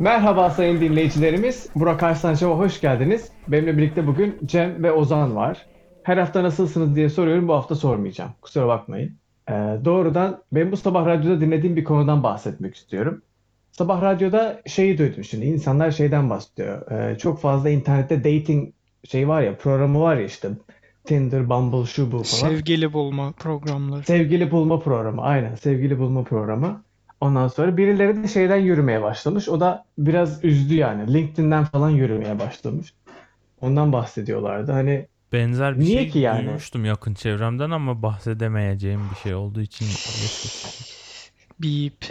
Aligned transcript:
Merhaba 0.00 0.50
sayın 0.50 0.80
dinleyicilerimiz. 0.80 1.68
Burak 1.74 2.02
Arslan 2.02 2.34
Show'a 2.34 2.58
hoş 2.58 2.80
geldiniz. 2.80 3.28
Benimle 3.48 3.78
birlikte 3.78 4.06
bugün 4.06 4.38
Cem 4.44 4.82
ve 4.82 4.92
Ozan 4.92 5.36
var. 5.36 5.66
Her 6.02 6.16
hafta 6.16 6.42
nasılsınız 6.42 6.96
diye 6.96 7.08
soruyorum. 7.08 7.48
Bu 7.48 7.54
hafta 7.54 7.74
sormayacağım. 7.74 8.30
Kusura 8.42 8.68
bakmayın. 8.68 9.16
Ee, 9.48 9.52
doğrudan 9.84 10.42
ben 10.52 10.72
bu 10.72 10.76
sabah 10.76 11.06
radyoda 11.06 11.40
dinlediğim 11.40 11.76
bir 11.76 11.84
konudan 11.84 12.22
bahsetmek 12.22 12.74
istiyorum. 12.74 13.22
Sabah 13.72 14.02
radyoda 14.02 14.62
şeyi 14.66 14.98
duydum 14.98 15.24
şimdi. 15.24 15.46
İnsanlar 15.46 15.90
şeyden 15.90 16.30
bahsediyor. 16.30 16.90
Ee, 16.90 17.18
çok 17.18 17.40
fazla 17.40 17.70
internette 17.70 18.18
dating 18.18 18.72
şey 19.08 19.28
var 19.28 19.42
ya 19.42 19.56
programı 19.56 20.00
var 20.00 20.16
ya 20.16 20.24
işte. 20.24 20.48
Tinder, 21.04 21.50
Bumble, 21.50 21.86
şu 21.86 22.12
bu 22.12 22.22
falan. 22.22 22.50
Sevgili 22.52 22.92
bulma 22.92 23.32
programları. 23.32 24.02
Sevgili 24.02 24.50
bulma 24.50 24.80
programı. 24.80 25.22
Aynen 25.22 25.54
sevgili 25.54 25.98
bulma 25.98 26.24
programı. 26.24 26.82
Ondan 27.20 27.48
sonra 27.48 27.76
birileri 27.76 28.22
de 28.22 28.28
şeyden 28.28 28.56
yürümeye 28.56 29.02
başlamış. 29.02 29.48
O 29.48 29.60
da 29.60 29.84
biraz 29.98 30.44
üzdü 30.44 30.74
yani. 30.74 31.14
LinkedIn'den 31.14 31.64
falan 31.64 31.90
yürümeye 31.90 32.38
başlamış. 32.38 32.94
Ondan 33.60 33.92
bahsediyorlardı. 33.92 34.72
Hani 34.72 35.06
Benzer 35.32 35.74
bir 35.74 35.80
Niye 35.80 35.98
şey 35.98 36.08
ki 36.10 36.18
yani? 36.18 36.44
duymuştum 36.46 36.84
yakın 36.84 37.14
çevremden 37.14 37.70
ama 37.70 38.02
bahsedemeyeceğim 38.02 39.00
bir 39.10 39.16
şey 39.16 39.34
olduğu 39.34 39.60
için. 39.60 39.86
Bip. 41.60 42.04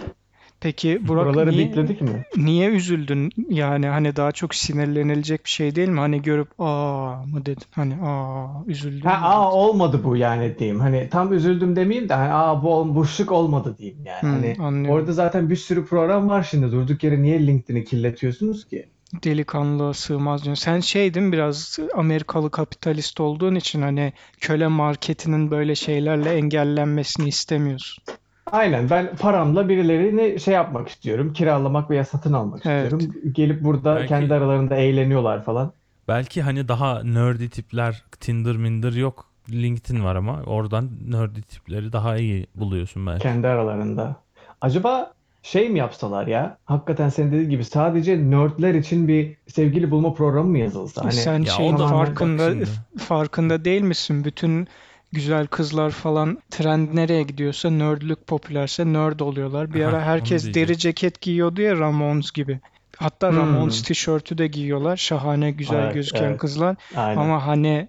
Peki 0.62 1.08
Burak 1.08 1.26
buraları 1.26 1.52
niye, 1.52 1.70
bipledik 1.70 2.02
mi? 2.02 2.24
niye 2.38 2.70
üzüldün? 2.70 3.32
Yani 3.50 3.88
hani 3.88 4.16
daha 4.16 4.32
çok 4.32 4.56
sinirlenilecek 4.56 5.46
bir 5.46 5.50
şey 5.50 5.76
değil 5.76 5.90
mi? 5.90 6.00
Hani 6.00 6.22
görüp 6.22 6.48
aa 6.60 7.16
mı 7.26 7.46
dedin? 7.46 7.64
Hani 7.72 7.96
aa 8.02 8.64
üzüldüm 8.68 9.10
Ha 9.10 9.20
aa 9.24 9.48
dedin? 9.48 9.58
olmadı 9.58 10.02
bu 10.04 10.16
yani 10.18 10.60
diyeyim. 10.60 10.80
Hani 10.80 11.08
tam 11.12 11.34
üzüldüm 11.34 11.76
demeyeyim 11.76 12.10
de 12.10 12.14
hani 12.14 12.34
aa 12.34 12.64
bu 12.96 13.06
şık 13.06 13.32
olmadı 13.32 13.76
diyeyim 13.78 14.06
yani. 14.06 14.22
Hmm, 14.22 14.30
Hani 14.32 14.56
anlıyorum. 14.60 15.02
orada 15.02 15.14
zaten 15.14 15.50
bir 15.50 15.56
sürü 15.56 15.86
program 15.86 16.30
var 16.30 16.48
şimdi. 16.50 16.72
Durduk 16.72 17.04
yere 17.04 17.22
niye 17.22 17.48
LinkedIn'i 17.48 17.86
kirletiyorsunuz 17.86 18.66
ki? 18.68 18.86
Delikanlığa 19.24 19.94
sığmaz 19.94 20.44
diyorsun. 20.44 20.64
Sen 20.64 20.80
şeydin 20.80 21.32
biraz 21.32 21.80
Amerikalı 21.96 22.52
kapitalist 22.52 23.20
olduğun 23.20 23.56
için 23.56 23.82
hani 23.82 24.14
köle 24.42 24.68
marketinin 24.68 25.52
böyle 25.52 25.76
şeylerle 25.76 26.34
engellenmesini 26.34 27.28
istemiyorsun. 27.28 28.04
Aynen 28.52 28.90
ben 28.90 29.16
paramla 29.16 29.70
birilerini 29.70 30.40
şey 30.40 30.54
yapmak 30.54 30.90
istiyorum. 30.90 31.34
Kiralamak 31.34 31.90
veya 31.90 32.06
satın 32.06 32.34
almak 32.34 32.66
Evet. 32.66 32.94
istiyorum. 32.94 33.16
Gelip 33.34 33.64
burada 33.64 33.96
Belki- 33.96 34.08
kendi 34.08 34.34
aralarında 34.34 34.76
eğleniyorlar 34.76 35.44
falan. 35.44 35.72
Belki 36.08 36.42
hani 36.42 36.68
daha 36.68 37.04
nerdy 37.04 37.48
tipler 37.50 38.04
Tinder 38.20 38.58
minder 38.58 38.92
yok. 38.92 39.26
LinkedIn 39.52 40.04
var 40.04 40.16
ama 40.16 40.42
oradan 40.46 40.90
nerdy 41.08 41.42
tipleri 41.42 41.94
daha 41.94 42.18
iyi 42.18 42.48
buluyorsun 42.56 43.08
belki. 43.08 43.24
Kendi 43.24 43.48
aralarında. 43.48 44.16
Acaba 44.62 45.14
şey 45.44 45.70
mi 45.70 45.80
yapsalar 45.80 46.28
ya? 46.28 46.58
Hakikaten 46.66 47.10
senin 47.10 47.32
dediğin 47.32 47.50
gibi 47.50 47.66
sadece 47.66 48.30
nerdler 48.32 48.74
için 48.74 49.08
bir 49.08 49.36
sevgili 49.48 49.92
bulma 49.92 50.14
programı 50.14 50.50
mı 50.50 50.58
yazılsa? 50.58 51.04
Hani 51.04 51.12
Sen 51.14 51.40
Ya 51.40 51.46
şeyin 51.46 51.74
o 51.74 51.78
da 51.80 51.84
bak 51.84 51.90
farkında 51.90 52.52
şimdi. 52.52 52.66
farkında 52.98 53.66
değil 53.66 53.82
misin? 53.82 54.24
Bütün 54.26 54.68
güzel 55.12 55.48
kızlar 55.48 55.92
falan 55.92 56.38
trend 56.52 56.96
nereye 56.96 57.24
gidiyorsa 57.24 57.70
nerdlük 57.70 58.28
popülerse 58.28 58.86
nerd 58.94 59.20
oluyorlar. 59.20 59.74
Bir 59.74 59.82
Aha, 59.82 59.90
ara 59.90 60.02
herkes 60.06 60.54
deri 60.54 60.78
ceket 60.78 61.22
giyiyordu 61.22 61.62
ya 61.62 61.78
Ramones 61.80 62.32
gibi. 62.32 62.60
Hatta 62.98 63.30
Hmm. 63.30 63.38
Ramones 63.38 63.82
tişörtü 63.82 64.38
de 64.38 64.48
giyiyorlar. 64.48 64.98
Şahane 64.98 65.52
güzel 65.52 65.84
Evet, 65.84 65.94
gözüken 65.94 66.24
evet. 66.24 66.40
kızlar. 66.40 66.76
aynen. 66.96 67.22
Ama 67.22 67.48
hani 67.48 67.88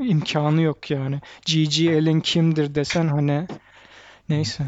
imkanı 0.00 0.60
yok 0.62 0.90
yani. 0.90 1.20
Gigi 1.46 1.90
Allen 1.94 2.20
kimdir 2.20 2.74
desen 2.74 3.08
hani 3.08 3.46
neyse. 4.28 4.64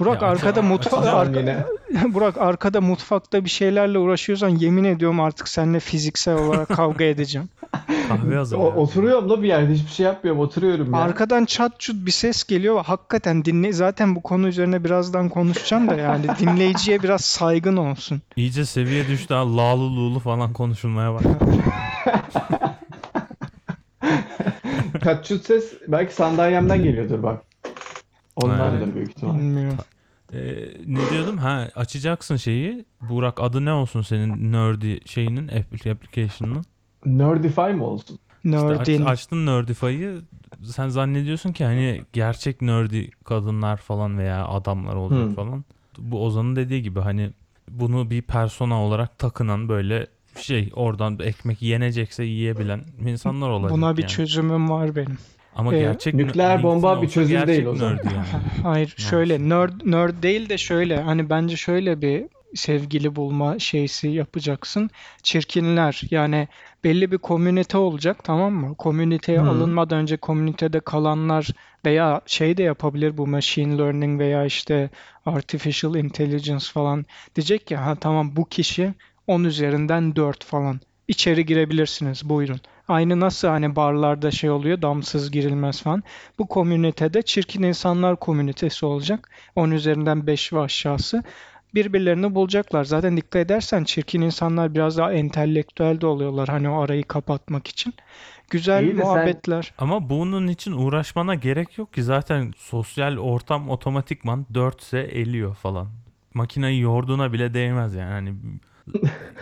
Burak 0.00 0.22
Ya 0.22 0.28
arkada 0.28 0.48
açacağım- 0.50 0.66
mutfa 0.68 0.96
Açacağım 0.96 1.18
arka-. 1.18 1.66
Burak 2.14 2.38
arkada 2.38 2.80
mutfakta 2.80 3.44
bir 3.44 3.50
şeylerle 3.50 3.98
uğraşıyorsan 3.98 4.48
yemin 4.48 4.84
ediyorum 4.84 5.20
artık 5.20 5.48
seninle 5.48 5.80
fiziksel 5.80 6.34
olarak 6.34 6.68
kavga 6.68 7.04
edeceğim. 7.04 7.48
Kahve 8.08 8.36
O, 8.36 8.40
hazırlıyorum. 8.40 8.76
oturuyorum 8.76 9.30
da 9.30 9.42
bir 9.42 9.48
yerde 9.48 9.72
hiçbir 9.74 9.90
şey 9.90 10.06
yapmıyorum. 10.06 10.42
Oturuyorum 10.42 10.92
ya. 10.94 11.00
Arkadan 11.00 11.44
çat 11.44 11.80
çut 11.80 12.06
bir 12.06 12.10
ses 12.10 12.44
geliyor. 12.44 12.84
Hakikaten 12.84 13.44
dinle 13.44 13.72
zaten 13.72 14.14
bu 14.16 14.22
konu 14.22 14.48
üzerine 14.48 14.84
birazdan 14.84 15.28
konuşacağım 15.28 15.88
da 15.88 15.94
yani 15.94 16.24
dinleyiciye 16.38 17.02
biraz 17.02 17.20
saygın 17.20 17.76
olsun. 17.76 18.22
İyice 18.36 18.64
seviye 18.64 19.06
düştü 19.08 19.34
ha. 19.34 19.56
Lalı 19.56 19.82
lulu 19.96 20.18
falan 20.20 20.52
konuşulmaya 20.52 21.14
başladı. 21.14 21.38
Kaççut 25.02 25.46
ses 25.46 25.72
belki 25.88 26.14
sandalyemden 26.14 26.82
geliyordur 26.82 27.22
bak. 27.22 27.42
Ondandır 28.36 28.84
Evet. 28.86 28.94
büyük 28.94 29.10
ihtimal. 29.10 29.34
Bilmiyorum. 29.38 29.78
Ee, 30.32 30.38
ne 30.86 31.10
diyordum? 31.10 31.38
Ha 31.38 31.68
açacaksın 31.74 32.36
şeyi. 32.36 32.84
Burak 33.00 33.40
adı 33.42 33.64
ne 33.64 33.72
olsun 33.72 34.02
senin 34.02 34.52
nerdy 34.52 34.96
şeyinin 35.06 35.48
appli- 35.48 35.90
application'ının? 35.92 36.64
Nerdify 37.06 37.60
mi 37.60 37.82
olsun? 37.82 38.18
İşte 38.44 38.58
aç- 38.58 38.88
Nerdin. 38.88 39.04
açtın 39.04 39.46
Nerdify'ı 39.46 40.22
sen 40.64 40.88
zannediyorsun 40.88 41.52
ki 41.52 41.64
hani 41.64 42.02
gerçek 42.12 42.62
nerdy 42.62 43.06
kadınlar 43.24 43.76
falan 43.76 44.18
veya 44.18 44.46
adamlar 44.46 44.94
olacak 44.94 45.26
Hmm. 45.28 45.34
falan. 45.34 45.64
Bu 45.98 46.24
Ozan'ın 46.24 46.56
dediği 46.56 46.82
gibi 46.82 47.00
hani 47.00 47.30
bunu 47.70 48.10
bir 48.10 48.22
persona 48.22 48.82
olarak 48.84 49.18
takınan 49.18 49.68
böyle 49.68 50.06
şey 50.36 50.70
oradan 50.74 51.18
ekmek 51.22 51.62
yenecekse 51.62 52.24
yiyebilen 52.24 52.84
insanlar 53.06 53.48
olacak 53.48 53.70
Buna 53.70 53.96
bir 53.96 54.02
yani. 54.02 54.10
çözümüm 54.10 54.70
var 54.70 54.96
benim. 54.96 55.18
Ama 55.56 55.74
Ee, 55.74 55.80
gerçek 55.80 56.14
nükleer 56.14 56.62
bomba 56.62 57.02
bir 57.02 57.08
çözüm 57.08 57.46
değil 57.46 57.64
o 57.64 57.74
zaman. 57.74 57.98
yani. 58.04 58.26
Hayır 58.62 58.94
şöyle 58.96 59.48
nerd 59.48 59.72
nerd 59.84 60.22
değil 60.22 60.48
de 60.48 60.58
şöyle 60.58 61.00
hani 61.00 61.30
bence 61.30 61.56
şöyle 61.56 62.02
bir 62.02 62.24
sevgili 62.54 63.16
bulma 63.16 63.58
şeysi 63.58 64.08
yapacaksın. 64.08 64.90
Çirkinler 65.22 66.02
yani 66.10 66.48
belli 66.84 67.12
bir 67.12 67.18
komünite 67.18 67.78
olacak 67.78 68.24
tamam 68.24 68.52
mı? 68.52 68.74
Komüniteye 68.76 69.40
Hı. 69.40 69.50
alınmadan 69.50 69.98
önce 69.98 70.16
komünitede 70.16 70.80
kalanlar 70.80 71.48
veya 71.84 72.20
şey 72.26 72.56
de 72.56 72.62
yapabilir 72.62 73.16
bu 73.16 73.26
machine 73.26 73.78
learning 73.78 74.20
veya 74.20 74.44
işte 74.44 74.90
artificial 75.26 75.94
intelligence 75.94 76.64
falan 76.72 77.06
diyecek 77.36 77.70
ya 77.70 77.86
ha 77.86 77.94
tamam 77.94 78.36
bu 78.36 78.44
kişi 78.48 78.94
10 79.26 79.44
üzerinden 79.44 80.16
4 80.16 80.44
falan. 80.44 80.80
İçeri 81.08 81.46
girebilirsiniz 81.46 82.28
buyurun. 82.28 82.60
Aynı 82.90 83.20
nasıl 83.20 83.48
hani 83.48 83.76
barlarda 83.76 84.30
şey 84.30 84.50
oluyor 84.50 84.82
damsız 84.82 85.30
girilmez 85.30 85.82
falan. 85.82 86.02
Bu 86.38 86.46
komünitede 86.48 87.22
çirkin 87.22 87.62
insanlar 87.62 88.16
komünitesi 88.16 88.86
olacak. 88.86 89.30
10 89.56 89.70
üzerinden 89.70 90.26
5 90.26 90.52
ve 90.52 90.60
aşağısı. 90.60 91.22
Birbirlerini 91.74 92.34
bulacaklar. 92.34 92.84
Zaten 92.84 93.16
dikkat 93.16 93.36
edersen 93.46 93.84
çirkin 93.84 94.20
insanlar 94.20 94.74
biraz 94.74 94.98
daha 94.98 95.12
entelektüel 95.12 96.00
de 96.00 96.06
oluyorlar. 96.06 96.48
Hani 96.48 96.68
o 96.68 96.80
arayı 96.80 97.04
kapatmak 97.04 97.66
için. 97.66 97.94
Güzel 98.50 98.82
İyi 98.82 98.96
de 98.98 99.02
sen- 99.02 99.06
muhabbetler. 99.06 99.72
Ama 99.78 100.10
bunun 100.10 100.48
için 100.48 100.72
uğraşmana 100.72 101.34
gerek 101.34 101.78
yok 101.78 101.92
ki 101.92 102.02
zaten 102.02 102.52
sosyal 102.56 103.16
ortam 103.16 103.70
otomatikman 103.70 104.46
4 104.54 104.80
ise 104.80 104.98
eliyor 104.98 105.54
falan. 105.54 105.88
Makineyi 106.34 106.80
yorduğuna 106.80 107.32
bile 107.32 107.54
değmez 107.54 107.94
yani. 107.94 108.12
Hani 108.12 108.34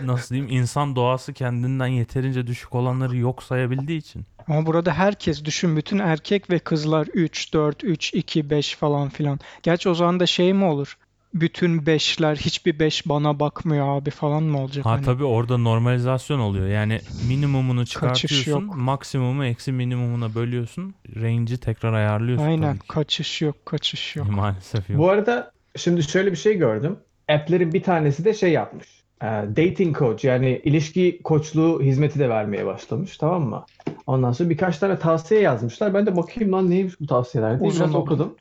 nasıl 0.04 0.34
diyeyim 0.34 0.56
insan 0.56 0.97
doğası 0.97 1.32
kendinden 1.32 1.86
yeterince 1.86 2.47
düşük 2.47 2.75
olanları 2.75 3.16
yok 3.16 3.42
sayabildiği 3.42 3.98
için. 3.98 4.26
Ama 4.48 4.66
burada 4.66 4.92
herkes 4.92 5.44
düşün 5.44 5.76
bütün 5.76 5.98
erkek 5.98 6.50
ve 6.50 6.59
kızlar 6.59 7.06
3, 7.06 7.54
4, 7.54 7.84
3, 7.84 8.14
2, 8.14 8.50
5 8.50 8.75
falan 8.75 9.08
filan. 9.08 9.38
Gerçi 9.62 9.88
o 9.88 9.94
zaman 9.94 10.20
da 10.20 10.26
şey 10.26 10.53
mi 10.53 10.64
olur? 10.64 10.97
Bütün 11.34 11.78
5'ler 11.78 12.37
hiçbir 12.37 12.78
5 12.78 13.08
bana 13.08 13.41
bakmıyor 13.41 13.98
abi 13.98 14.10
falan 14.10 14.42
mı 14.42 14.60
olacak? 14.60 14.87
Ha 14.87 14.91
hani? 14.91 15.04
tabii 15.04 15.25
orada 15.25 15.58
normalizasyon 15.58 16.38
oluyor. 16.38 16.69
Yani 16.69 17.00
minimumunu 17.28 17.87
çıkartıyorsun, 17.87 18.76
maksimumu 18.76 19.44
eksi 19.44 19.73
minimumuna 19.73 20.34
bölüyorsun. 20.34 20.94
Range'i 21.17 21.58
tekrar 21.58 21.93
ayarlıyorsun 21.93 22.46
Aynen 22.46 22.78
kaçış 22.88 23.43
yok 23.43 23.67
kaçış 23.67 24.17
yok. 24.17 24.31
Maalesef 24.31 24.90
yok. 24.90 24.99
Bu 24.99 25.11
arada 25.11 25.52
şimdi 25.76 26.02
şöyle 26.02 26.32
bir 26.32 26.37
şey 26.37 26.55
gördüm. 26.55 26.96
App'lerin 27.28 27.73
bir 27.73 27.82
tanesi 27.82 28.25
de 28.25 28.34
şey 28.34 28.52
yapmış. 28.52 28.88
Ee, 29.23 29.26
dating 29.26 29.99
coach 29.99 30.25
yani 30.25 30.61
ilişki 30.65 31.20
koçluğu 31.25 31.82
hizmeti 31.82 32.19
de 32.19 32.29
vermeye 32.29 32.67
başlamış 32.67 33.19
tamam 33.19 33.43
mı? 33.43 33.65
Ondan 34.06 34.32
sonra 34.32 34.50
birkaç 34.50 34.79
tane 34.79 34.99
tavsiye 34.99 35.41
yazmışlar. 35.41 35.94
Ben 35.94 36.06
de 36.06 36.17
bakayım 36.17 36.53
lan 36.53 36.70
neymiş 36.70 37.00
bu 37.00 37.06
tavsiyeler 37.06 37.61
diye 37.61 37.69
Uzun 37.70 37.81
biraz 37.81 37.94
okudum. 37.94 38.35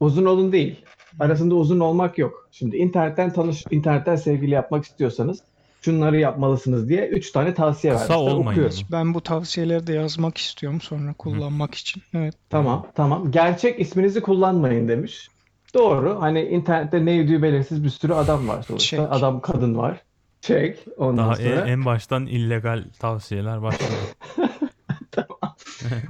Uzun 0.00 0.24
olun 0.24 0.52
değil. 0.52 0.84
Arasında 1.20 1.54
uzun 1.54 1.80
olmak 1.80 2.18
yok. 2.18 2.48
Şimdi 2.52 2.76
internetten 2.76 3.32
tanış, 3.32 3.64
internetten 3.70 4.16
sevgili 4.16 4.50
yapmak 4.50 4.84
istiyorsanız 4.84 5.42
şunları 5.82 6.18
yapmalısınız 6.18 6.88
diye 6.88 7.08
3 7.08 7.32
tane 7.32 7.54
tavsiye 7.54 7.92
Kısa 7.92 8.14
vermişler. 8.14 8.32
olmayın 8.32 8.60
Okuyorum. 8.60 8.88
Ben 8.92 9.14
bu 9.14 9.20
tavsiyeleri 9.20 9.86
de 9.86 9.92
yazmak 9.92 10.38
istiyorum 10.38 10.80
sonra 10.80 11.12
kullanmak 11.12 11.74
için. 11.74 12.02
Evet. 12.14 12.34
Tamam, 12.50 12.86
tamam. 12.94 13.30
Gerçek 13.30 13.80
isminizi 13.80 14.20
kullanmayın 14.20 14.88
demiş. 14.88 15.28
Doğru. 15.74 16.20
Hani 16.20 16.42
internette 16.42 17.04
ne 17.04 17.10
yediği 17.10 17.42
belirsiz 17.42 17.84
bir 17.84 17.90
sürü 17.90 18.12
adam 18.12 18.48
var 18.48 18.62
sonuçta. 18.62 19.10
Adam, 19.10 19.40
kadın 19.40 19.76
var. 19.76 20.02
Çek. 20.46 20.78
Ondan 20.96 21.26
Daha 21.26 21.34
sonra. 21.36 21.66
en 21.68 21.84
baştan 21.84 22.26
illegal 22.26 22.84
tavsiyeler 22.98 23.62
başladı. 23.62 23.90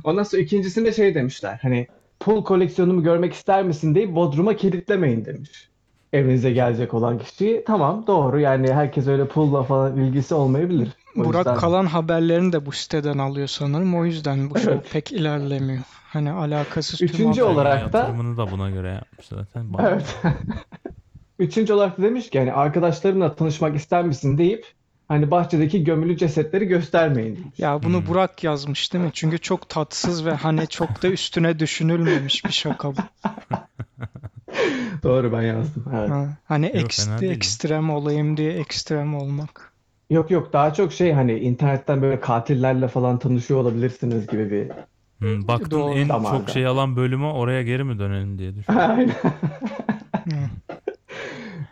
Ondan 0.05 0.23
sonra 0.23 0.43
ikincisinde 0.43 0.93
şey 0.93 1.15
demişler. 1.15 1.59
Hani 1.63 1.87
pul 2.21 2.45
koleksiyonumu 2.45 3.03
görmek 3.03 3.33
ister 3.33 3.63
misin 3.65 3.95
deyip 3.95 4.15
Bodrum'a 4.15 4.57
kilitlemeyin 4.57 5.25
demiş. 5.25 5.69
evinize 6.13 6.51
gelecek 6.53 6.95
olan 6.95 7.19
kişi. 7.19 7.65
Tamam 7.67 8.05
doğru 8.07 8.41
yani 8.41 8.73
herkes 8.73 9.07
öyle 9.07 9.29
pulla 9.29 9.63
falan 9.63 9.97
ilgisi 9.97 10.35
olmayabilir. 10.35 10.89
O 11.17 11.25
Burak 11.25 11.37
yüzden 11.47 11.57
kalan 11.57 11.87
haberlerini 11.87 12.53
de 12.53 12.67
bu 12.67 12.73
siteden 12.73 13.19
alıyor 13.19 13.47
sanırım. 13.47 13.95
O 13.95 14.05
yüzden 14.05 14.51
bu 14.51 14.55
show 14.59 14.73
Evet. 14.73 14.87
pek 14.93 15.13
ilerlemiyor. 15.13 15.83
Hani 16.13 16.31
alakasız 16.31 16.99
tüm 16.99 17.09
Üçüncü 17.09 17.41
haber- 17.41 17.53
olarak 17.55 17.93
da- 17.93 17.99
Yatırımını 17.99 18.37
da 18.37 18.51
buna 18.51 18.71
göre 18.71 18.89
yapmış 18.89 19.27
zaten. 19.27 19.67
Evet. 19.81 20.17
Üçüncü 21.39 21.73
olarak 21.73 21.99
da 21.99 22.03
demiş 22.03 22.31
ki 22.31 22.39
yani 22.39 22.53
arkadaşlarımla 22.53 23.35
tanışmak 23.35 23.77
ister 23.77 24.05
misin 24.05 24.39
deyip 24.39 24.67
hani 25.09 25.31
bahçedeki 25.31 25.85
gömülü 25.85 26.17
cesetleri 26.17 26.65
göstermeyin 26.67 27.37
demiş. 27.37 27.59
Ya 27.59 27.83
bunu 27.83 27.97
Hmm. 27.97 28.07
Burak 28.07 28.45
yazmış 28.45 28.93
değil 28.93 29.05
mi? 29.05 29.11
Çünkü 29.15 29.39
çok 29.39 29.69
tatsız 29.69 30.27
ve 30.27 30.33
hani 30.33 30.69
çok 30.69 31.03
da 31.03 31.09
üstüne 31.09 31.59
düşünülmemiş 31.59 32.45
bir 32.45 32.53
şaka 32.53 32.93
bu. 32.93 32.97
Doğru 35.03 35.33
ben 35.33 35.43
yazdım. 35.43 35.85
Evet. 35.95 36.09
Ha, 36.11 36.37
Hani 36.45 36.67
Yok, 36.67 36.77
ekst- 36.77 37.25
ekstrem 37.33 37.91
olayım 37.91 38.37
diye 38.37 38.53
ekstrem 38.53 39.15
olmak. 39.15 39.73
Yok 40.11 40.31
yok 40.31 40.53
daha 40.53 40.75
çok 40.75 40.93
şey 40.93 41.13
hani 41.13 41.39
internetten 41.39 42.03
böyle 42.03 42.21
katillerle 42.21 42.89
falan 42.89 43.19
tanışıyor 43.19 43.61
olabilirsiniz 43.61 44.27
gibi 44.27 44.51
bir 44.51 44.71
Hmm, 45.21 45.49
baktın 45.49 45.71
Doğru. 45.71 45.91
en 45.91 46.09
Damarda. 46.09 46.39
çok 46.39 46.51
şey 46.51 46.67
alan 46.67 46.97
bölümü 46.97 47.25
oraya 47.27 47.63
geri 47.63 47.85
mi 47.85 47.99
dönelim 47.99 48.39
diye 48.39 48.55
düşün. 48.57 48.75
Aynen. 48.77 49.15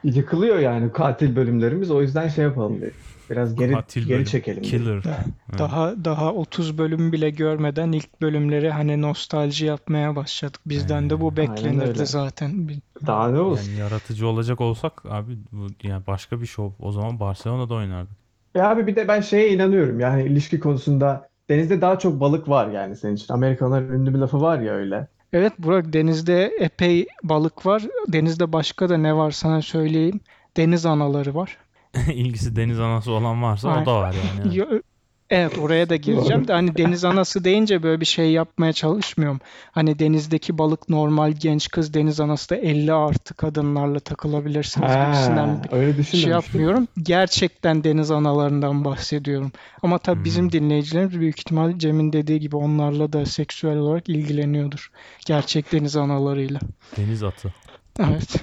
Yıkılıyor 0.04 0.58
yani 0.58 0.92
katil 0.92 1.36
bölümlerimiz 1.36 1.90
o 1.90 2.02
yüzden 2.02 2.28
şey 2.28 2.44
yapalım 2.44 2.80
dedik. 2.80 2.94
Biraz 3.30 3.54
geri 3.54 3.72
Katil 3.72 4.00
geri 4.00 4.14
bölüm. 4.14 4.24
çekelim. 4.24 4.58
dedik. 4.58 4.70
Killer. 4.70 5.02
Evet. 5.50 5.58
Daha 5.58 6.04
daha 6.04 6.32
30 6.32 6.78
bölüm 6.78 7.12
bile 7.12 7.30
görmeden 7.30 7.92
ilk 7.92 8.20
bölümleri 8.20 8.70
hani 8.70 9.02
nostalji 9.02 9.66
yapmaya 9.66 10.16
başladık. 10.16 10.60
Bizden 10.66 11.10
de 11.10 11.20
bu 11.20 11.36
beklenirdi 11.36 12.06
zaten. 12.06 12.68
Daha 13.06 13.30
ne 13.30 13.40
olsun. 13.40 13.70
Yani 13.70 13.80
yaratıcı 13.80 14.26
olacak 14.28 14.60
olsak 14.60 14.92
abi 15.08 15.38
bu 15.52 15.66
yani 15.82 16.06
başka 16.06 16.40
bir 16.40 16.46
şov. 16.46 16.70
O 16.78 16.92
zaman 16.92 17.20
Barcelona'da 17.20 17.74
oynardık. 17.74 18.16
Ya 18.54 18.70
abi 18.70 18.86
bir 18.86 18.96
de 18.96 19.08
ben 19.08 19.20
şeye 19.20 19.48
inanıyorum 19.54 20.00
yani 20.00 20.22
ilişki 20.22 20.60
konusunda 20.60 21.28
denizde 21.48 21.80
daha 21.80 21.98
çok 21.98 22.20
balık 22.20 22.48
var 22.48 22.68
yani 22.68 22.96
senin 22.96 23.14
için. 23.16 23.34
Amerikalıların 23.34 24.00
ünlü 24.00 24.14
bir 24.14 24.18
lafı 24.18 24.40
var 24.40 24.58
ya 24.60 24.72
öyle. 24.72 25.08
Evet 25.34 25.52
Burak 25.58 25.92
denizde 25.92 26.52
epey 26.60 27.06
balık 27.22 27.66
var. 27.66 27.82
Denizde 28.08 28.52
başka 28.52 28.88
da 28.88 28.96
ne 28.96 29.16
var 29.16 29.30
sana 29.30 29.62
söyleyeyim. 29.62 30.20
Deniz 30.56 30.86
anaları 30.86 31.34
var. 31.34 31.58
İlgisi 32.12 32.56
deniz 32.56 32.80
anası 32.80 33.12
olan 33.12 33.42
varsa 33.42 33.68
o 33.68 33.70
Aynen. 33.70 33.86
da 33.86 33.94
var 33.94 34.14
yani. 34.14 34.54
Evet 35.34 35.58
oraya 35.58 35.88
da 35.88 35.96
gireceğim 35.96 36.48
de 36.48 36.52
hani 36.52 36.76
deniz 36.76 37.04
anası 37.04 37.44
deyince 37.44 37.82
böyle 37.82 38.00
bir 38.00 38.06
şey 38.06 38.30
yapmaya 38.32 38.72
çalışmıyorum. 38.72 39.40
Hani 39.72 39.98
denizdeki 39.98 40.58
balık 40.58 40.88
normal 40.88 41.32
genç 41.32 41.68
kız 41.68 41.94
deniz 41.94 42.20
anası 42.20 42.50
da 42.50 42.56
50 42.56 42.92
artı 42.92 43.34
kadınlarla 43.34 44.00
takılabilirsiniz 44.00 44.92
gibisinden 44.92 45.46
Ha, 45.48 45.62
bir 45.64 45.72
öyle 45.76 45.92
şey 45.92 45.98
düşünmemiştim. 46.02 46.30
yapmıyorum. 46.30 46.88
Gerçekten 47.02 47.84
deniz 47.84 48.10
analarından 48.10 48.84
bahsediyorum. 48.84 49.52
Ama 49.82 49.98
tabii 49.98 50.16
Hmm. 50.18 50.24
bizim 50.24 50.52
dinleyicilerimiz 50.52 51.20
büyük 51.20 51.38
ihtimal 51.38 51.78
Cem'in 51.78 52.12
dediği 52.12 52.40
gibi 52.40 52.56
onlarla 52.56 53.12
da 53.12 53.26
seksüel 53.26 53.76
olarak 53.76 54.08
ilgileniyordur. 54.08 54.90
Gerçek 55.26 55.72
deniz 55.72 55.96
analarıyla. 55.96 56.60
Deniz 56.96 57.22
atı. 57.22 57.54
Evet. 58.00 58.34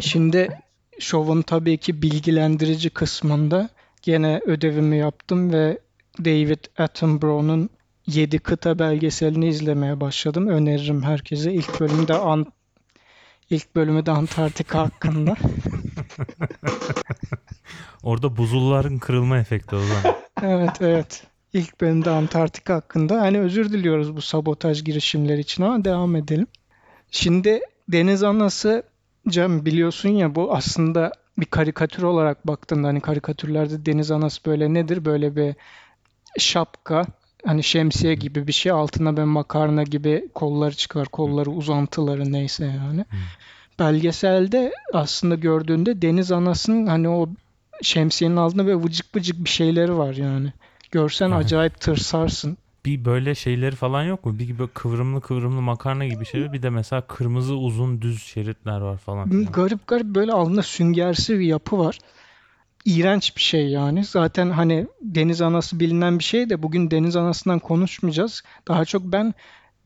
Şimdi 0.00 0.48
şovun 0.98 1.42
tabii 1.42 1.78
ki 1.78 2.02
bilgilendirici 2.02 2.90
kısmında 2.90 3.68
gene 4.02 4.40
ödevimi 4.46 4.96
yaptım 4.96 5.52
ve 5.52 5.78
David 6.18 6.64
Attenborough'un 6.78 7.70
7 8.06 8.38
kıta 8.38 8.78
belgeselini 8.78 9.48
izlemeye 9.48 10.00
başladım. 10.00 10.48
Öneririm 10.48 11.02
herkese. 11.02 11.52
İlk 11.52 11.80
bölümü 11.80 12.08
de 12.08 12.14
Ant 12.14 12.48
ilk 13.50 13.76
bölümü 13.76 14.06
de 14.06 14.10
Antarktika 14.10 14.78
hakkında. 14.78 15.36
Orada 18.02 18.36
buzulların 18.36 18.98
kırılma 18.98 19.38
efekti 19.38 19.76
o 19.76 19.80
zaman. 19.80 20.16
Evet, 20.42 20.70
evet. 20.80 21.26
İlk 21.52 21.80
bölümde 21.80 22.10
Antarktika 22.10 22.74
hakkında. 22.74 23.20
Hani 23.20 23.40
özür 23.40 23.72
diliyoruz 23.72 24.16
bu 24.16 24.22
sabotaj 24.22 24.84
girişimleri 24.84 25.40
için 25.40 25.62
ama 25.62 25.84
devam 25.84 26.16
edelim. 26.16 26.46
Şimdi 27.10 27.60
deniz 27.88 28.22
anası 28.22 28.82
Cem 29.28 29.64
biliyorsun 29.64 30.08
ya 30.08 30.34
bu 30.34 30.54
aslında 30.54 31.12
bir 31.38 31.46
karikatür 31.46 32.02
olarak 32.02 32.46
baktığında 32.46 32.88
hani 32.88 33.00
karikatürlerde 33.00 33.86
deniz 33.86 34.10
anası 34.10 34.44
böyle 34.46 34.74
nedir? 34.74 35.04
Böyle 35.04 35.36
bir 35.36 35.54
şapka 36.38 37.06
hani 37.46 37.62
şemsiye 37.62 38.14
gibi 38.14 38.46
bir 38.46 38.52
şey 38.52 38.72
altına 38.72 39.16
böyle 39.16 39.26
makarna 39.26 39.82
gibi 39.82 40.28
kolları 40.34 40.74
çıkar. 40.74 41.08
Kolları 41.08 41.50
uzantıları 41.50 42.32
neyse 42.32 42.64
yani. 42.64 43.04
Belgeselde 43.78 44.72
aslında 44.92 45.34
gördüğünde 45.34 46.02
deniz 46.02 46.32
anasının 46.32 46.86
hani 46.86 47.08
o 47.08 47.28
şemsiyenin 47.82 48.36
altında 48.36 48.66
böyle 48.66 48.82
vıcık 48.82 49.16
vıcık 49.16 49.44
bir 49.44 49.50
şeyleri 49.50 49.98
var 49.98 50.14
yani. 50.14 50.52
Görsen 50.90 51.30
Evet. 51.30 51.44
acayip 51.44 51.80
tırsarsın. 51.80 52.56
Bir 52.84 53.04
böyle 53.04 53.34
şeyleri 53.34 53.76
falan 53.76 54.02
yok 54.02 54.24
mu? 54.24 54.38
Bir 54.38 54.46
gibi 54.46 54.66
kıvrımlı 54.68 55.20
kıvrımlı 55.20 55.62
makarna 55.62 56.06
gibi 56.06 56.26
şey. 56.26 56.52
Bir 56.52 56.62
de 56.62 56.70
mesela 56.70 57.02
kırmızı 57.02 57.54
uzun 57.54 58.02
düz 58.02 58.22
şeritler 58.22 58.80
var 58.80 58.98
falan. 58.98 59.44
Garip 59.52 59.86
garip 59.86 60.06
böyle 60.06 60.32
alnında 60.32 60.62
süngersi 60.62 61.38
bir 61.38 61.44
yapı 61.44 61.78
var. 61.78 61.98
İğrenç 62.84 63.36
bir 63.36 63.40
şey 63.40 63.68
yani. 63.68 64.04
Zaten 64.04 64.50
hani 64.50 64.86
deniz 65.02 65.42
anası 65.42 65.80
bilinen 65.80 66.18
bir 66.18 66.24
şey 66.24 66.50
de 66.50 66.62
bugün 66.62 66.90
deniz 66.90 67.16
anasından 67.16 67.58
konuşmayacağız. 67.58 68.42
Daha 68.68 68.84
çok 68.84 69.02
ben 69.02 69.34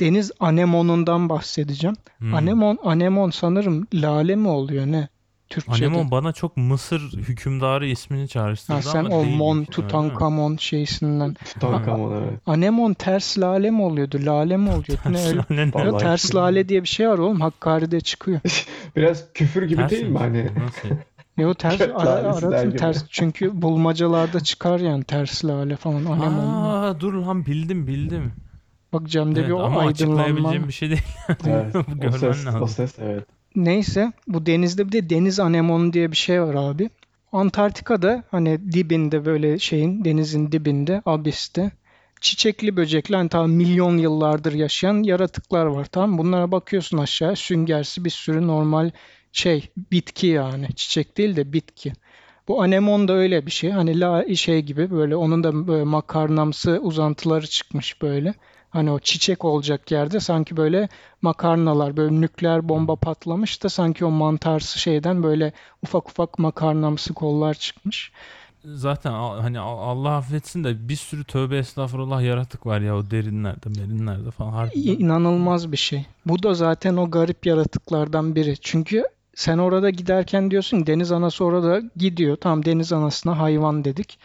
deniz 0.01 0.33
anemonundan 0.41 1.29
bahsedeceğim. 1.29 1.97
Hmm. 2.19 2.35
Anemon 2.35 2.79
anemon 2.85 3.31
sanırım 3.31 3.87
lale 3.95 4.37
mi 4.37 4.49
oluyor 4.49 4.87
ne? 4.87 5.09
Türkçe'de. 5.49 5.87
Anemon 5.87 6.11
bana 6.11 6.33
çok 6.33 6.57
Mısır 6.57 7.01
hükümdarı 7.01 7.87
ismini 7.87 8.29
çağrıştırdı 8.29 8.77
Ha, 8.77 8.83
sen 8.83 9.05
ama 9.05 9.17
o 9.17 9.25
Mon? 9.25 9.65
Tutankamon 9.65 10.57
şeysinden. 10.57 11.35
Tutankamon 11.35 12.23
evet. 12.23 12.41
Anemon 12.47 12.95
ters 12.95 13.39
lale 13.39 13.71
mi 13.71 13.83
oluyordu? 13.83 14.19
Lale 14.23 14.57
mi 14.57 14.69
oluyordu? 14.69 15.01
Ne 15.11 15.27
öyle? 15.27 15.45
Lale 15.51 15.93
ne? 15.93 15.99
Ters 15.99 16.35
lale 16.35 16.69
diye 16.69 16.83
bir 16.83 16.89
şey 16.89 17.09
var 17.09 17.19
oğlum. 17.19 17.41
Hakkari'de 17.41 18.01
çıkıyor. 18.01 18.41
Biraz 18.97 19.33
küfür 19.33 19.63
gibi 19.63 19.77
Ters 19.77 19.91
değil 19.91 20.09
mi 20.09 20.19
hani? 20.19 20.45
Nasıl? 20.45 20.89
Yo 21.39 21.55
ters 21.55 21.81
ara, 21.95 21.95
lalesi 22.07 22.43
der 22.43 22.49
aratın 22.49 22.69
gibi. 22.71 22.79
ters 22.79 23.05
çünkü 23.11 23.63
bulmacalarda 23.63 24.41
çıkar 24.41 24.81
yani 24.81 25.05
ters 25.05 25.45
lale 25.45 25.77
falan 25.77 26.05
anemon. 26.05 26.65
Aa 26.65 27.01
dur 27.01 27.13
lan 27.15 27.47
bildim 27.47 27.87
bildim. 27.87 28.33
Bak 28.93 29.07
Cem'de 29.09 29.41
Evet, 29.41 29.49
bir 29.49 29.55
o 29.55 29.61
ama 29.63 29.81
aydınlanma. 29.81 29.91
açıklayabileceğim 30.23 30.69
bir 30.69 30.73
şey 30.73 30.89
değil. 30.91 31.03
Evet. 31.47 31.75
Bu 31.75 31.79
O 31.79 32.01
görmen 32.01 32.19
ses, 32.33 32.47
lazım. 32.47 32.63
o 32.63 32.67
ses 32.67 32.95
evet. 32.99 33.25
Neyse 33.57 34.13
bu 34.29 34.47
denizde 34.47 34.87
bir 34.87 34.93
de 34.93 35.11
deniz 35.11 35.41
anemonu 35.41 35.93
diye 35.93 36.11
bir 36.11 36.17
şey 36.17 36.43
var 36.43 36.55
abi. 36.55 36.91
Antarktika'da 37.33 38.25
hani 38.31 38.73
dibinde 38.73 39.25
böyle 39.25 39.59
şeyin 39.59 40.05
denizin 40.05 40.53
dibinde 40.53 41.03
abiste 41.07 41.71
çiçekli 42.21 42.77
böcekli 42.77 43.17
hani 43.17 43.29
tamam 43.29 43.51
milyon 43.51 43.99
yıllardır 43.99 44.53
yaşayan 44.53 45.03
yaratıklar 45.03 45.67
var 45.67 45.85
tamam 45.93 46.11
mı? 46.11 46.19
Bunlara 46.19 46.53
bakıyorsun 46.53 46.99
aşağı 46.99 47.37
süngersi 47.37 48.05
bir 48.05 48.11
sürü 48.11 48.47
normal 48.47 48.91
şey 49.33 49.71
bitki 49.93 50.27
yani 50.27 50.69
çiçek 50.77 51.17
değil 51.19 51.37
de 51.37 51.53
bitki. 51.53 51.93
Bu 52.49 52.63
anemon 52.63 53.09
da 53.09 53.13
öyle 53.13 53.47
bir 53.47 53.51
şey. 53.51 53.71
Hani 53.71 54.01
la 54.01 54.35
şey 54.35 54.63
gibi 54.63 54.91
böyle 54.91 55.17
onun 55.17 55.45
da 55.45 55.67
böyle 55.69 55.85
makarnamsı 55.85 56.79
uzantıları 56.83 57.47
çıkmış 57.47 58.03
böyle. 58.03 58.35
Hani 58.71 58.91
o 58.91 58.99
çiçek 58.99 59.45
olacak 59.45 59.91
yerde 59.91 60.21
sanki 60.21 60.57
böyle 60.57 60.89
makarnalar 61.23 61.97
böyle 61.97 62.21
nükleer 62.21 62.69
bomba 62.69 62.97
patlamış 62.97 63.63
da 63.63 63.69
sanki 63.69 64.05
o 64.05 64.11
mantarsı 64.11 64.79
şeyden 64.79 65.23
böyle 65.23 65.53
ufak 65.83 66.11
ufak 66.11 66.39
makarnamsı 66.39 67.15
kollar 67.15 67.55
çıkmış. 67.55 68.13
Zaten 68.65 69.13
hani 69.13 69.59
al- 69.59 69.79
Allah 69.79 70.17
affetsin 70.17 70.65
de 70.65 70.89
bir 70.89 70.97
sürü 70.97 71.25
tövbe 71.25 71.59
estağfurullah 71.59 72.23
yaratık 72.23 72.67
var 72.67 72.81
ya 72.81 72.97
o 72.97 73.11
derinlerde, 73.11 73.75
derinlerde 73.75 74.31
falan. 74.31 74.51
Harbiden. 74.53 74.81
İnanılmaz 74.81 75.73
bir 75.73 75.77
şey. 75.77 76.07
Bu 76.27 76.43
da 76.43 76.55
zaten 76.55 76.97
o 76.97 77.11
garip 77.11 77.47
yaratıklardan 77.47 78.35
biri. 78.35 78.57
Çünkü 78.61 79.05
sen 79.39 79.59
orada 79.59 79.91
giderken 79.91 80.51
diyorsun 80.51 80.87
deniz 80.87 81.13
anası 81.13 81.45
orada 81.45 81.83
gidiyor. 81.97 82.37
Tamam 82.37 82.65
deniz 82.65 82.93
anasına 82.93 83.39
hayvan 83.39 83.85
dedik. 83.85 84.19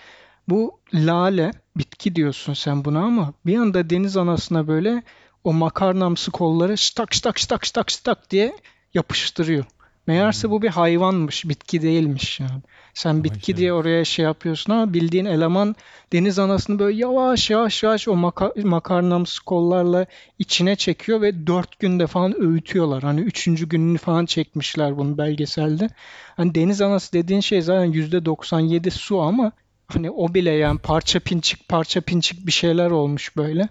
Bu 0.50 0.80
lale 0.94 1.52
bitki 1.78 2.16
diyorsun 2.16 2.54
sen 2.54 2.86
buna 2.86 3.00
ama 3.00 3.34
bir 3.46 3.58
anda 3.58 3.90
deniz 3.90 4.18
anasına 4.18 4.68
böyle 4.68 5.04
o 5.44 5.54
makarnamsı 5.54 6.32
kolları 6.32 6.78
ştak 6.78 7.14
ştak 7.14 7.40
ştak 7.40 7.66
ştak 7.66 7.90
ştak 7.90 8.32
diye 8.32 8.56
yapıştırıyor. 8.94 9.66
Meğerse 10.08 10.50
bu 10.50 10.62
bir 10.62 10.70
hayvanmış, 10.70 11.50
bitki 11.50 11.82
değilmiş 11.82 12.40
yani. 12.40 12.62
Sen 12.94 13.16
Vay 13.16 13.24
bitki 13.24 13.46
canına. 13.46 13.60
diye 13.60 13.74
oraya 13.74 14.06
şey 14.06 14.26
yapıyorsun 14.26 14.74
ama 14.74 14.94
bildiğin 14.94 15.26
eleman 15.26 15.76
deniz 16.14 16.40
anasını 16.40 16.80
böyle 16.80 16.98
yavaş 16.98 17.50
yavaş 17.50 17.84
yavaş 17.84 18.08
o 18.08 18.14
maka- 18.14 18.68
makarnamsı 18.68 19.46
kollarla 19.46 20.06
içine 20.40 20.76
çekiyor 20.76 21.22
ve 21.22 21.48
dört 21.48 21.80
günde 21.80 22.08
falan 22.08 22.42
öğütüyorlar. 22.42 23.04
Hani 23.04 23.22
üçüncü 23.22 23.70
gününü 23.70 23.98
falan 23.98 24.26
çekmişler 24.26 24.98
bunu 24.98 25.18
belgeselde. 25.18 25.90
Hani 26.38 26.56
deniz 26.56 26.82
anası 26.82 27.14
dediğin 27.14 27.42
şey 27.42 27.62
zaten 27.62 27.92
%97 27.92 28.92
su 28.92 29.22
ama 29.22 29.52
hani 29.88 30.12
o 30.12 30.34
bile 30.34 30.52
yani 30.52 30.80
parça 30.80 31.20
pinçik 31.20 31.70
parça 31.70 32.02
pinçik 32.02 32.48
bir 32.48 32.52
şeyler 32.52 32.92
olmuş 32.92 33.38
böyle. 33.38 33.70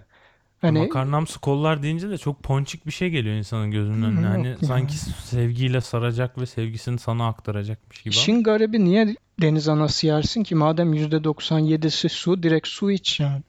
Hani 0.63 0.79
Makarnamsı 0.79 1.39
kollar 1.39 1.83
deyince 1.83 2.09
de 2.09 2.17
çok 2.17 2.43
ponçik 2.43 2.85
bir 2.85 2.91
şey 2.91 3.09
geliyor 3.09 3.35
insanın 3.35 3.71
gözünün 3.71 4.03
önüne. 4.03 4.27
Hani 4.27 4.47
ya. 4.47 4.57
sanki 4.57 4.97
sevgiyle 4.97 5.81
saracak 5.81 6.37
ve 6.37 6.45
sevgisini 6.45 6.99
sana 6.99 7.27
aktaracakmış 7.27 8.01
gibi. 8.01 8.13
işin 8.13 8.43
garibi 8.43 8.85
niye 8.85 9.15
deniz 9.41 9.67
anası 9.67 10.07
yersin 10.07 10.43
ki? 10.43 10.55
Madem 10.55 10.93
%97'si 10.93 12.09
su, 12.09 12.43
direkt 12.43 12.67
su 12.67 12.91
iç 12.91 13.19
yani. 13.19 13.41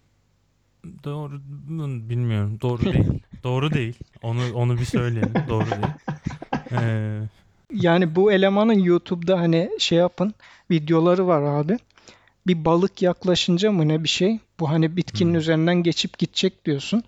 Doğru 1.05 1.41
bilmiyorum. 2.11 2.59
Doğru 2.63 2.83
değil. 2.83 3.23
Doğru 3.45 3.73
değil. 3.73 3.95
Onu 4.23 4.41
onu 4.55 4.79
bir 4.79 4.85
söyleyelim. 4.85 5.35
Doğru 5.49 5.67
değil. 5.67 5.93
Ee, 6.73 7.21
Yani 7.73 8.17
bu 8.17 8.33
elemanın 8.33 8.79
YouTube'da 8.79 9.41
hani 9.41 9.71
şey 9.79 9.99
yapın 9.99 10.35
videoları 10.71 11.27
var 11.27 11.43
abi. 11.43 11.79
Bir 12.47 12.65
balık 12.65 13.03
yaklaşınca 13.03 13.73
mı 13.73 13.89
ne 13.89 14.05
bir 14.05 14.09
şey? 14.09 14.39
Bu 14.61 14.71
hani 14.71 14.97
bitkinin 14.97 15.31
Hmm. 15.31 15.39
üzerinden 15.39 15.83
geçip 15.83 16.19
gidecek 16.19 16.65
diyorsun. 16.65 17.03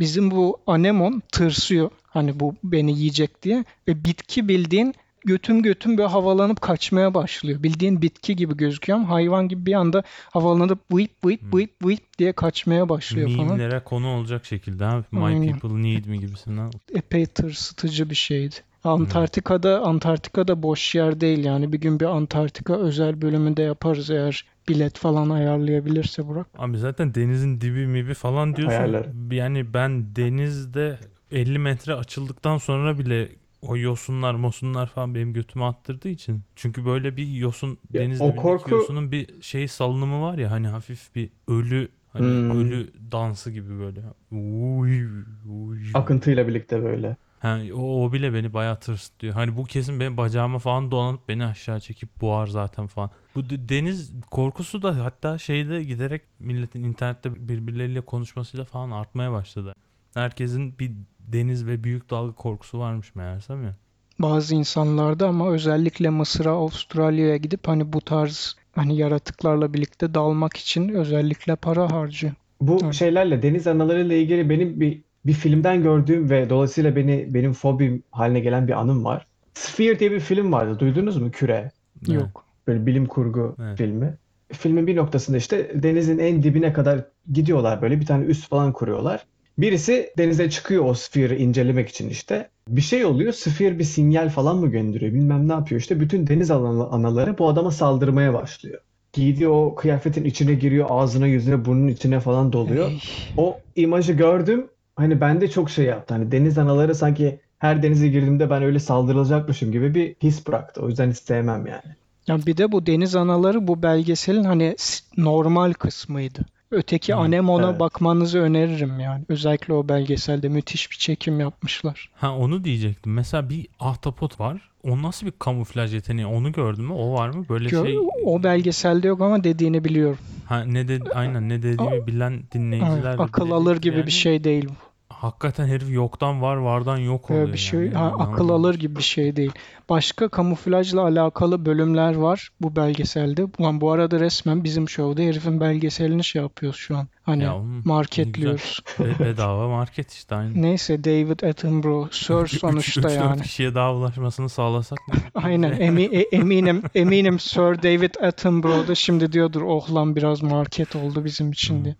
Bizim 0.00 0.30
bu 0.30 0.58
anemon 0.66 1.22
tırsıyor. 1.32 1.90
Hani 2.06 2.40
bu 2.40 2.54
beni 2.64 2.98
yiyecek 2.98 3.42
diye. 3.42 3.64
Ve 3.88 4.04
bitki 4.04 4.48
bildiğin 4.48 4.94
götüm 5.24 5.62
götüm 5.62 5.98
böyle 5.98 6.08
havalanıp 6.08 6.60
kaçmaya 6.60 7.14
başlıyor. 7.14 7.62
Bildiğin 7.62 8.02
bitki 8.02 8.36
gibi 8.36 8.56
gözüküyor 8.56 8.98
ama 8.98 9.08
hayvan 9.08 9.48
gibi 9.48 9.66
bir 9.66 9.72
anda 9.74 10.02
havalanıp 10.30 10.78
vıyıp 10.92 11.10
vıyıp 11.24 11.42
Hmm. 11.42 11.52
vıyıp 11.52 11.70
vıyıp 11.84 12.18
diye 12.18 12.32
kaçmaya 12.32 12.88
başlıyor 12.88 13.30
falan. 13.36 13.48
mimlere 13.52 13.80
konu 13.80 14.08
olacak 14.08 14.46
şekilde 14.46 14.84
ha. 14.84 15.04
My 15.12 15.24
Aynen. 15.24 15.58
people 15.58 15.82
need 15.82 16.04
me 16.06 16.16
gibisinden. 16.16 16.70
epey 16.94 17.26
tırsıtıcı 17.26 18.10
bir 18.10 18.14
şeydi. 18.14 18.54
Antarktika'da 18.84 19.80
Antarktika'da 19.80 20.62
boş 20.62 20.94
yer 20.94 21.20
değil 21.20 21.44
yani. 21.44 21.72
Bir 21.72 21.80
gün 21.80 22.00
bir 22.00 22.04
Antarktika 22.04 22.76
özel 22.78 23.22
bölümünde 23.22 23.62
yaparız 23.62 24.10
eğer 24.10 24.44
bilet 24.68 24.98
falan 24.98 25.30
ayarlayabilirse 25.30 26.26
Burak. 26.26 26.46
Abi 26.58 26.78
zaten 26.78 27.14
denizin 27.14 27.60
dibi 27.60 27.86
mibi 27.86 28.14
falan 28.14 28.56
diyorsun. 28.56 28.78
Ayarlarım. 28.78 29.32
Yani 29.32 29.74
ben 29.74 30.16
denizde 30.16 30.98
50 31.30 31.58
metre 31.58 31.94
açıldıktan 31.94 32.58
sonra 32.58 32.98
bile 32.98 33.28
o 33.62 33.76
yosunlar 33.76 34.34
mosunlar 34.34 34.86
falan 34.86 35.14
benim 35.14 35.32
götüme 35.32 35.64
attırdığı 35.64 36.08
için. 36.08 36.42
Çünkü 36.56 36.84
böyle 36.84 37.16
bir 37.16 37.26
yosun 37.26 37.78
Ya, 37.94 38.00
deniz 38.00 38.20
o 38.20 38.36
korku- 38.36 38.70
yosunun 38.70 39.12
bir 39.12 39.42
şey 39.42 39.68
salınımı 39.68 40.22
var 40.22 40.38
ya 40.38 40.50
hani 40.50 40.66
hafif 40.68 41.14
bir 41.14 41.30
ölü 41.48 41.88
hani 42.12 42.26
Hmm. 42.26 42.60
ölü 42.60 42.90
dansı 43.12 43.50
gibi 43.50 43.78
böyle. 43.78 44.00
Uy, 44.30 45.06
uy. 45.48 45.78
Akıntıyla 45.94 46.48
birlikte 46.48 46.82
böyle. 46.82 47.16
Ha, 47.42 47.58
o, 47.74 48.04
o 48.04 48.12
bile 48.12 48.34
beni 48.34 48.54
bayağı 48.54 48.80
tırsıtıyor. 48.80 49.34
Hani 49.34 49.56
bu 49.56 49.64
kesin 49.64 50.00
benim 50.00 50.16
bacağıma 50.16 50.58
falan 50.58 50.90
dolanıp 50.90 51.28
beni 51.28 51.44
aşağı 51.46 51.80
çekip 51.80 52.20
boğar 52.20 52.46
zaten 52.46 52.86
falan. 52.86 53.10
Bu 53.34 53.50
de- 53.50 53.68
deniz 53.68 54.12
korkusu 54.30 54.82
da 54.82 55.04
hatta 55.04 55.38
şeyde 55.38 55.82
giderek 55.84 56.22
milletin 56.38 56.84
internette 56.84 57.48
birbirleriyle 57.48 58.00
konuşmasıyla 58.00 58.64
falan 58.64 58.90
artmaya 58.90 59.32
başladı. 59.32 59.74
Herkesin 60.14 60.78
bir 60.78 60.92
deniz 61.18 61.66
ve 61.66 61.84
büyük 61.84 62.10
dalga 62.10 62.34
korkusu 62.34 62.78
varmış 62.78 63.14
meğersem 63.14 63.64
ya. 63.64 63.76
Bazı 64.18 64.54
insanlarda 64.54 65.28
ama 65.28 65.50
özellikle 65.50 66.10
Mısır'a, 66.10 66.50
Avustralya'ya 66.50 67.36
gidip 67.36 67.68
hani 67.68 67.92
bu 67.92 68.00
tarz 68.00 68.56
hani 68.74 68.96
yaratıklarla 68.96 69.74
birlikte 69.74 70.14
dalmak 70.14 70.56
için 70.56 70.88
özellikle 70.88 71.56
para 71.56 71.90
harcıyor. 71.92 72.32
Bu 72.60 72.78
Evet. 72.84 72.94
şeylerle 72.94 73.42
deniz 73.42 73.66
analarıyla 73.66 74.16
ilgili 74.16 74.50
benim 74.50 74.80
bir 74.80 75.02
bir 75.26 75.32
filmden 75.32 75.82
gördüğüm 75.82 76.30
ve 76.30 76.50
dolayısıyla 76.50 76.96
beni 76.96 77.26
benim 77.34 77.52
fobim 77.52 78.02
haline 78.10 78.40
gelen 78.40 78.68
bir 78.68 78.72
anım 78.80 79.04
var. 79.04 79.26
Sphere 79.54 79.98
diye 79.98 80.10
bir 80.12 80.20
film 80.20 80.52
vardı. 80.52 80.78
Duydunuz 80.78 81.16
mu? 81.16 81.30
Küre. 81.30 81.70
Yok. 82.08 82.44
Böyle 82.66 82.86
bilim 82.86 83.06
kurgu 83.06 83.56
Evet. 83.62 83.78
filmi. 83.78 84.14
Filmin 84.52 84.86
bir 84.86 84.96
noktasında 84.96 85.36
işte 85.36 85.70
denizin 85.74 86.18
en 86.18 86.42
dibine 86.42 86.72
kadar 86.72 87.04
gidiyorlar 87.32 87.82
böyle 87.82 88.00
bir 88.00 88.06
tane 88.06 88.24
üs 88.24 88.48
falan 88.48 88.72
kuruyorlar. 88.72 89.24
Birisi 89.58 90.10
denize 90.18 90.50
çıkıyor 90.50 90.84
o 90.84 90.94
sphere'ı 90.94 91.36
incelemek 91.38 91.88
için 91.88 92.08
işte. 92.08 92.48
Bir 92.68 92.80
şey 92.80 93.04
oluyor. 93.04 93.32
Sphere 93.32 93.78
bir 93.78 93.84
sinyal 93.84 94.28
falan 94.28 94.56
mı 94.56 94.68
gönderiyor? 94.68 95.12
Bilmem 95.14 95.48
ne 95.48 95.52
yapıyor 95.52 95.80
işte. 95.80 96.00
Bütün 96.00 96.26
deniz 96.26 96.50
ana- 96.50 96.86
anaları 96.88 97.38
bu 97.38 97.48
adama 97.48 97.70
saldırmaya 97.70 98.34
başlıyor. 98.34 98.80
Giydiği 99.12 99.48
o 99.48 99.74
kıyafetin 99.74 100.24
içine 100.24 100.54
giriyor. 100.54 100.86
Ağzına, 100.90 101.26
yüzüne, 101.26 101.64
burnunun 101.64 101.88
içine 101.88 102.20
falan 102.20 102.52
doluyor. 102.52 102.90
Ey. 102.90 102.98
O 103.36 103.58
imajı 103.76 104.12
gördüm. 104.12 104.66
Hani 104.96 105.20
bende 105.20 105.50
çok 105.50 105.70
şey 105.70 105.84
yaptı. 105.84 106.14
Hani 106.14 106.32
deniz 106.32 106.58
anaları 106.58 106.94
sanki 106.94 107.40
her 107.58 107.82
denize 107.82 108.08
girdiğimde 108.08 108.50
ben 108.50 108.62
öyle 108.62 108.78
saldırılacakmışım 108.78 109.72
gibi 109.72 109.94
bir 109.94 110.14
his 110.22 110.46
bıraktı. 110.46 110.80
O 110.82 110.88
yüzden 110.88 111.10
hiç 111.10 111.18
sevmem 111.18 111.66
yani. 111.66 111.94
Ya 112.26 112.46
bir 112.46 112.56
de 112.56 112.72
bu 112.72 112.86
deniz 112.86 113.16
anaları 113.16 113.68
bu 113.68 113.82
belgeselin 113.82 114.44
hani 114.44 114.76
normal 115.16 115.72
kısmıydı. 115.72 116.40
Öteki 116.70 117.14
Hı, 117.14 117.16
anemona 117.18 117.70
evet. 117.70 117.80
bakmanızı 117.80 118.38
öneririm 118.38 119.00
yani. 119.00 119.24
Özellikle 119.28 119.72
o 119.74 119.88
belgeselde 119.88 120.48
müthiş 120.48 120.90
bir 120.90 120.96
çekim 120.96 121.40
yapmışlar. 121.40 122.10
Ha 122.14 122.36
onu 122.36 122.64
diyecektim. 122.64 123.12
Mesela 123.12 123.50
bir 123.50 123.66
ahtapot 123.80 124.40
var. 124.40 124.70
O 124.84 125.02
nasıl 125.02 125.26
bir 125.26 125.32
kamuflaj 125.38 125.94
yeteneği? 125.94 126.26
Onu 126.26 126.52
gördün 126.52 126.84
mü? 126.84 126.92
O 126.92 127.12
var 127.12 127.28
mı? 127.28 127.44
Böyle 127.48 127.68
Gör- 127.68 127.86
şey 127.86 127.98
O 128.24 128.42
belgeselde 128.42 129.08
yok 129.08 129.20
ama 129.20 129.44
dediğini 129.44 129.84
biliyorum. 129.84 130.18
Ha 130.52 130.64
ne 130.64 130.88
dedi 130.88 131.10
aynen 131.14 131.48
ne 131.48 131.62
dediğimi 131.62 132.06
bilen 132.06 132.42
dinleyiciler 132.54 133.18
de 133.18 133.22
akıl 133.22 133.50
alır 133.50 133.76
gibi 133.76 133.96
yani. 133.96 134.06
bir 134.06 134.10
şey 134.10 134.44
değil 134.44 134.68
bu. 134.68 134.72
Hakikaten 135.08 135.66
herif 135.66 135.90
yoktan 135.90 136.42
var, 136.42 136.56
vardan 136.56 136.96
yok 136.96 137.30
oluyor 137.30 137.52
bir 137.52 137.58
şey 137.58 137.80
yani. 137.80 137.94
ha, 137.94 138.12
akıl 138.18 138.48
alır 138.48 138.74
gibi 138.74 138.96
bir 138.96 139.02
şey 139.02 139.36
değil. 139.36 139.52
Başka 139.88 140.28
kamuflajla 140.28 141.02
alakalı 141.02 141.66
bölümler 141.66 142.14
var 142.14 142.50
bu 142.60 142.76
belgeselde. 142.76 143.46
Ulan 143.58 143.80
bu 143.80 143.90
arada 143.90 144.20
resmen 144.20 144.64
bizim 144.64 144.88
şovda 144.88 145.22
herifin 145.22 145.60
belgeselini 145.60 146.24
şey 146.24 146.42
yapıyoruz 146.42 146.78
şu 146.78 146.96
an. 146.96 147.08
Hani 147.22 147.42
Ya 147.42 147.56
oğlum, 147.56 147.82
marketliyoruz. 147.84 148.80
Be- 148.98 149.24
bedava 149.24 149.68
market 149.68 150.12
işte 150.12 150.34
aynı. 150.34 150.62
Neyse 150.62 151.04
David 151.04 151.40
Attenborough 151.40 152.12
Sir 152.12 152.58
sonuçta 152.58 153.00
3-4 153.00 153.14
yani. 153.14 153.42
kişiye 153.42 153.74
daha 153.74 153.94
ulaşmasını 153.94 154.48
sağlasak 154.48 154.98
ne? 155.08 155.14
Aynen 155.44 155.80
emi, 155.80 156.02
e- 156.02 156.36
eminim 156.36 156.82
eminim 156.94 157.38
Sir 157.38 157.82
David 157.82 158.14
Attenborough 158.22 158.88
da 158.88 158.94
şimdi 158.94 159.32
diyordur 159.32 159.62
oh 159.62 159.94
lan 159.94 160.16
biraz 160.16 160.42
market 160.42 160.96
oldu 160.96 161.24
bizim 161.24 161.52
için 161.52 161.84
diye. 161.84 161.94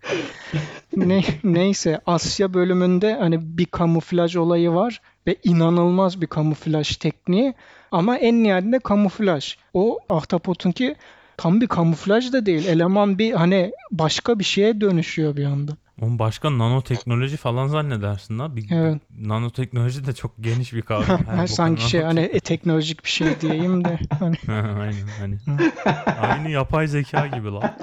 Ne, 0.97 1.25
neyse 1.45 2.01
Asya 2.07 2.55
bölümünde 2.55 3.15
hani 3.21 3.59
bir 3.59 3.67
kamuflaj 3.67 4.37
olayı 4.37 4.71
var 4.71 5.01
ve 5.27 5.37
inanılmaz 5.45 6.21
bir 6.21 6.27
kamuflaj 6.27 6.97
tekniği 6.97 7.55
ama 7.93 8.17
en 8.17 8.43
nihayetinde 8.43 8.79
kamuflaj. 8.79 9.57
O 9.75 9.99
ahtapotunki 10.11 10.97
tam 11.37 11.61
bir 11.61 11.67
kamuflaj 11.67 12.33
da 12.33 12.47
değil. 12.47 12.67
Eleman 12.67 13.19
bir 13.19 13.33
hani 13.33 13.73
başka 13.91 14.39
bir 14.39 14.45
şeye 14.45 14.81
dönüşüyor 14.81 15.37
bir 15.37 15.45
anda. 15.45 15.77
Oğlum 16.01 16.19
başka 16.19 16.59
nanoteknoloji 16.59 17.37
falan 17.37 17.67
zannedersin 17.67 18.39
la. 18.39 18.57
Bir, 18.57 18.71
Evet. 18.71 19.03
Nanoteknoloji 19.19 20.07
de 20.07 20.13
çok 20.13 20.33
geniş 20.41 20.73
bir 20.73 20.83
kavram. 20.83 21.21
Boka 21.33 21.47
Sanki 21.47 21.91
şey 21.91 22.03
hani 22.03 22.21
e, 22.21 22.41
teknolojik 22.41 23.05
bir 23.05 23.11
şey 23.11 23.41
diyeyim 23.41 23.85
de 23.85 23.99
hani 24.19 24.37
Aynen 24.49 25.07
hani. 25.19 25.39
Aynı 26.21 26.51
yapay 26.51 26.87
zeka 26.87 27.27
gibi 27.27 27.49
lan. 27.49 27.63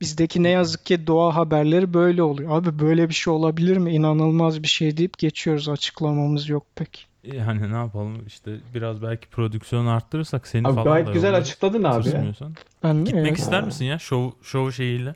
Bizdeki 0.00 0.42
ne 0.42 0.48
yazık 0.48 0.86
ki 0.86 1.06
doğa 1.06 1.36
haberleri 1.36 1.94
böyle 1.94 2.22
oluyor. 2.22 2.58
Abi 2.58 2.78
böyle 2.78 3.08
bir 3.08 3.14
şey 3.14 3.32
olabilir 3.32 3.76
mi? 3.76 3.94
İnanılmaz 3.94 4.62
bir 4.62 4.68
şey 4.68 4.96
deyip 4.96 5.18
geçiyoruz. 5.18 5.68
Açıklamamız 5.68 6.48
yok 6.48 6.66
pek. 6.76 7.06
Yani 7.32 7.72
ne 7.72 7.76
yapalım 7.76 8.26
işte 8.26 8.56
biraz 8.74 9.02
belki 9.02 9.28
prodüksiyonu 9.28 9.90
arttırırsak 9.90 10.46
seni 10.46 10.66
Abi 10.68 10.74
falan 10.74 10.84
gayet 10.84 11.06
da 11.06 11.12
güzel 11.12 11.28
yollarız. 11.28 11.46
açıkladın 11.48 11.82
abi. 11.84 12.02
Tırsmıyorsan. 12.02 12.54
Ben 12.82 13.04
Gitmek 13.04 13.26
evet, 13.26 13.38
ister 13.38 13.64
misin 13.64 13.84
ya 13.84 13.98
şov, 13.98 14.30
şov 14.42 14.70
şeyiyle? 14.70 15.14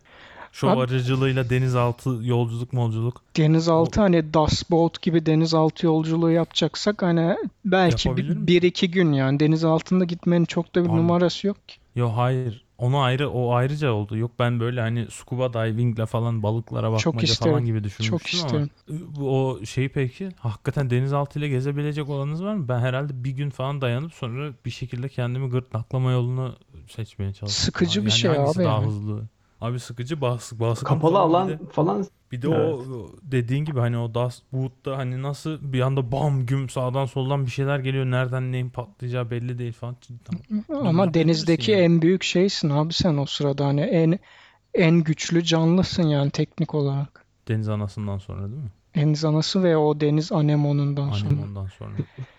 Şov 0.53 0.69
Abi- 0.69 0.81
aracılığıyla 0.81 1.51
denizaltı 1.51 2.11
yolculuk 2.23 2.73
molculuk. 2.73 3.23
denizaltı 3.37 4.01
hani 4.01 4.35
Das 4.35 4.71
Boat 4.71 5.03
gibi 5.03 5.27
denizaltı 5.27 5.87
yolculuğu 5.87 6.31
yapacaksak 6.31 7.03
hani 7.03 7.37
belki 7.65 8.09
Yapabilir 8.09 8.37
bir, 8.37 8.47
bir 8.47 8.63
iki 8.63 8.91
gün 8.91 9.13
yani 9.13 9.41
deniz 9.41 9.65
altında 9.65 10.05
gitmenin 10.05 10.45
çok 10.45 10.75
da 10.75 10.85
bir 10.85 10.89
Abi- 10.89 10.97
numarası 10.97 11.47
yok 11.47 11.69
ki. 11.69 11.77
Yo 11.97 12.09
hayır. 12.17 12.65
Onu 12.79 12.99
ayrı 13.01 13.31
o 13.31 13.53
ayrıca 13.55 13.93
oldu. 13.93 14.17
Yok 14.17 14.31
ben 14.39 14.61
böyle 14.61 14.81
hani 14.81 15.07
scuba 15.11 15.53
divingle 15.53 16.07
falan 16.07 16.43
balıklara 16.43 16.93
bakmaca 16.93 17.33
isterim. 17.33 17.53
falan 17.53 17.65
gibi 17.65 17.85
düşünmüştüm 17.85 18.41
Çok 18.41 18.55
ama 18.55 18.69
isterim. 18.89 19.15
bu- 19.17 19.49
o 19.49 19.65
şeyi 19.65 19.89
peki 19.89 20.29
hakikaten 20.39 20.91
denizaltıyla 20.91 21.49
gezebilecek 21.49 22.09
olanınız 22.09 22.45
var 22.45 22.55
mı? 22.55 22.69
Ben 22.69 22.79
herhalde 22.79 23.25
bir 23.25 23.31
gün 23.31 23.51
falan 23.51 23.81
dayanıp 23.81 24.15
sonra 24.15 24.53
bir 24.65 24.71
şekilde 24.71 25.09
kendimi 25.09 25.49
gırtlaklama 25.51 26.13
yolunu 26.13 26.57
seçmeye 26.89 27.33
çalıştım. 27.33 27.65
Sıkıcı 27.65 28.01
bir 28.07 28.11
Yani 28.11 28.19
şey 28.19 28.31
abi 28.31 28.65
daha 28.65 28.77
yani. 28.79 28.87
hızlı? 28.87 29.29
Abi 29.61 29.81
sıkıcı 29.81 30.21
bas, 30.21 30.53
baskın 30.53 30.87
Kapalı 30.87 31.13
falan 31.15 31.29
bir 31.31 31.35
alan 31.35 31.49
de- 31.49 31.59
falan 31.73 32.07
Bir 32.33 32.43
de 32.43 32.49
o 32.49 32.53
o 32.53 33.13
dediğin 33.23 33.65
gibi 33.65 33.81
hani 33.81 33.99
o 33.99 34.15
Das 34.15 34.41
Boot'ta 34.53 34.99
hani 34.99 35.23
nasıl 35.23 35.73
bir 35.73 35.81
anda 35.81 36.13
bam 36.13 36.47
güm 36.47 36.69
sağdan 36.69 37.07
soldan 37.07 37.47
bir 37.47 37.51
şeyler 37.51 37.79
geliyor. 37.79 38.07
Nereden 38.07 38.53
neyin 38.53 38.71
patlayacağı 38.71 39.31
belli 39.31 39.59
değil 39.59 39.73
falan. 39.73 39.97
Cidden. 40.01 40.39
Ama 40.75 41.15
denizdeki 41.15 41.71
yani. 41.71 41.83
en 41.83 42.03
büyük 42.03 42.23
şeysin 42.23 42.71
abi 42.71 42.93
sen 42.93 43.17
o 43.17 43.27
sırada 43.27 43.67
hani 43.67 43.81
en 43.81 44.19
en 44.75 45.03
güçlü 45.03 45.45
canlısın 45.45 46.03
yani 46.03 46.31
teknik 46.31 46.75
olarak. 46.75 47.25
Deniz 47.49 47.69
anasından 47.69 48.19
sonra 48.19 48.43
değil 48.43 48.63
mi? 48.63 48.71
Deniz 48.95 49.25
anası 49.25 49.63
ve 49.63 49.77
o 49.77 50.01
deniz 50.01 50.33
anemonundan 50.33 51.11
sonra. 51.13 51.31
Annem 51.31 51.43
ondan 51.43 51.67
sonra. 51.67 51.95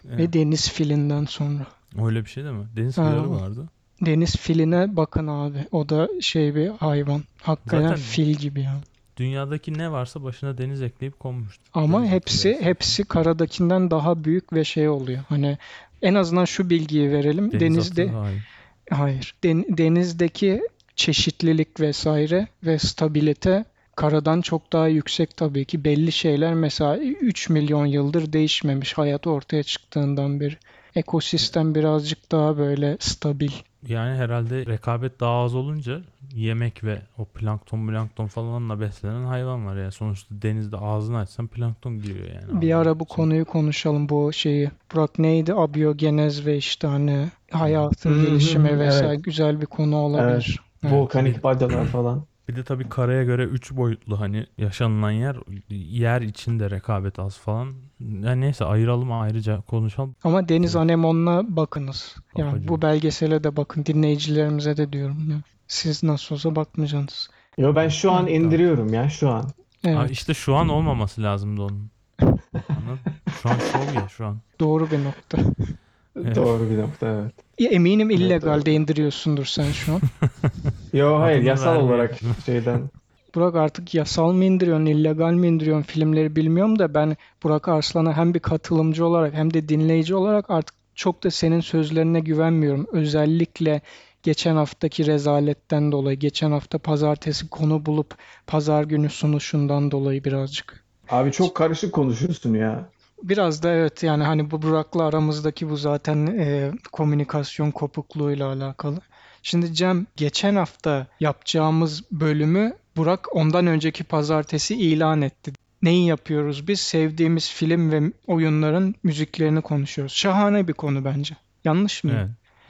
Ve 0.06 0.24
Evet. 0.24 0.34
deniz 0.34 0.72
filinden 0.72 1.26
sonra. 1.26 1.68
Öyle 2.06 2.26
bir 2.26 2.30
şey 2.30 2.44
değil 2.44 2.56
mi? 2.56 2.68
Deniz 2.76 2.98
hıyarı 2.98 3.32
vardı. 3.32 3.70
Deniz 4.02 4.36
filine 4.38 4.96
bakın 4.96 5.28
abi. 5.28 5.66
O 5.72 5.90
da 5.90 6.10
şey 6.22 6.56
bir 6.56 6.68
hayvan. 6.68 7.24
Hakikaten 7.42 7.82
Zaten- 7.82 7.96
fil 8.02 8.34
gibi 8.34 8.62
ya. 8.62 8.82
Dünyadaki 9.18 9.78
ne 9.78 9.92
varsa 9.92 10.24
başına 10.24 10.58
deniz 10.58 10.82
ekleyip 10.82 11.20
konmuştur. 11.20 11.64
Ama 11.74 12.00
Deniz 12.02 12.12
hepsi 12.12 12.58
hepsi 12.62 13.04
karadakinden 13.04 13.92
daha 13.92 14.24
büyük 14.24 14.54
ve 14.54 14.64
şey 14.64 14.90
oluyor. 14.90 15.20
Hani 15.30 15.58
en 16.02 16.14
azından 16.14 16.46
şu 16.46 16.70
bilgiyi 16.70 17.12
verelim. 17.12 17.52
Deniz 17.52 17.62
Denizde 17.62 18.04
atı- 18.04 18.12
hayır. 18.18 18.44
hayır. 18.92 19.36
Den- 19.44 19.78
denizdeki 19.78 20.62
çeşitlilik 20.96 21.80
vesaire 21.80 22.48
ve 22.64 22.80
stabilite 22.80 23.66
karadan 23.96 24.42
çok 24.42 24.74
daha 24.74 24.88
yüksek 24.88 25.38
tabii 25.38 25.66
ki. 25.66 25.84
Belli 25.84 26.12
şeyler 26.12 26.54
mesela 26.54 26.98
3 26.98 27.50
milyon 27.50 27.86
yıldır 27.86 28.34
değişmemiş 28.34 28.94
hayat 28.94 29.28
ortaya 29.28 29.64
çıktığından 29.64 30.40
beri. 30.40 30.58
Ekosistem 30.96 31.76
birazcık 31.76 32.32
daha 32.32 32.58
böyle 32.58 32.98
stabil. 33.00 33.52
Yani 33.88 34.18
herhalde 34.18 34.66
rekabet 34.66 35.20
daha 35.20 35.44
az 35.44 35.56
olunca 35.56 36.02
yemek 36.36 36.84
ve 36.84 37.02
o 37.18 37.26
plankton 37.26 37.88
plankton 37.88 38.28
falanla 38.28 38.80
beslenen 38.80 39.24
hayvan 39.24 39.66
var 39.66 39.78
ya. 39.78 39.92
Sonuçta 39.92 40.36
denizde 40.42 40.78
ağzını 40.78 41.18
açsan 41.18 41.48
plankton 41.48 42.00
giriyor 42.00 42.28
yani. 42.28 42.62
Bir 42.62 42.78
ara 42.78 43.00
bu 43.00 43.06
konuyu 43.06 43.46
konuşalım 43.46 44.10
bu 44.10 44.34
şeyi. 44.34 44.72
Burak 44.94 45.20
neydi? 45.20 45.54
Abiyogenez 45.54 46.46
ve 46.46 46.58
işte 46.58 46.88
hani 46.88 47.28
hayatın 47.52 48.26
gelişimi 48.26 48.80
vesaire 48.80 49.08
evet. 49.08 49.24
güzel 49.24 49.62
bir 49.62 49.66
konu 49.66 49.96
olabilir. 49.96 50.60
Evet. 50.84 50.94
Volkanik 50.94 51.44
balyalar 51.44 51.86
falan. 51.86 52.29
Bir 52.50 52.56
de 52.56 52.64
tabii 52.64 52.90
karaya 52.90 53.24
göre 53.24 53.44
3 53.44 53.72
boyutlu 53.72 54.20
hani 54.20 54.46
yaşanılan 54.58 55.12
yer 55.12 55.38
yer 55.70 56.22
içinde 56.22 56.70
rekabet 56.70 57.20
az 57.20 57.38
falan. 57.38 57.74
Yani 58.00 58.42
neyse 58.42 58.66
ayıralım 58.66 59.12
ayrıca 59.12 59.62
konuşalım. 59.62 60.16
Ama 60.24 60.50
deniz 60.50 60.76
anemonuna 60.76 61.56
bakınız. 61.56 62.16
Yani 62.38 62.48
Bakacağım. 62.48 62.68
bu 62.68 62.82
belgesele 62.82 63.44
de 63.44 63.56
bakın. 63.58 63.86
Dinleyicilerimize 63.86 64.78
de 64.78 64.94
diyorum 64.94 65.32
ya. 65.32 65.38
Siz 65.68 66.04
nasıl 66.04 66.36
olsa 66.36 66.56
bakmayacaksınız. 66.56 67.30
Yo 67.58 67.76
ben 67.76 67.88
şu 67.90 68.12
an 68.12 68.28
indiriyorum 68.28 68.94
ya 68.94 69.10
şu 69.10 69.30
an. 69.30 69.42
Ha, 69.42 69.50
Evet, 69.84 70.12
işte 70.12 70.34
şu 70.34 70.56
an 70.56 70.70
olmaması 70.70 71.24
lazımdı 71.24 71.62
onun. 71.62 71.92
Anladın? 72.20 73.00
Şu 73.42 73.50
an 73.50 73.56
şov 73.72 73.96
ya 73.96 74.08
şu 74.10 74.26
an. 74.26 74.38
doğru 74.60 74.92
bir 74.92 75.04
nokta. 75.04 75.38
Doğru 76.36 76.70
bir 76.70 76.78
nokta 76.78 77.08
evet. 77.08 77.34
Ya 77.60 77.70
eminim 77.70 78.10
illegalde 78.10 78.74
indiriyorsundur 78.74 79.46
sen 79.46 79.72
şu 79.72 79.94
an. 79.94 80.02
Yo 80.94 81.20
hayır 81.20 81.44
yasal 81.44 81.76
olarak 81.76 82.20
şeyden. 82.46 82.82
Burak 83.36 83.56
artık 83.56 83.94
yasal 83.94 84.32
mı 84.32 84.46
indiriyorsun, 84.46 84.86
illegal 84.86 85.34
mi 85.34 85.48
indiriyorsun 85.48 85.84
filmleri 85.84 86.36
bilmiyorum 86.36 86.80
da 86.80 86.94
ben 86.94 87.18
Burak 87.44 87.68
Arslan'a 87.68 88.18
hem 88.18 88.34
bir 88.34 88.40
katılımcı 88.40 89.06
olarak 89.06 89.34
hem 89.34 89.54
de 89.54 89.70
dinleyici 89.70 90.16
olarak 90.16 90.50
artık 90.50 90.76
çok 90.96 91.24
da 91.24 91.32
senin 91.32 91.60
sözlerine 91.60 92.20
güvenmiyorum. 92.20 92.88
Özellikle 92.92 93.82
geçen 94.24 94.56
haftaki 94.56 95.06
rezaletten 95.06 95.92
dolayı, 95.92 96.20
geçen 96.20 96.52
hafta 96.52 96.78
pazartesi 96.78 97.50
konu 97.50 97.86
bulup 97.86 98.16
pazar 98.48 98.84
günü 98.84 99.10
sunuşundan 99.10 99.92
dolayı 99.92 100.24
birazcık. 100.24 100.84
Abi 101.10 101.32
çok 101.32 101.56
karışık 101.56 101.94
konuşuyorsun 101.94 102.54
ya. 102.54 102.90
Biraz 103.24 103.64
da 103.64 103.72
evet 103.72 104.04
yani 104.04 104.24
hani 104.24 104.52
bu 104.52 104.62
Burak'la 104.62 105.04
aramızdaki 105.04 105.70
bu 105.70 105.78
zaten 105.78 106.28
e, 106.28 106.72
komünikasyon 106.92 107.72
kopukluğuyla 107.72 108.48
alakalı. 108.48 109.00
Şimdi 109.44 109.74
Cem 109.74 110.08
geçen 110.16 110.56
hafta 110.56 111.08
yapacağımız 111.20 112.04
bölümü 112.12 112.74
Burak 112.98 113.36
ondan 113.36 113.68
önceki 113.68 114.04
pazartesi 114.04 114.76
ilan 114.76 115.22
etti. 115.22 115.54
Neyi 115.82 116.08
yapıyoruz 116.08 116.68
biz? 116.68 116.80
Sevdiğimiz 116.80 117.52
film 117.52 117.92
ve 117.92 118.12
oyunların 118.28 118.96
müziklerini 119.04 119.62
konuşuyoruz. 119.62 120.14
Şahane 120.16 120.68
bir 120.68 120.74
konu 120.74 121.06
bence. 121.06 121.36
Yanlış 121.66 122.04
mı? 122.04 122.12
Evet. 122.16 122.30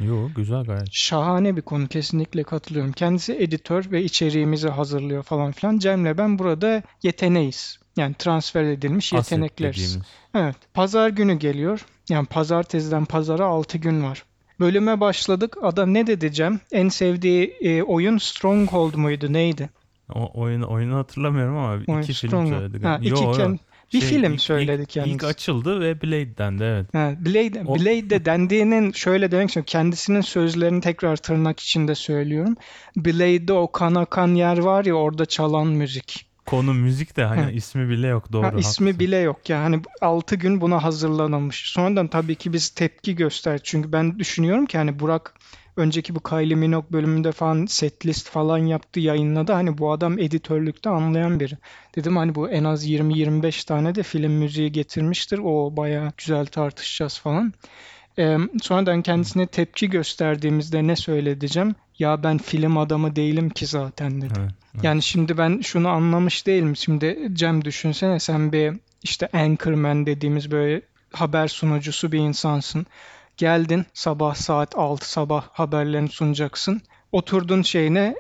Yo 0.10 0.29
güzel 0.36 0.63
gayet. 0.63 0.88
Şahane 0.91 1.56
bir 1.56 1.62
konu 1.62 1.88
kesinlikle 1.88 2.44
katılıyorum. 2.44 2.91
Kendisi 2.91 3.34
editör 3.34 3.91
ve 3.91 4.03
içeriğimizi 4.03 4.70
hazırlıyor 4.70 5.24
falan 5.24 5.51
filan. 5.51 5.77
Cem'le 5.77 6.18
ben 6.18 6.39
burada 6.39 6.84
yeteneğiz. 7.03 7.79
Yani 8.00 8.15
transfer 8.20 8.63
edilmiş 8.63 9.13
Asset 9.13 9.32
yetenekleriz. 9.32 9.76
dediğimiz. 9.76 10.08
Evet. 10.36 10.56
Pazar 10.73 11.10
günü 11.10 11.34
geliyor. 11.39 11.86
Yani 12.10 12.26
pazartesiden 12.26 13.06
pazara 13.06 13.45
6 13.45 13.78
gün 13.78 14.04
var. 14.04 14.23
Bölüme 14.60 15.00
başladık. 15.00 15.58
Adam 15.62 15.93
ne 15.93 16.08
dedi 16.08 16.34
Cem? 16.34 16.60
En 16.71 16.89
sevdiği 16.89 17.58
e, 17.62 17.82
oyun 17.84 18.17
Stronghold 18.17 18.93
muydu? 18.95 19.34
Neydi? 19.34 19.69
O 20.15 20.41
oyunu 20.41 20.69
oyunu 20.69 20.95
hatırlamıyorum 20.97 21.58
ama 21.58 21.80
Oyun 21.88 22.02
iki 22.02 22.13
film 22.13 22.30
Stronghold. 22.30 22.60
söyledi. 22.60 22.86
Ha, 22.86 22.97
iki 23.02 23.10
yo. 23.23 23.32
ken- 23.34 23.60
bir 23.93 24.00
Şey, 24.00 24.10
film 24.10 24.34
ilk- 24.34 24.41
söyledi 24.41 24.82
ilk, 24.82 24.89
kendisi. 24.89 25.15
İlk 25.15 25.23
açıldı 25.23 25.82
ve 25.82 26.02
Blade'den 26.02 26.60
de 26.60 26.65
evet. 26.67 26.93
Ha, 26.93 27.13
Blade, 27.26 27.63
O- 27.67 27.76
Blade 27.76 28.26
dendiğinin 28.26 28.91
şöyle 28.91 29.32
demek 29.32 29.47
istiyorum. 29.50 29.67
Kendisinin 29.69 30.21
sözlerini 30.21 30.82
tekrar 30.82 31.17
tırnak 31.17 31.60
içinde 31.60 31.95
söylüyorum. 31.95 32.56
Blade'de 32.97 33.54
o 33.54 33.71
kan 33.71 33.95
akan 33.95 34.36
yer 34.36 34.58
var 34.58 34.86
ya 34.86 34.93
orada 34.93 35.26
çalan 35.26 35.67
müzik. 35.67 36.29
Konu 36.49 36.73
müzik 36.73 37.17
de 37.17 37.23
hani 37.23 37.41
Ha. 37.41 37.51
ismi 37.51 37.89
bile 37.89 38.07
yok 38.07 38.33
doğru. 38.33 38.43
Ha, 38.43 38.47
ismi 38.47 38.62
haklısın. 38.62 38.99
bile 38.99 39.17
yok 39.17 39.49
ya. 39.49 39.63
Hani 39.63 39.81
6 40.01 40.35
gün 40.35 40.62
buna 40.62 40.83
hazırlanılmış. 40.83 41.71
Sonradan 41.71 42.07
tabii 42.07 42.35
ki 42.35 42.53
biz 42.53 42.69
tepki 42.69 43.15
gösterdik. 43.15 43.65
Çünkü 43.65 43.91
ben 43.91 44.19
düşünüyorum 44.19 44.65
ki 44.65 44.77
hani 44.77 44.99
Burak 44.99 45.33
önceki 45.77 46.15
bu 46.15 46.19
Kylie 46.19 46.55
Minogue 46.55 46.91
bölümünde 46.91 47.31
falan 47.31 47.65
setlist 47.65 48.29
falan 48.29 48.57
yaptı, 48.57 48.99
yayınladı. 48.99 49.53
Hani 49.53 49.77
bu 49.77 49.91
adam 49.91 50.19
editörlükte 50.19 50.89
anlayan 50.89 51.39
biri. 51.39 51.57
Dedim 51.95 52.17
hani 52.17 52.35
bu 52.35 52.49
en 52.49 52.63
az 52.63 52.89
20-25 52.89 53.65
tane 53.67 53.95
de 53.95 54.03
film 54.03 54.31
müziği 54.31 54.71
getirmiştir. 54.71 55.39
O 55.43 55.77
bayağı 55.77 56.12
güzel 56.17 56.45
tartışacağız 56.45 57.19
falan. 57.19 57.53
Ee, 58.19 58.38
sonradan 58.62 59.01
kendisine 59.01 59.47
tepki 59.47 59.89
gösterdiğimizde 59.89 60.88
ne 60.88 60.95
söyleyeceğim? 60.95 61.75
Ya 61.99 62.23
ben 62.23 62.38
film 62.38 62.77
adamı 62.77 63.15
değilim 63.15 63.49
ki 63.49 63.65
zaten 63.65 64.21
dedi. 64.21 64.34
Evet, 64.39 64.51
evet. 64.73 64.84
Yani 64.84 65.01
şimdi 65.01 65.38
ben 65.38 65.62
şunu 65.62 65.88
anlamış 65.89 66.47
değilim. 66.47 66.75
Şimdi 66.75 67.29
Cem 67.34 67.65
düşünsene 67.65 68.19
sen 68.19 68.51
bir 68.51 68.73
işte 69.03 69.29
anchorman 69.34 70.05
dediğimiz 70.05 70.51
böyle 70.51 70.82
haber 71.13 71.47
sunucusu 71.47 72.12
bir 72.12 72.19
insansın. 72.19 72.86
Geldin 73.38 73.86
sabah 73.93 74.36
saat 74.36 74.75
6 74.75 75.12
sabah 75.12 75.47
haberlerini 75.51 76.10
sunacaksın. 76.10 76.82
Oturdun 77.12 77.62
şeyine 77.62 78.15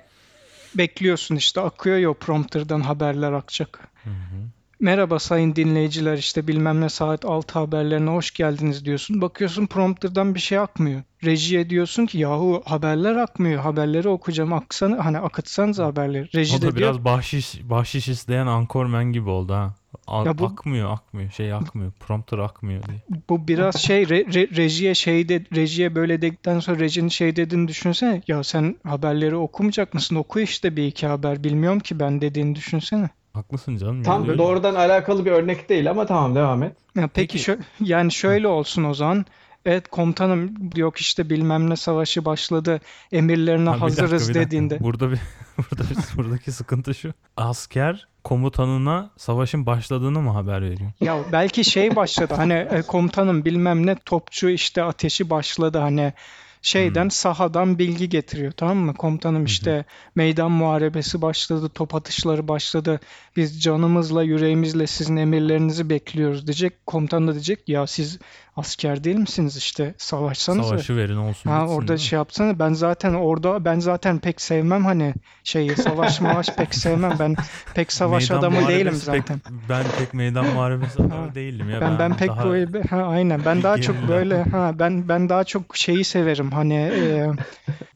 bekliyorsun 0.75 1.35
işte 1.35 1.61
akıyor 1.61 1.97
ya 1.97 2.13
prompterdan 2.13 2.81
haberler 2.81 3.31
akacak. 3.31 3.79
Hı 4.03 4.09
hı. 4.09 4.58
Merhaba 4.81 5.19
sayın 5.19 5.55
dinleyiciler 5.55 6.17
işte 6.17 6.47
bilmem 6.47 6.81
ne 6.81 6.89
saat 6.89 7.25
6 7.25 7.59
haberlerine 7.59 8.09
hoş 8.09 8.31
geldiniz 8.31 8.85
diyorsun. 8.85 9.21
Bakıyorsun 9.21 9.67
prompterdan 9.67 10.35
bir 10.35 10.39
şey 10.39 10.57
akmıyor. 10.57 11.01
Rejiye 11.23 11.69
diyorsun 11.69 12.05
ki 12.05 12.17
yahu 12.17 12.61
haberler 12.65 13.15
akmıyor. 13.15 13.61
Haberleri 13.61 14.09
okuyacağım. 14.09 14.53
Aksana, 14.53 15.05
hani 15.05 15.17
akıtsanız 15.19 15.79
haberleri. 15.79 16.29
Reji 16.35 16.57
O 16.57 16.61
de 16.61 16.61
da 16.61 16.75
diyor 16.75 16.75
biraz 16.75 17.05
bahşiş 17.05 17.59
bahşiş 17.69 18.07
isteyen 18.07 18.47
Anchorman 18.47 19.05
gibi 19.05 19.29
oldu 19.29 19.53
ha. 19.53 19.75
A- 20.07 20.25
Ya 20.25 20.37
bu- 20.37 20.45
Akmıyor 20.45 20.91
akmıyor 20.93 21.31
şey 21.31 21.53
akmıyor. 21.53 21.91
Prompter 21.91 22.37
akmıyor 22.37 22.83
diye. 22.83 22.97
bu 23.29 23.47
biraz 23.47 23.75
şey 23.81 24.03
re- 24.03 24.25
re- 24.25 24.57
rejiye 24.57 24.95
şey 24.95 25.29
de 25.29 25.43
rejiye 25.55 25.95
böyle 25.95 26.21
dedikten 26.21 26.59
sonra 26.59 26.79
rejinin 26.79 27.07
şey 27.09 27.35
dediğini 27.35 27.67
düşünsene. 27.67 28.21
Ya 28.27 28.43
sen 28.43 28.75
haberleri 28.83 29.35
okumayacak 29.35 29.93
mısın? 29.93 30.15
Oku 30.15 30.39
işte 30.39 30.75
bir 30.75 30.83
iki 30.87 31.07
haber. 31.07 31.43
Bilmiyorum 31.43 31.79
ki 31.79 31.99
ben 31.99 32.21
dediğini 32.21 32.55
düşünsene. 32.55 33.09
Haklısın 33.33 33.77
canım. 33.77 34.03
Tam 34.03 34.21
yani 34.21 34.29
öyle. 34.31 34.37
doğrudan 34.39 34.75
alakalı 34.75 35.25
bir 35.25 35.31
örnek 35.31 35.69
değil 35.69 35.89
ama 35.89 36.05
tamam 36.05 36.35
devam 36.35 36.63
et. 36.63 36.75
Ya 36.95 37.09
peki, 37.13 37.37
Peki. 37.37 37.51
şö- 37.51 37.59
yani 37.79 38.11
şöyle 38.11 38.47
olsun 38.47 38.83
o 38.83 38.93
zaman. 38.93 39.25
Evet 39.65 39.87
komutanım 39.87 40.53
yok 40.75 40.97
işte 40.97 41.29
bilmem 41.29 41.69
ne 41.69 41.75
savaşı 41.75 42.25
başladı. 42.25 42.79
Emirlerine 43.11 43.69
Ha, 43.69 43.75
bir 43.75 43.81
dakika, 43.81 44.01
hazırız 44.03 44.29
bir 44.29 44.33
dakika. 44.33 44.47
dediğinde. 44.47 44.79
Burada 44.79 45.11
bir 45.11 45.19
burada 45.57 45.83
bir- 45.89 46.17
buradaki 46.17 46.51
sıkıntı 46.51 46.95
şu. 46.95 47.13
Asker 47.37 48.07
komutanına 48.23 49.09
savaşın 49.17 49.65
başladığını 49.65 50.21
mı 50.21 50.31
haber 50.31 50.61
veriyor? 50.61 50.91
Ya 51.01 51.17
belki 51.31 51.63
şey 51.65 51.95
başladı 51.95 52.33
hani 52.37 52.53
e, 52.53 52.81
komutanım 52.81 53.45
bilmem 53.45 53.85
ne 53.85 53.95
topçu 53.95 54.49
işte 54.49 54.83
ateşi 54.83 55.29
başladı 55.29 55.77
hani 55.77 56.13
şeyden 56.61 57.03
Hmm. 57.03 57.11
sahadan 57.11 57.79
bilgi 57.79 58.09
getiriyor 58.09 58.51
tamam 58.51 58.77
mı? 58.77 58.93
Komutanım 58.93 59.45
işte 59.45 59.85
meydan 60.15 60.51
muharebesi 60.51 61.21
başladı, 61.21 61.69
top 61.69 61.95
atışları 61.95 62.47
başladı. 62.47 62.99
Biz 63.35 63.61
canımızla 63.63 64.23
yüreğimizle 64.23 64.87
sizin 64.87 65.15
emirlerinizi 65.17 65.89
bekliyoruz 65.89 66.47
diyecek. 66.47 66.85
Komutan 66.85 67.27
da 67.27 67.33
diyecek 67.33 67.69
ya 67.69 67.87
siz 67.87 68.19
asker 68.59 69.03
değil 69.03 69.15
misiniz 69.15 69.57
işte 69.57 69.93
savaşsanız 69.97 70.67
Savaşı 70.67 70.95
verin 70.95 71.17
olsun 71.17 71.49
Ha 71.49 71.61
bitsin, 71.61 71.75
orada 71.75 71.97
şey 71.97 72.17
yapsana 72.17 72.59
ben 72.59 72.73
zaten 72.73 73.13
orada 73.13 73.65
ben 73.65 73.79
zaten 73.79 74.19
pek 74.19 74.41
sevmem 74.41 74.85
hani 74.85 75.13
şeyi 75.43 75.69
savaş 75.75 76.21
mavaş 76.21 76.49
pek 76.55 76.75
sevmem 76.75 77.11
ben 77.19 77.35
pek 77.75 77.91
savaş 77.91 78.29
Meydan 78.29 78.39
adamı 78.49 78.67
değilim 78.67 78.93
pek- 78.93 79.01
zaten. 79.01 79.41
ben 79.69 79.83
pek 79.99 80.13
meydan 80.13 80.45
muharebesi 80.53 81.03
adamı 81.03 81.35
değilim 81.35 81.69
ya. 81.69 81.81
Ben 81.81 81.99
ben 81.99 82.17
pek 82.17 82.29
daha 82.29 82.45
böyle 82.49 82.81
ha 82.83 82.97
aynen 83.03 83.41
ben 83.45 83.63
daha 83.63 83.77
çok 83.81 83.95
böyle 84.07 84.43
ha 84.43 84.71
ben 84.79 85.09
ben 85.09 85.29
daha 85.29 85.43
çok 85.43 85.77
şeyi 85.77 86.03
severim 86.03 86.51
hani 86.51 86.73
e, 86.75 87.27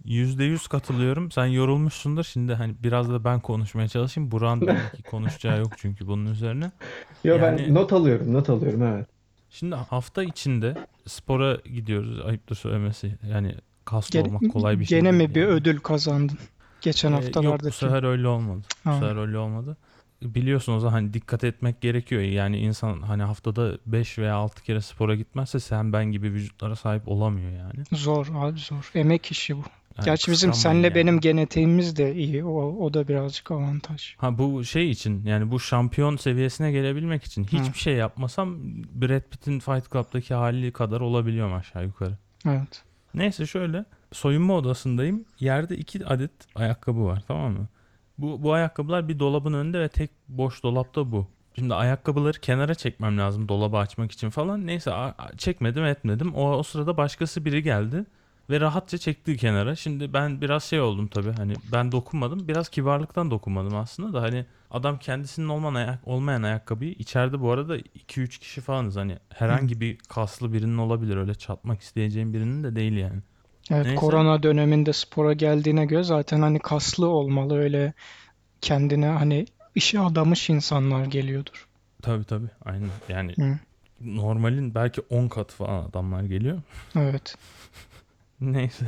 yüzde 0.06 0.43
yüz 0.43 0.67
katılıyorum. 0.67 1.32
Sen 1.32 1.45
yorulmuşsundur. 1.45 2.23
Şimdi 2.23 2.54
hani 2.54 2.76
biraz 2.84 3.10
da 3.10 3.23
ben 3.23 3.39
konuşmaya 3.39 3.88
çalışayım. 3.88 4.32
Burak'ın 4.32 4.67
belki 4.67 5.04
konuşacağı 5.04 5.60
yok 5.60 5.71
çünkü 5.78 6.08
bunun 6.08 6.26
üzerine. 6.26 6.71
Yo 7.23 7.38
ben 7.41 7.58
Yani- 7.58 7.73
not 7.73 7.93
alıyorum 7.93 8.34
not 8.34 8.49
alıyorum 8.49 8.82
evet. 8.84 9.08
Şimdi 9.53 9.75
hafta 9.75 10.23
içinde 10.23 10.87
spora 11.07 11.55
gidiyoruz. 11.55 12.19
Ayıptır 12.25 12.55
söylemesi. 12.55 13.15
Yani 13.31 13.55
kaslı 13.85 14.11
Gene, 14.19 14.27
olmak 14.27 14.51
kolay 14.53 14.79
bir 14.79 14.85
şey 14.85 14.99
gene 14.99 15.11
mi 15.11 15.35
bir 15.35 15.41
yani. 15.41 15.51
ödül 15.51 15.79
kazandın? 15.79 16.37
Geçen 16.81 17.09
Ee, 17.11 17.13
yok 17.13 17.21
bu 17.23 17.25
haftalardaki. 17.25 17.77
sefer 17.77 18.03
öyle 18.03 18.27
olmadı. 18.27 18.61
Bu 18.85 18.89
Ha. 18.89 18.93
sefer 18.99 19.15
öyle 19.15 19.37
olmadı. 19.37 19.77
Biliyorsun 20.21 20.73
o 20.73 20.79
zaman 20.79 20.93
hani 20.93 21.13
dikkat 21.13 21.43
etmek 21.43 21.81
gerekiyor. 21.81 22.21
Yani 22.21 22.57
insan 22.57 23.01
hani 23.01 23.23
haftada 23.23 23.77
5 23.85 24.17
veya 24.17 24.35
6 24.35 24.63
kere 24.63 24.81
spora 24.81 25.15
gitmezse 25.15 25.59
sen 25.59 25.93
ben 25.93 26.05
gibi 26.05 26.31
vücutlara 26.33 26.75
sahip 26.75 27.07
olamıyor 27.07 27.51
yani. 27.51 27.83
Zor 27.91 28.27
abi 28.35 28.59
zor. 28.59 28.91
Emek 28.95 29.31
işi 29.31 29.57
bu. 29.57 29.63
Yani 29.97 30.06
Gerçi 30.06 30.32
bizim 30.32 30.53
senle 30.53 30.88
yani. 30.88 30.95
benim 30.95 31.19
genetiğimiz 31.19 31.95
de 31.95 32.15
iyi. 32.15 32.45
O, 32.45 32.86
o 32.86 32.93
da 32.93 33.08
birazcık 33.08 33.51
avantaj. 33.51 34.15
Ha 34.17 34.38
bu 34.38 34.63
şey 34.63 34.91
için 34.91 35.25
yani 35.25 35.51
bu 35.51 35.60
şampiyon 35.60 36.15
seviyesine 36.17 36.71
gelebilmek 36.71 37.23
için 37.23 37.43
hiçbir 37.43 37.79
şey 37.79 37.93
yapmasam 37.93 38.58
Brad 38.95 39.21
Pitt'in 39.32 39.60
Fight 39.60 39.91
Club'daki 39.91 40.34
hali 40.34 40.71
kadar 40.71 41.01
olabiliyorum 41.01 41.53
aşağı 41.53 41.84
yukarı. 41.84 42.17
Evet. 42.47 42.84
Neyse 43.13 43.45
şöyle 43.45 43.86
soyunma 44.12 44.53
odasındayım. 44.53 45.25
Yerde 45.39 45.77
iki 45.77 46.06
adet 46.06 46.32
ayakkabı 46.56 47.06
var 47.06 47.23
tamam 47.27 47.51
mı? 47.51 47.67
Bu, 48.17 48.43
bu 48.43 48.53
ayakkabılar 48.53 49.08
bir 49.08 49.19
dolabın 49.19 49.53
önünde 49.53 49.79
ve 49.79 49.89
tek 49.89 50.10
boş 50.27 50.63
dolapta 50.63 51.12
bu. 51.12 51.27
Şimdi 51.56 51.73
ayakkabıları 51.73 52.39
kenara 52.39 52.75
çekmem 52.75 53.17
lazım 53.17 53.49
dolabı 53.49 53.77
açmak 53.77 54.12
için 54.12 54.29
falan. 54.29 54.67
Neyse 54.67 54.91
çekmedim 55.38 55.86
etmedim. 55.86 56.36
O, 56.36 56.51
o 56.51 56.63
sırada 56.63 56.97
başkası 56.97 57.45
biri 57.45 57.63
geldi 57.63 58.06
ve 58.49 58.60
rahatça 58.60 58.97
çekti 58.97 59.38
kenara. 59.38 59.75
Şimdi 59.75 60.13
ben 60.13 60.41
biraz 60.41 60.63
şey 60.63 60.82
oldum 60.82 61.08
tabii 61.08 61.32
hani 61.32 61.53
ben 61.71 61.91
dokunmadım. 61.91 62.47
Biraz 62.47 62.69
kibarlıktan 62.69 63.32
dokunmadım 63.32 63.75
aslında 63.75 64.13
da 64.13 64.21
hani 64.21 64.45
adam 64.71 64.99
kendisinin 64.99 65.47
olmayan, 65.47 65.75
ayak, 65.75 66.08
olmayan 66.08 66.43
ayakkabıyı 66.43 66.91
içeride 66.91 67.41
bu 67.41 67.51
arada 67.51 67.77
2-3 67.77 68.39
kişi 68.39 68.62
falanız. 68.62 68.95
Hani 68.95 69.17
herhangi 69.29 69.82
bir 69.82 69.97
kaslı 69.97 70.53
birinin 70.53 70.77
olabilir 70.77 71.17
öyle 71.17 71.36
çatmak 71.36 71.82
isteyeceğim 71.82 72.34
birinin 72.34 72.63
de 72.63 72.75
değil 72.75 72.93
yani. 72.93 73.19
Evet, 73.71 73.86
Neyse. 73.86 73.95
korona 73.99 74.43
döneminde 74.43 74.93
spora 74.93 75.34
geldiğine 75.34 75.86
göre 75.86 76.03
zaten 76.03 76.41
hani 76.41 76.60
kaslı 76.60 77.08
olmalı 77.08 77.58
öyle 77.58 77.93
kendine 78.62 79.08
hani 79.08 79.45
işe 79.75 79.99
adamış 79.99 80.49
insanlar 80.49 81.06
geliyordur. 81.06 81.67
Tabii 82.01 82.23
tabii 82.23 82.49
aynen 82.65 82.89
yani 83.10 83.34
Hı. 83.36 83.58
normalin 84.01 84.75
belki 84.75 85.01
10 85.01 85.27
katı 85.27 85.56
falan 85.56 85.84
adamlar 85.84 86.23
geliyor. 86.23 86.62
Evet. 86.95 87.36
Neyse. 88.41 88.85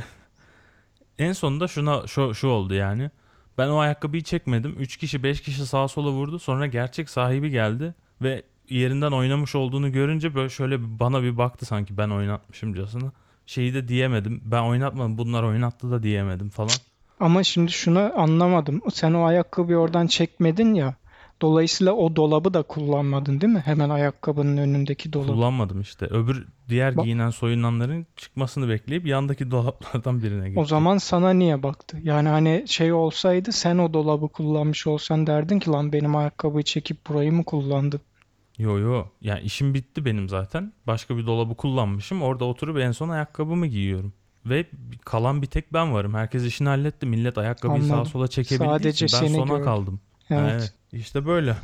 En 1.18 1.32
sonunda 1.32 1.68
şuna 1.68 2.06
şu, 2.06 2.34
şu 2.34 2.48
oldu 2.48 2.74
yani. 2.74 3.10
Ben 3.58 3.68
o 3.68 3.78
ayakkabıyı 3.78 4.22
çekmedim. 4.22 4.76
3 4.78 4.96
kişi 4.96 5.22
5 5.22 5.40
kişi 5.40 5.66
sağa 5.66 5.88
sola 5.88 6.10
vurdu. 6.10 6.38
Sonra 6.38 6.66
gerçek 6.66 7.10
sahibi 7.10 7.50
geldi 7.50 7.94
ve 8.22 8.42
yerinden 8.68 9.12
oynamış 9.12 9.54
olduğunu 9.54 9.92
görünce 9.92 10.34
böyle 10.34 10.48
şöyle 10.48 10.98
bana 11.00 11.22
bir 11.22 11.38
baktı 11.38 11.66
sanki 11.66 11.96
ben 11.96 12.10
oynatmışımcasına. 12.10 13.12
Şeyi 13.46 13.74
de 13.74 13.88
diyemedim. 13.88 14.42
Ben 14.44 14.62
oynatmadım. 14.62 15.18
Bunlar 15.18 15.42
oynattı 15.42 15.90
da 15.90 16.02
diyemedim 16.02 16.50
falan. 16.50 16.70
Ama 17.20 17.42
şimdi 17.42 17.72
şunu 17.72 18.12
anlamadım. 18.16 18.82
Sen 18.92 19.12
o 19.12 19.24
ayakkabıyı 19.24 19.78
oradan 19.78 20.06
çekmedin 20.06 20.74
ya. 20.74 20.94
Dolayısıyla 21.42 21.92
o 21.92 22.16
dolabı 22.16 22.54
da 22.54 22.62
kullanmadın 22.62 23.40
değil 23.40 23.52
mi? 23.52 23.62
Hemen 23.64 23.90
ayakkabının 23.90 24.56
önündeki 24.56 25.12
dolabı. 25.12 25.32
Kullanmadım 25.32 25.80
işte. 25.80 26.06
Öbür 26.06 26.46
diğer 26.68 26.96
Bak- 26.96 27.04
giyinen 27.04 27.30
soyunanların 27.30 28.06
çıkmasını 28.16 28.68
bekleyip 28.68 29.06
yandaki 29.06 29.50
dolaplardan 29.50 30.22
birine 30.22 30.42
O 30.44 30.48
gittim. 30.48 30.66
zaman 30.66 30.98
sana 30.98 31.30
niye 31.30 31.62
baktı? 31.62 31.98
Yani 32.02 32.28
hani 32.28 32.64
şey 32.66 32.92
olsaydı 32.92 33.52
sen 33.52 33.78
o 33.78 33.92
dolabı 33.92 34.28
kullanmış 34.28 34.86
olsan 34.86 35.26
derdin 35.26 35.58
ki 35.58 35.70
lan 35.70 35.92
benim 35.92 36.16
ayakkabıyı 36.16 36.62
çekip 36.64 37.06
burayı 37.08 37.32
mı 37.32 37.44
kullandı? 37.44 38.00
Yo 38.58 38.78
yo. 38.78 39.04
Yani 39.20 39.40
işim 39.40 39.74
bitti 39.74 40.04
benim 40.04 40.28
zaten. 40.28 40.72
Başka 40.86 41.16
bir 41.16 41.26
dolabı 41.26 41.54
kullanmışım. 41.54 42.22
Orada 42.22 42.44
oturup 42.44 42.78
en 42.78 42.92
son 42.92 43.08
ayakkabımı 43.08 43.66
giyiyorum. 43.66 44.12
Ve 44.46 44.66
kalan 45.04 45.42
bir 45.42 45.46
tek 45.46 45.72
ben 45.72 45.92
varım. 45.92 46.14
Herkes 46.14 46.44
işini 46.44 46.68
halletti. 46.68 47.06
Millet 47.06 47.38
ayakkabıyı 47.38 47.82
sağa 47.82 47.92
Anladım. 47.94 48.10
sola 48.12 48.28
çekebildiği 48.28 48.68
Sadece 48.70 49.06
için 49.06 49.20
ben 49.20 49.26
seni 49.26 49.36
sona 49.36 49.46
gördüm. 49.52 49.64
kaldım. 49.64 50.00
Evet. 50.30 50.52
evet. 50.52 50.72
İşte 50.92 51.26
böyle. 51.26 51.56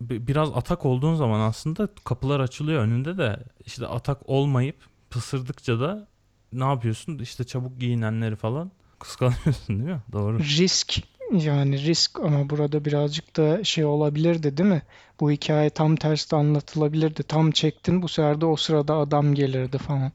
Bi- 0.00 0.26
Biraz 0.26 0.50
atak 0.54 0.86
olduğun 0.86 1.14
zaman 1.14 1.40
aslında 1.40 1.88
kapılar 2.04 2.40
açılıyor 2.40 2.82
önünde 2.82 3.18
de 3.18 3.36
işte 3.66 3.86
atak 3.86 4.18
olmayıp 4.28 4.76
pısırdıkça 5.10 5.80
da 5.80 6.08
ne 6.52 6.64
yapıyorsun? 6.64 7.18
İşte 7.18 7.44
çabuk 7.44 7.80
giyinenleri 7.80 8.36
falan 8.36 8.70
kıskanıyorsun 8.98 9.68
değil 9.68 9.90
mi? 9.90 10.02
Doğru. 10.12 10.38
Risk 10.38 11.02
yani 11.32 11.84
risk 11.84 12.20
ama 12.20 12.50
burada 12.50 12.84
birazcık 12.84 13.36
da 13.36 13.64
şey 13.64 13.84
olabilirdi 13.84 14.56
değil 14.56 14.68
mi? 14.68 14.82
Bu 15.20 15.30
hikaye 15.30 15.70
tam 15.70 15.96
tersi 15.96 16.36
anlatılabilirdi. 16.36 17.22
Tam 17.22 17.50
çektin 17.50 18.02
bu 18.02 18.08
sefer 18.08 18.40
de 18.40 18.46
o 18.46 18.56
sırada 18.56 18.94
adam 18.96 19.34
gelirdi 19.34 19.78
falan. 19.78 20.12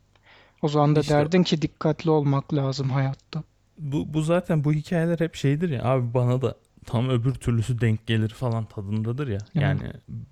O 0.61 0.67
zaman 0.67 0.95
da 0.95 0.99
İşte- 0.99 1.13
derdin 1.13 1.43
ki 1.43 1.61
dikkatli 1.61 2.09
olmak 2.09 2.53
lazım 2.53 2.89
hayatta. 2.89 3.43
Bu, 3.77 4.13
bu 4.13 4.21
zaten 4.21 4.63
bu 4.63 4.73
hikayeler 4.73 5.19
hep 5.19 5.35
şeydir 5.35 5.69
ya 5.69 5.83
abi 5.83 6.13
bana 6.13 6.41
da 6.41 6.55
tam 6.89 7.09
öbür 7.09 7.33
türlüsü 7.33 7.81
denk 7.81 8.07
gelir 8.07 8.29
falan 8.29 8.65
tadındadır 8.65 9.27
ya. 9.27 9.39
Hı. 9.53 9.59
Yani 9.59 9.81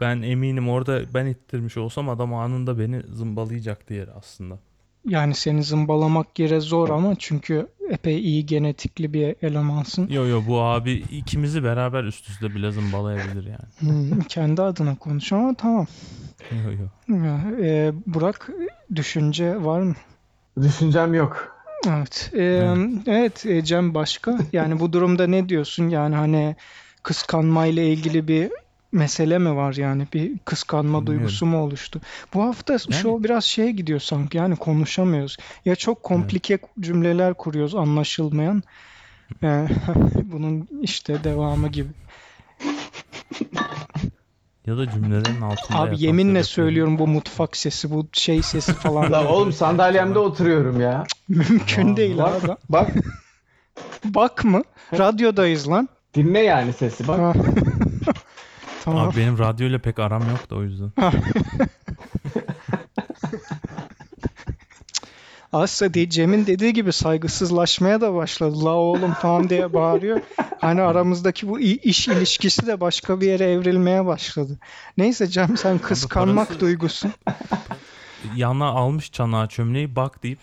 ben 0.01 0.21
eminim 0.21 0.69
orada 0.69 1.13
ben 1.13 1.25
ittirmiş 1.25 1.77
olsam 1.77 2.09
adam 2.09 2.33
anında 2.33 2.79
beni 2.79 3.01
zımbalayacaktı 3.13 3.93
yere 3.93 4.11
aslında. 4.11 4.59
Yani 5.05 5.33
seni 5.33 5.63
zımbalamak 5.63 6.39
yere 6.39 6.59
zor 6.59 6.89
ama 6.89 7.15
çünkü 7.19 7.67
epey 7.89 8.19
iyi 8.19 8.45
genetikli 8.45 9.13
bir 9.13 9.35
elemansın. 9.41 10.07
Yo 10.09 10.25
yo 10.25 10.43
bu 10.47 10.61
abi 10.61 10.91
ikimizi 10.91 11.63
beraber 11.63 12.03
üst 12.03 12.29
üste 12.29 12.55
bile 12.55 12.71
zımbalayabilir 12.71 13.43
yani. 13.43 13.67
Hmm, 13.79 14.19
kendi 14.21 14.61
adına 14.61 14.95
konuş 14.95 15.33
ama 15.33 15.53
tamam. 15.53 15.87
Yo 16.51 16.71
yo. 16.71 17.15
Ya, 17.25 17.41
e, 17.61 17.93
Burak 18.05 18.49
düşünce 18.95 19.63
var 19.63 19.81
mı? 19.81 19.95
Düşüncem 20.61 21.13
yok. 21.13 21.56
Evet. 21.87 22.31
Ee, 22.33 22.39
Evet. 22.43 22.89
evet 23.07 23.45
e, 23.45 23.63
Cem 23.63 23.93
başka. 23.93 24.37
Yani 24.53 24.79
bu 24.79 24.93
durumda 24.93 25.27
ne 25.27 25.49
diyorsun? 25.49 25.89
Yani 25.89 26.15
hani 26.15 26.55
kıskanmayla 27.03 27.83
ilgili 27.83 28.27
bir 28.27 28.51
mesele 28.91 29.37
mi 29.37 29.55
var 29.55 29.73
yani? 29.73 30.07
Bir 30.13 30.31
kıskanma 30.45 30.83
Bilmiyorum. 31.01 31.07
duygusu 31.07 31.45
mu 31.45 31.57
oluştu? 31.63 32.01
Bu 32.33 32.43
hafta 32.43 32.73
Yani- 32.73 32.93
şu 32.93 33.23
biraz 33.23 33.43
şeye 33.43 33.71
gidiyor 33.71 33.99
sanki. 33.99 34.37
Yani 34.37 34.55
konuşamıyoruz. 34.55 35.37
Ya 35.65 35.75
çok 35.75 36.03
komplike 36.03 36.59
cümleler 36.79 37.33
kuruyoruz 37.33 37.75
anlaşılmayan. 37.75 38.63
Ee, 39.43 39.67
bunun 40.23 40.67
işte 40.81 41.23
devamı 41.23 41.67
gibi. 41.67 41.89
Ya 44.67 44.77
da 44.77 44.89
cümlelerin 44.91 45.41
altında 45.41 45.79
Abi 45.79 46.03
yeminle 46.03 46.43
söylüyorum 46.43 46.99
bu 46.99 47.07
mutfak 47.07 47.57
sesi, 47.57 47.91
bu 47.91 48.07
şey 48.13 48.41
sesi 48.41 48.73
falan 48.73 49.11
La 49.11 49.27
oğlum 49.27 49.53
sandalyemde 49.53 50.19
oturuyorum 50.19 50.81
ya. 50.81 51.03
mümkün 51.27 51.97
değil 51.97 52.25
abi. 52.25 52.47
bak 52.69 52.89
Bak 54.05 54.43
mı? 54.43 54.61
Radyodayız 54.97 55.69
lan. 55.69 55.89
dinle 56.13 56.39
yani 56.39 56.73
sesi 56.73 57.07
bak. 57.07 57.19
Ha. 57.19 57.33
Tamam. 58.85 59.09
Abi 59.09 59.17
benim 59.17 59.39
radyoyla 59.39 59.79
pek 59.79 59.99
aram 59.99 60.21
yok 60.29 60.49
da 60.49 60.55
o 60.55 60.63
yüzden. 60.63 60.91
Aslında 65.53 65.93
değil, 65.93 66.09
Cem'in 66.09 66.45
dediği 66.47 66.73
gibi 66.73 66.93
saygısızlaşmaya 66.93 68.01
da 68.01 68.13
başladı. 68.15 68.65
La 68.65 68.69
oğlum 68.73 69.13
falan 69.13 69.49
diye 69.49 69.73
bağırıyor. 69.73 70.19
Hani 70.61 70.81
aramızdaki 70.81 71.47
bu 71.49 71.59
iş 71.59 72.07
ilişkisi 72.07 72.67
de 72.67 72.81
başka 72.81 73.21
bir 73.21 73.27
yere 73.27 73.51
evrilmeye 73.51 74.05
başladı. 74.05 74.57
Neyse 74.97 75.27
Cem 75.27 75.57
sen 75.57 75.77
kıskanmak 75.77 76.47
parası- 76.47 76.59
duygusu. 76.59 77.07
Yana 78.35 78.65
almış 78.65 79.11
çanağı 79.11 79.47
çömleği 79.47 79.95
bak 79.95 80.23
deyip 80.23 80.39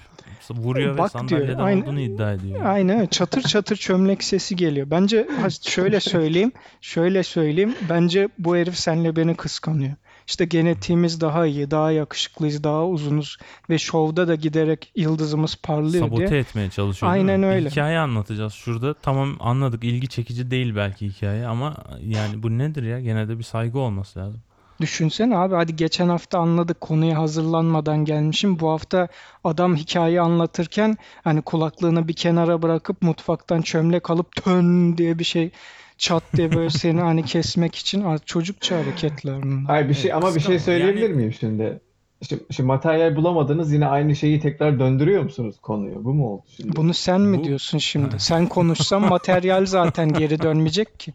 vuruyor 0.51 0.95
ve 0.95 0.99
Bak 0.99 1.13
diyor, 1.13 1.21
sandalyeden 1.29 1.59
aynen. 1.59 1.83
olduğunu 1.83 2.01
iddia 2.01 2.33
ediyor. 2.33 2.65
Aynen 2.65 3.07
çatır 3.07 3.43
çatır 3.43 3.77
çömlek 3.77 4.25
sesi 4.25 4.57
geliyor. 4.57 4.91
Bence 4.91 5.29
şöyle 5.63 6.01
söyleyeyim, 6.01 6.53
şöyle 6.81 7.23
söyleyeyim. 7.23 7.75
Bence 7.91 8.29
bu 8.39 8.57
herif 8.57 8.77
senle 8.79 9.17
beni 9.17 9.35
kıskanıyor. 9.37 9.93
İşte 10.27 10.45
genetiğimiz 10.45 11.21
daha 11.21 11.47
iyi, 11.47 11.71
daha 11.71 11.91
yakışıklıyız, 11.91 12.65
daha 12.65 12.87
uzunuz 12.87 13.37
ve 13.71 13.79
şovda 13.79 14.29
da 14.29 14.35
giderek 14.35 14.93
yıldızımız 14.97 15.57
parlıyor 15.63 16.05
Sabote 16.05 16.29
diye. 16.29 16.41
etmeye 16.41 16.71
çalışıyor? 16.71 17.13
Aynen 17.13 17.43
Bir 17.43 17.47
öyle. 17.47 17.71
hikaye 17.71 17.99
anlatacağız 17.99 18.53
şurada. 18.53 18.95
Tamam 18.95 19.37
anladık 19.41 19.85
ilgi 19.85 20.09
çekici 20.09 20.51
değil 20.51 20.77
belki 20.77 21.09
hikaye 21.09 21.47
ama 21.47 21.75
yani 22.01 22.43
bu 22.43 22.59
nedir 22.59 22.83
ya? 22.83 23.01
Gene 23.01 23.29
de 23.29 23.39
bir 23.39 23.45
saygı 23.45 23.79
olması 23.79 24.19
lazım. 24.19 24.41
Düşünsene 24.81 25.37
abi 25.37 25.55
hadi 25.55 25.77
geçen 25.77 26.09
hafta 26.09 26.39
anladık 26.39 26.81
konuya 26.81 27.19
hazırlanmadan 27.19 28.05
gelmişim. 28.05 28.61
Bu 28.61 28.71
hafta 28.71 29.09
adam 29.45 29.77
hikaye 29.77 30.21
anlatırken 30.21 30.97
hani 31.25 31.43
kulaklığını 31.43 32.09
bir 32.09 32.13
kenara 32.13 32.63
bırakıp 32.63 33.03
mutfaktan 33.03 33.63
çömlek 33.63 34.11
alıp 34.11 34.37
tön 34.45 34.97
diye 34.97 35.19
bir 35.19 35.25
şey 35.25 35.51
çat 35.99 36.23
diye 36.37 36.53
böyle 36.53 36.71
seni 36.71 37.01
hani 37.01 37.25
kesmek 37.25 37.75
için 37.75 38.05
çocukça 38.27 38.77
hareketler 38.79 39.43
bunlar. 39.43 39.65
Hayır 39.65 39.89
bir 39.89 39.95
şey 39.95 40.11
Evet, 40.11 40.25
ama 40.25 40.35
bir 40.35 40.41
şey 40.41 40.59
söyleyebilir 40.59 41.03
Yani- 41.03 41.15
miyim 41.17 41.33
şimdi? 41.33 41.81
Şimdi, 42.29 42.45
şimdi 42.51 42.67
materyal 42.67 43.17
bulamadınız 43.17 43.73
yine 43.73 43.87
aynı 43.87 44.17
şeyi 44.17 44.41
tekrar 44.41 44.79
döndürüyor 44.81 45.23
musunuz 45.23 45.57
konuyu? 45.63 46.05
Bu 46.05 46.15
mu 46.15 46.29
oldu 46.29 46.43
şimdi? 46.57 46.77
Bunu 46.77 46.95
sen 46.95 47.21
mi 47.21 47.39
Bu- 47.39 47.45
diyorsun 47.45 47.79
şimdi? 47.79 48.15
Sen 48.21 48.47
konuşsan 48.47 49.03
materyal 49.09 49.67
zaten 49.67 50.13
geri 50.13 50.43
dönmeyecek 50.43 51.01
ki. 51.01 51.13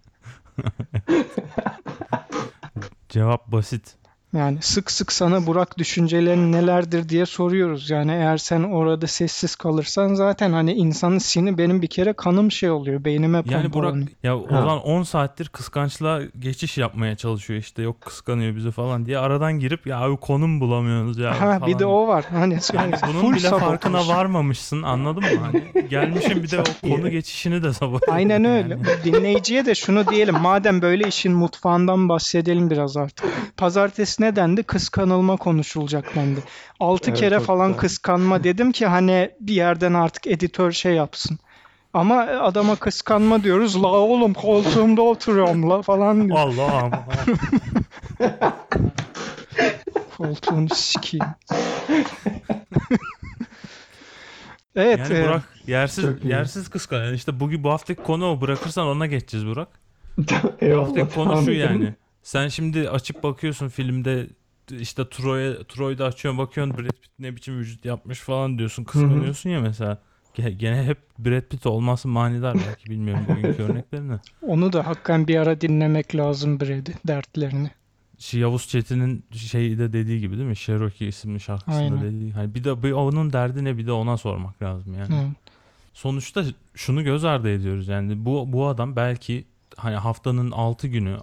Cevap 3.10 3.48
basit. 3.52 3.96
Yani 4.34 4.58
sık 4.62 4.92
sık 4.92 5.12
sana 5.12 5.46
Burak 5.48 5.78
düşüncelerin 5.78 6.52
nelerdir 6.52 7.10
diye 7.10 7.26
soruyoruz. 7.26 7.90
Yani 7.90 8.12
eğer 8.12 8.38
sen 8.38 8.64
orada 8.64 9.08
sessiz 9.08 9.56
kalırsan 9.56 10.14
zaten 10.14 10.52
hani 10.54 10.74
insanın 10.74 11.18
sini 11.18 11.58
benim 11.58 11.82
bir 11.82 11.88
kere 11.88 12.14
kanım 12.14 12.52
şey 12.52 12.70
oluyor. 12.72 13.06
Beynime 13.06 13.38
Yani 13.50 13.74
Burak 13.74 13.92
pompalanıyor. 13.92 14.08
ya 14.24 14.38
o 14.38 14.48
zaman 14.48 14.80
10 14.82 15.04
saattir 15.04 15.50
kıskançlığa 15.50 16.22
geçiş 16.40 16.78
yapmaya 16.78 17.16
çalışıyor 17.16 17.60
işte 17.60 17.82
yok 17.82 18.02
kıskanıyor 18.02 18.56
bizi 18.56 18.72
falan 18.72 19.06
diye 19.06 19.18
aradan 19.18 19.60
girip 19.60 19.88
ya 19.88 20.00
abi 20.00 20.18
konum 20.18 20.60
bulamıyorsunuz 20.62 21.18
ya 21.18 21.42
Ha 21.42 21.68
bir 21.68 21.80
de 21.80 21.86
o 21.86 22.08
var. 22.08 22.26
Hani 22.32 22.58
Yani 22.74 22.94
bunun 23.08 23.22
full 23.22 23.32
bile 23.32 23.40
sabotaj. 23.40 23.68
farkına 23.68 24.08
varmamışsın 24.08 24.82
anladın 24.84 25.24
mı? 25.24 25.30
Hani 25.42 25.88
gelmişim 25.90 26.44
bir 26.44 26.52
de 26.52 26.60
o 26.60 26.88
konu 26.90 27.10
geçişini 27.10 27.64
de 27.64 27.74
sabote 27.74 28.12
Aynen 28.12 28.46
öyle. 28.46 28.78
Dinleyiciye 29.04 29.66
de 29.66 29.76
şunu 29.76 30.08
diyelim. 30.08 30.40
Madem 30.40 30.82
böyle 30.82 31.08
işin 31.08 31.32
mutfağından 31.34 32.10
bahsedelim 32.10 32.70
biraz 32.70 32.98
artık. 32.98 33.26
Pazartesi 33.58 34.19
ne 34.20 34.36
dendi? 34.36 34.64
Kıskanılma 34.64 35.38
konuşulacak 35.38 36.16
dendi. 36.16 36.40
6 36.80 37.10
Evet, 37.10 37.20
kere 37.20 37.40
falan 37.40 37.68
güzel. 37.68 37.80
kıskanma 37.82 38.44
dedim 38.44 38.72
ki 38.72 38.86
hani 38.86 39.32
bir 39.40 39.54
yerden 39.54 39.94
artık 39.94 40.28
editör 40.28 40.72
şey 40.72 40.94
yapsın. 40.94 41.40
Ama 41.94 42.16
adama 42.22 42.76
kıskanma 42.76 43.44
diyoruz. 43.44 43.84
La 43.84 43.88
oğlum 43.88 44.34
koltuğumda 44.34 45.02
oturuyorum 45.02 45.70
la 45.70 45.82
falan 45.82 46.28
diyor. 46.28 46.40
Allah'ım. 46.40 46.92
Koltuğunu 50.18 50.70
sikeyim. 50.76 51.26
Evet. 54.76 55.00
Yani 55.00 55.14
e, 55.14 55.26
Burak 55.28 55.44
yersiz 55.68 56.06
yersiz 56.24 56.70
kıskanıyor. 56.70 57.06
Yani 57.08 57.16
işte 57.16 57.40
bugün 57.40 57.64
bu 57.64 57.70
haftaki 57.72 58.04
konu 58.04 58.32
o. 58.32 58.42
Bırakırsan 58.42 58.88
ona 58.88 59.06
geçeceğiz 59.06 59.46
Burak. 59.48 59.68
Bu 60.62 60.78
haftaki 60.82 61.16
konu 61.16 61.46
şu 61.46 61.52
yani. 61.52 61.94
Sen 62.24 62.48
şimdi 62.48 62.90
açıp 62.90 63.24
bakıyorsun 63.24 63.68
filmde 63.68 64.28
işte 64.80 65.10
Troy'a 65.10 65.64
Troy'da 65.64 66.06
açıyorsun 66.06 66.38
bakıyorsun 66.38 66.78
Brad 66.78 66.90
Pitt 66.92 67.12
ne 67.20 67.36
biçim 67.36 67.58
vücut 67.60 67.86
yapmış 67.86 68.20
falan 68.20 68.58
diyorsun. 68.58 68.84
Kıskanıyorsun 68.84 69.50
ya 69.50 69.62
mesela. 69.62 70.02
Ge- 70.36 70.50
Gene 70.58 70.84
hep 70.84 70.98
Brad 71.20 71.42
Pitt 71.42 71.66
olması 71.66 72.08
manidar 72.08 72.58
belki 72.68 72.90
bilmiyorum 72.90 73.26
bugünkü 73.28 73.64
örneklerini. 73.72 74.20
onu 74.42 74.74
da 74.74 74.88
hakikaten 74.88 75.28
bir 75.28 75.36
ara 75.38 75.62
dinlemek 75.62 76.16
lazım 76.16 76.60
Brady 76.60 76.92
dertlerini. 77.08 77.72
Şey, 78.18 78.40
Yavuz 78.40 78.68
Çetin'in 78.68 79.26
şeyde 79.36 79.94
dediği 79.94 80.20
gibi 80.20 80.38
değil 80.38 80.50
mi? 80.50 80.56
Cherokee 80.56 81.08
isimli 81.08 81.40
şarkısında 81.40 81.76
Aynen. 81.78 82.02
dediği. 82.02 82.32
Hani 82.32 82.56
bir 82.56 82.64
de 82.64 82.84
bir 82.84 82.92
onun 82.92 83.34
derdi 83.34 83.64
ne 83.64 83.78
bir 83.78 83.88
de 83.88 83.92
ona 83.92 84.18
sormak 84.18 84.62
lazım 84.62 84.94
yani. 84.94 85.16
Evet. 85.16 85.32
Sonuçta 85.94 86.44
şunu 86.76 87.04
göz 87.04 87.26
ardı 87.26 87.50
ediyoruz 87.50 87.88
yani 87.88 88.26
bu 88.26 88.54
bu 88.54 88.68
adam 88.68 88.96
belki 88.96 89.46
hani 89.78 89.96
haftanın 89.96 90.52
6 90.52 90.88
günü 90.88 91.18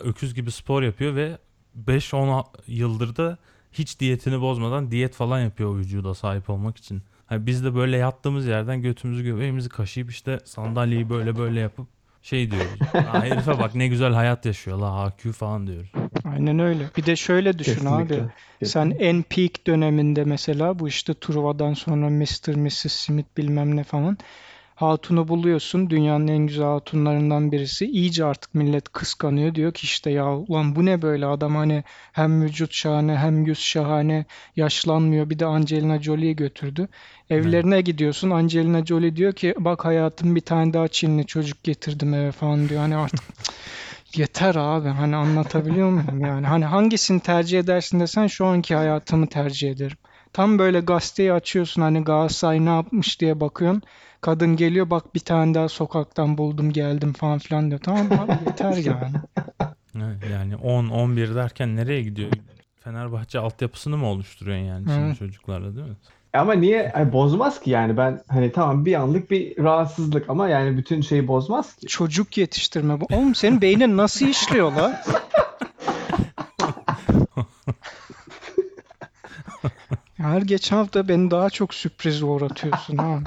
öküz 0.00 0.34
gibi 0.34 0.50
spor 0.50 0.82
yapıyor 0.82 1.14
ve 1.14 1.38
5-10 1.86 2.44
yıldır 2.66 3.16
da 3.16 3.38
hiç 3.72 4.00
diyetini 4.00 4.40
bozmadan 4.40 4.90
diyet 4.90 5.14
falan 5.14 5.40
yapıyor 5.40 5.76
vücuda 5.76 6.14
sahip 6.14 6.50
olmak 6.50 6.76
için. 6.76 7.02
Hani 7.26 7.46
biz 7.46 7.64
de 7.64 7.74
böyle 7.74 7.96
yattığımız 7.96 8.46
yerden 8.46 8.82
götümüzü 8.82 9.24
göbeğimizi 9.24 9.68
kaşıyıp 9.68 10.10
işte 10.10 10.38
sandalyeyi 10.44 11.10
böyle 11.10 11.36
böyle 11.36 11.60
yapıp 11.60 11.86
şey 12.22 12.50
diyoruz. 12.50 12.78
Aa, 12.94 13.22
herife 13.22 13.58
bak 13.58 13.74
ne 13.74 13.88
güzel 13.88 14.12
hayat 14.12 14.46
yaşıyor 14.46 14.78
la 14.78 15.10
HQ 15.10 15.32
falan 15.32 15.66
diyoruz. 15.66 15.92
Aynen 16.24 16.58
öyle. 16.58 16.90
Bir 16.96 17.06
de 17.06 17.16
şöyle 17.16 17.58
düşün 17.58 17.86
abi. 17.86 18.08
Kesinlikle. 18.08 18.34
Sen 18.64 18.90
en 18.98 19.22
peak 19.22 19.66
döneminde 19.66 20.24
mesela 20.24 20.78
bu 20.78 20.88
işte 20.88 21.14
Truva'dan 21.14 21.74
sonra 21.74 22.10
Mr. 22.10 22.56
Mrs. 22.56 22.92
Smith 22.92 23.36
bilmem 23.36 23.76
ne 23.76 23.84
falan. 23.84 24.18
Hatunu 24.78 25.28
buluyorsun. 25.28 25.90
Dünyanın 25.90 26.28
en 26.28 26.46
güzel 26.46 26.66
hatunlarından 26.66 27.52
birisi. 27.52 27.86
İyice 27.86 28.24
artık 28.24 28.54
millet 28.54 28.88
kıskanıyor. 28.88 29.54
Diyor 29.54 29.72
ki 29.72 29.84
işte 29.84 30.10
ya 30.10 30.36
ulan 30.36 30.76
bu 30.76 30.86
ne 30.86 31.02
böyle 31.02 31.26
adam 31.26 31.56
hani 31.56 31.84
hem 32.12 32.42
vücut 32.42 32.72
şahane 32.72 33.16
hem 33.16 33.44
yüz 33.44 33.58
şahane 33.58 34.24
yaşlanmıyor. 34.56 35.30
Bir 35.30 35.38
de 35.38 35.46
Angelina 35.46 36.02
Jolie'yi 36.02 36.36
götürdü. 36.36 36.88
Evlerine 37.30 37.80
gidiyorsun. 37.80 38.30
Angelina 38.30 38.86
Jolie 38.86 39.16
diyor 39.16 39.32
ki 39.32 39.54
bak 39.58 39.84
hayatım 39.84 40.36
bir 40.36 40.40
tane 40.40 40.72
daha 40.72 40.88
Çinli 40.88 41.26
çocuk 41.26 41.64
getirdim 41.64 42.14
eve 42.14 42.32
falan 42.32 42.68
diyor. 42.68 42.80
Hani 42.80 42.96
artık 42.96 43.20
Yeter 44.14 44.54
abi 44.54 44.88
hani 44.88 45.16
anlatabiliyor 45.16 45.90
muyum 45.90 46.20
yani 46.20 46.46
hani 46.46 46.64
hangisini 46.64 47.20
tercih 47.20 47.58
edersin 47.58 48.00
desen 48.00 48.26
şu 48.26 48.46
anki 48.46 48.74
hayatımı 48.74 49.26
tercih 49.26 49.70
ederim. 49.70 49.96
Tam 50.32 50.58
böyle 50.58 50.80
gazeteyi 50.80 51.32
açıyorsun 51.32 51.82
hani 51.82 52.04
Galatasaray 52.04 52.64
ne 52.64 52.68
yapmış 52.68 53.20
diye 53.20 53.40
bakıyorsun. 53.40 53.82
Kadın 54.20 54.56
geliyor 54.56 54.90
bak 54.90 55.14
bir 55.14 55.20
tane 55.20 55.54
daha 55.54 55.68
sokaktan 55.68 56.38
buldum 56.38 56.72
geldim 56.72 57.12
falan 57.12 57.38
filan 57.38 57.70
diyor. 57.70 57.80
Tamam 57.80 58.06
abi 58.12 58.32
yeter 58.46 58.72
yani. 58.84 59.16
Yani 60.32 60.54
10-11 60.54 61.34
derken 61.34 61.76
nereye 61.76 62.02
gidiyor? 62.02 62.30
Fenerbahçe 62.80 63.38
altyapısını 63.38 63.96
mı 63.96 64.06
oluşturuyorsun 64.06 64.64
yani 64.64 64.84
şimdi 64.86 65.00
Evet. 65.00 65.18
çocuklarla 65.18 65.76
değil 65.76 65.86
mi? 65.86 65.96
Ama 66.32 66.52
niye 66.54 66.92
Ay, 66.92 67.12
bozmaz 67.12 67.60
ki 67.60 67.70
yani 67.70 67.96
ben 67.96 68.22
hani 68.28 68.52
tamam 68.52 68.84
bir 68.86 68.94
anlık 68.94 69.30
bir 69.30 69.58
rahatsızlık 69.58 70.30
ama 70.30 70.48
yani 70.48 70.76
bütün 70.76 71.00
şeyi 71.00 71.28
bozmaz 71.28 71.76
ki. 71.76 71.86
Çocuk 71.86 72.38
yetiştirme 72.38 73.00
bu. 73.00 73.06
Oğlum 73.12 73.34
senin 73.34 73.60
beynin 73.60 73.96
nasıl 73.96 74.26
işliyor 74.26 74.72
la? 74.72 75.02
Her 80.16 80.42
geçen 80.42 80.76
hafta 80.76 81.08
beni 81.08 81.30
daha 81.30 81.50
çok 81.50 81.74
sürprize 81.74 82.24
uğratıyorsun 82.24 82.96
ha. 82.96 83.18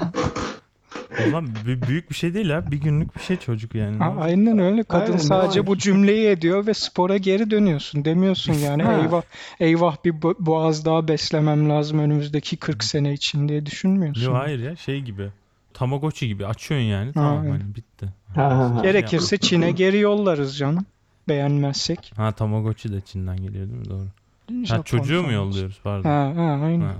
Ulan 1.28 1.48
büyük 1.88 2.10
bir 2.10 2.14
şey 2.14 2.34
değil 2.34 2.50
ha. 2.50 2.70
Bir 2.70 2.80
günlük 2.80 3.16
bir 3.16 3.20
şey 3.20 3.36
çocuk 3.36 3.74
yani. 3.74 3.96
Ha, 3.96 4.14
aynen 4.20 4.58
öyle. 4.58 4.82
Kadın 4.84 5.02
Aynen, 5.04 5.16
ne 5.16 5.18
sadece 5.22 5.60
var? 5.60 5.66
bu 5.66 5.78
cümleyi 5.78 6.28
ediyor 6.28 6.66
ve 6.66 6.74
spora 6.74 7.16
geri 7.16 7.50
dönüyorsun. 7.50 8.04
Demiyorsun 8.04 8.52
yani 8.52 8.82
Ha. 8.82 9.00
eyvah 9.02 9.22
eyvah 9.60 9.96
bir 10.04 10.12
bo- 10.12 10.36
boğaz 10.38 10.84
daha 10.84 11.08
beslemem 11.08 11.70
lazım 11.70 11.98
önümüzdeki 11.98 12.56
40 12.56 12.84
sene 12.84 13.12
için 13.12 13.48
diye 13.48 13.66
düşünmüyorsun. 13.66 14.22
Yok 14.22 14.34
hayır 14.36 14.58
ya 14.58 14.76
şey 14.76 15.00
gibi. 15.00 15.28
Tamagotchi 15.74 16.28
gibi 16.28 16.46
açıyorsun 16.46 16.86
yani. 16.88 17.12
Tamam 17.12 17.46
evet. 17.46 17.52
hani 17.62 17.74
bitti. 17.74 18.06
Ha, 18.34 18.42
ha, 18.58 18.74
ha. 18.76 18.82
Gerekirse 18.82 19.38
Çin'e 19.38 19.70
geri 19.70 19.98
yollarız 19.98 20.58
canım. 20.58 20.86
Beğenmezsek. 21.28 22.12
Ha 22.16 22.32
Tamagotchi 22.32 22.92
de 22.92 23.00
Çin'den 23.00 23.36
geliyor 23.36 23.68
değil 23.68 23.78
mi? 23.78 23.88
Doğru. 23.90 24.06
Ha 24.68 24.82
çocuğu 24.82 25.22
mu 25.22 25.32
yolluyoruz 25.32 25.80
pardon. 25.84 26.08
Ha, 26.08 26.32
ha, 26.36 26.60
aynen. 26.64 26.80
Ha. 26.80 26.94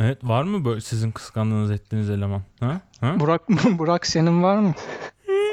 Evet 0.00 0.24
var 0.24 0.42
mı 0.42 0.64
böyle 0.64 0.80
sizin 0.80 1.10
kıskandığınız 1.10 1.70
ettiğiniz 1.70 2.10
eleman? 2.10 2.42
Ha? 2.60 2.80
Ha? 3.00 3.20
Burak, 3.20 3.48
Burak 3.78 4.06
senin 4.06 4.42
var 4.42 4.56
mı? 4.56 4.74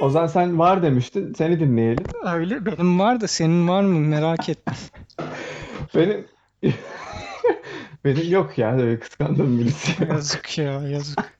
O 0.01 0.09
zaman 0.09 0.27
sen 0.27 0.59
var 0.59 0.83
demiştin. 0.83 1.33
Seni 1.33 1.59
dinleyelim. 1.59 2.05
Öyle 2.25 2.65
benim 2.65 2.99
var 2.99 3.21
da 3.21 3.27
senin 3.27 3.67
var 3.67 3.81
mı 3.81 3.99
merak 3.99 4.49
ettim. 4.49 4.73
Benim 5.95 6.25
benim 8.05 8.31
yok 8.31 8.57
ya 8.57 8.73
öyle 8.73 8.99
kıskandığım 8.99 9.59
birisi. 9.59 10.03
Yazık 10.09 10.57
ya 10.57 10.81
yazık. 10.81 11.33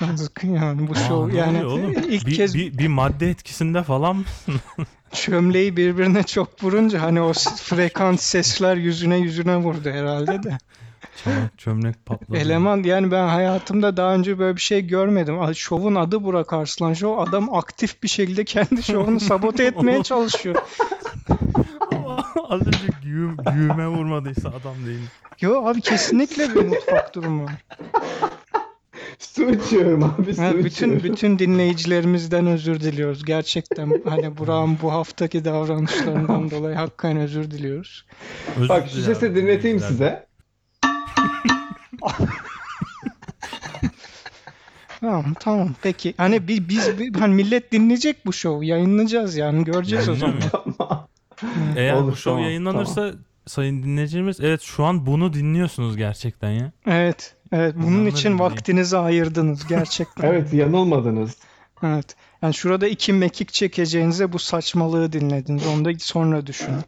Yazık 0.00 0.44
yani 0.44 0.88
bu 0.88 0.92
ne 1.28 1.36
yani 1.36 1.66
oğlum? 1.66 1.92
ilk 1.92 2.26
bir, 2.26 2.34
kez 2.36 2.54
bir, 2.54 2.78
bir 2.78 2.88
madde 2.88 3.30
etkisinde 3.30 3.82
falan 3.82 4.16
mı? 4.16 4.24
çömleği 5.12 5.76
birbirine 5.76 6.22
çok 6.22 6.64
vurunca 6.64 7.02
hani 7.02 7.20
o 7.20 7.32
frekans 7.62 8.22
sesler 8.22 8.76
yüzüne 8.76 9.18
yüzüne 9.18 9.56
vurdu 9.56 9.90
herhalde 9.90 10.42
de. 10.42 10.58
Çömlek, 11.24 11.58
çömlek 11.58 12.06
patladı. 12.06 12.38
Eleman 12.38 12.82
yani 12.82 13.10
ben 13.10 13.28
hayatımda 13.28 13.96
daha 13.96 14.14
önce 14.14 14.38
böyle 14.38 14.56
bir 14.56 14.60
şey 14.60 14.86
görmedim. 14.86 15.54
Şovun 15.54 15.94
adı 15.94 16.24
Burak 16.24 16.52
Arslan 16.52 16.92
Show. 16.94 17.22
Adam 17.22 17.54
aktif 17.54 18.02
bir 18.02 18.08
şekilde 18.08 18.44
kendi 18.44 18.82
şovunu 18.82 19.20
sabote 19.20 19.64
etmeye 19.64 20.02
çalışıyor. 20.02 20.56
Az 22.48 22.60
önce 22.66 22.86
güğüm, 23.02 23.36
güğüme 23.36 23.88
vurmadıysa 23.88 24.48
adam 24.48 24.86
değil. 24.86 25.00
Yo 25.40 25.64
abi 25.66 25.80
kesinlikle 25.80 26.54
bir 26.54 26.64
mutfak 26.64 27.14
durumu. 27.14 27.46
Su 29.18 29.50
içiyorum 29.50 30.02
abi 30.04 30.34
su 30.34 30.42
Ha, 30.42 30.50
bütün 30.54 30.66
içiyorum. 30.66 31.02
bütün 31.02 31.38
dinleyicilerimizden 31.38 32.46
özür 32.46 32.80
diliyoruz. 32.80 33.24
Gerçekten 33.24 34.02
hani 34.08 34.38
Burak'ın 34.38 34.78
bu 34.82 34.92
haftaki 34.92 35.44
davranışlarından 35.44 36.50
dolayı 36.50 36.76
hakikaten 36.76 37.16
özür 37.16 37.50
diliyoruz. 37.50 38.04
Özür 38.56 38.68
Bak 38.68 38.88
şu 38.94 39.00
sesi 39.02 39.34
dinleteyim 39.36 39.80
size. 39.80 40.27
Tamam 45.00 45.34
tamam 45.40 45.68
peki. 45.82 46.14
Hani 46.16 46.48
biz, 46.48 46.68
biz 46.68 46.98
biz- 46.98 47.20
hani 47.20 47.34
millet 47.34 47.72
dinleyecek 47.72 48.26
bu 48.26 48.32
şovu. 48.32 48.64
Yayınlayacağız 48.64 49.36
yani 49.36 49.64
göreceğiz 49.64 50.08
o 50.08 50.14
zaman. 50.14 50.34
Tamam. 50.52 51.08
Eğer 51.76 51.94
Olur, 51.94 52.12
bu 52.12 52.16
show 52.16 52.30
tamam, 52.30 52.42
yayınlanırsa 52.44 53.12
sayın 53.46 53.82
dinleyicilerimiz 53.82 54.40
evet 54.40 54.62
şu 54.62 54.84
an 54.84 55.06
bunu 55.06 55.32
dinliyorsunuz 55.32 55.96
gerçekten 55.96 56.50
ya. 56.50 56.72
Evet. 56.86 57.34
Evet 57.52 57.74
bunun 57.76 57.86
Onları 57.96 58.08
için 58.08 58.18
dinleyeyim. 58.30 58.40
vaktinizi 58.40 58.98
ayırdınız 58.98 59.66
gerçekten. 59.66 60.28
Evet 60.28 60.52
yanılmadınız. 60.52 61.36
Evet. 61.82 62.16
Yani 62.42 62.54
şurada 62.54 62.88
iki 62.88 63.12
mekik 63.12 63.52
çekeceğinize 63.52 64.32
bu 64.32 64.38
saçmalığı 64.38 65.12
dinlediniz. 65.12 65.66
Onu 65.66 65.84
da 65.84 65.90
sonra 65.98 66.46
düşünün. 66.46 66.84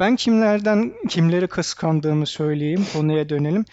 Ben 0.00 0.16
kimlerden 0.16 0.92
kimleri 1.08 1.46
kıskandığımı 1.48 2.26
söyleyeyim. 2.26 2.86
Konuya 2.92 3.28
dönelim. 3.28 3.64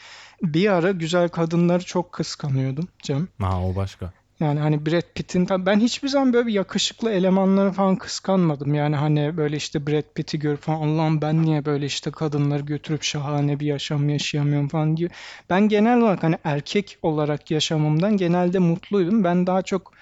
Bir 0.41 0.69
ara 0.73 0.91
güzel 0.91 1.29
kadınları 1.29 1.85
çok 1.85 2.11
kıskanıyordum 2.11 2.87
Cem. 3.03 3.27
Ha 3.41 3.61
o 3.63 3.75
başka. 3.75 4.13
Yani 4.39 4.59
hani 4.59 4.85
Brad 4.85 5.13
Pitt'in 5.15 5.47
ben 5.49 5.79
hiçbir 5.79 6.07
zaman 6.07 6.33
böyle 6.33 6.47
bir 6.47 6.53
yakışıklı 6.53 7.11
elemanları 7.11 7.71
falan 7.71 7.95
kıskanmadım. 7.95 8.73
Yani 8.73 8.95
hani 8.95 9.37
böyle 9.37 9.55
işte 9.57 9.87
Brad 9.87 10.13
Pitt'i 10.15 10.39
görüp 10.39 10.61
falan 10.61 10.87
Allah'ım 10.87 11.21
ben 11.21 11.41
niye 11.41 11.65
böyle 11.65 11.85
işte 11.85 12.11
kadınları 12.11 12.63
götürüp 12.63 13.03
şahane 13.03 13.59
bir 13.59 13.65
yaşam 13.65 14.09
yaşayamıyorum 14.09 14.67
falan 14.67 14.97
diyor. 14.97 15.11
Ben 15.49 15.69
genel 15.69 15.97
olarak 16.01 16.23
hani 16.23 16.37
erkek 16.43 16.97
olarak 17.01 17.51
yaşamımdan 17.51 18.17
genelde 18.17 18.59
mutluydum. 18.59 19.23
Ben 19.23 19.47
daha 19.47 19.61
çok 19.61 19.93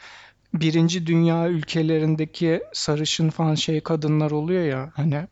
birinci 0.60 1.08
dünya 1.08 1.48
ülkelerindeki 1.48 2.62
sarışın 2.74 3.30
falan 3.30 3.56
şey 3.56 3.82
kadınlar 3.82 4.32
oluyor 4.32 4.64
ya 4.64 4.92
hani 4.96 5.28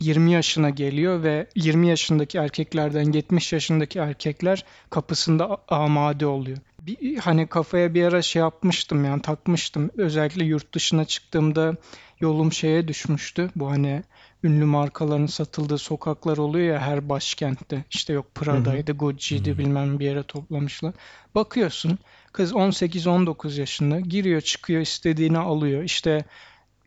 20 0.00 0.32
yaşına 0.32 0.70
geliyor 0.70 1.22
ve 1.22 1.46
20 1.54 1.88
yaşındaki 1.88 2.38
erkeklerden 2.38 3.12
70 3.12 3.52
yaşındaki 3.52 3.98
erkekler 3.98 4.64
kapısında 4.90 5.58
amade 5.68 6.26
oluyor. 6.26 6.58
Bir, 6.82 7.16
hani 7.16 7.46
kafaya 7.46 7.94
bir 7.94 8.04
ara 8.04 8.22
şey 8.22 8.40
yapmıştım 8.40 9.04
yani 9.04 9.22
takmıştım. 9.22 9.90
Özellikle 9.96 10.44
yurt 10.44 10.74
dışına 10.74 11.04
çıktığımda 11.04 11.76
yolum 12.20 12.52
şeye 12.52 12.88
düşmüştü. 12.88 13.50
Bu 13.56 13.70
hani 13.70 14.02
ünlü 14.44 14.64
markaların 14.64 15.26
satıldığı 15.26 15.78
sokaklar 15.78 16.38
oluyor 16.38 16.74
ya 16.74 16.80
her 16.80 17.08
başkentte. 17.08 17.84
İşte 17.90 18.12
yok 18.12 18.34
Prada'ydı, 18.34 18.92
Gucci'ydi 18.92 19.58
bilmem 19.58 19.98
bir 19.98 20.04
yere 20.04 20.22
toplamışlar. 20.22 20.94
Bakıyorsun 21.34 21.98
kız 22.32 22.52
18-19 22.52 23.60
yaşında 23.60 24.00
giriyor 24.00 24.40
çıkıyor 24.40 24.80
istediğini 24.80 25.38
alıyor. 25.38 25.82
İşte 25.82 26.24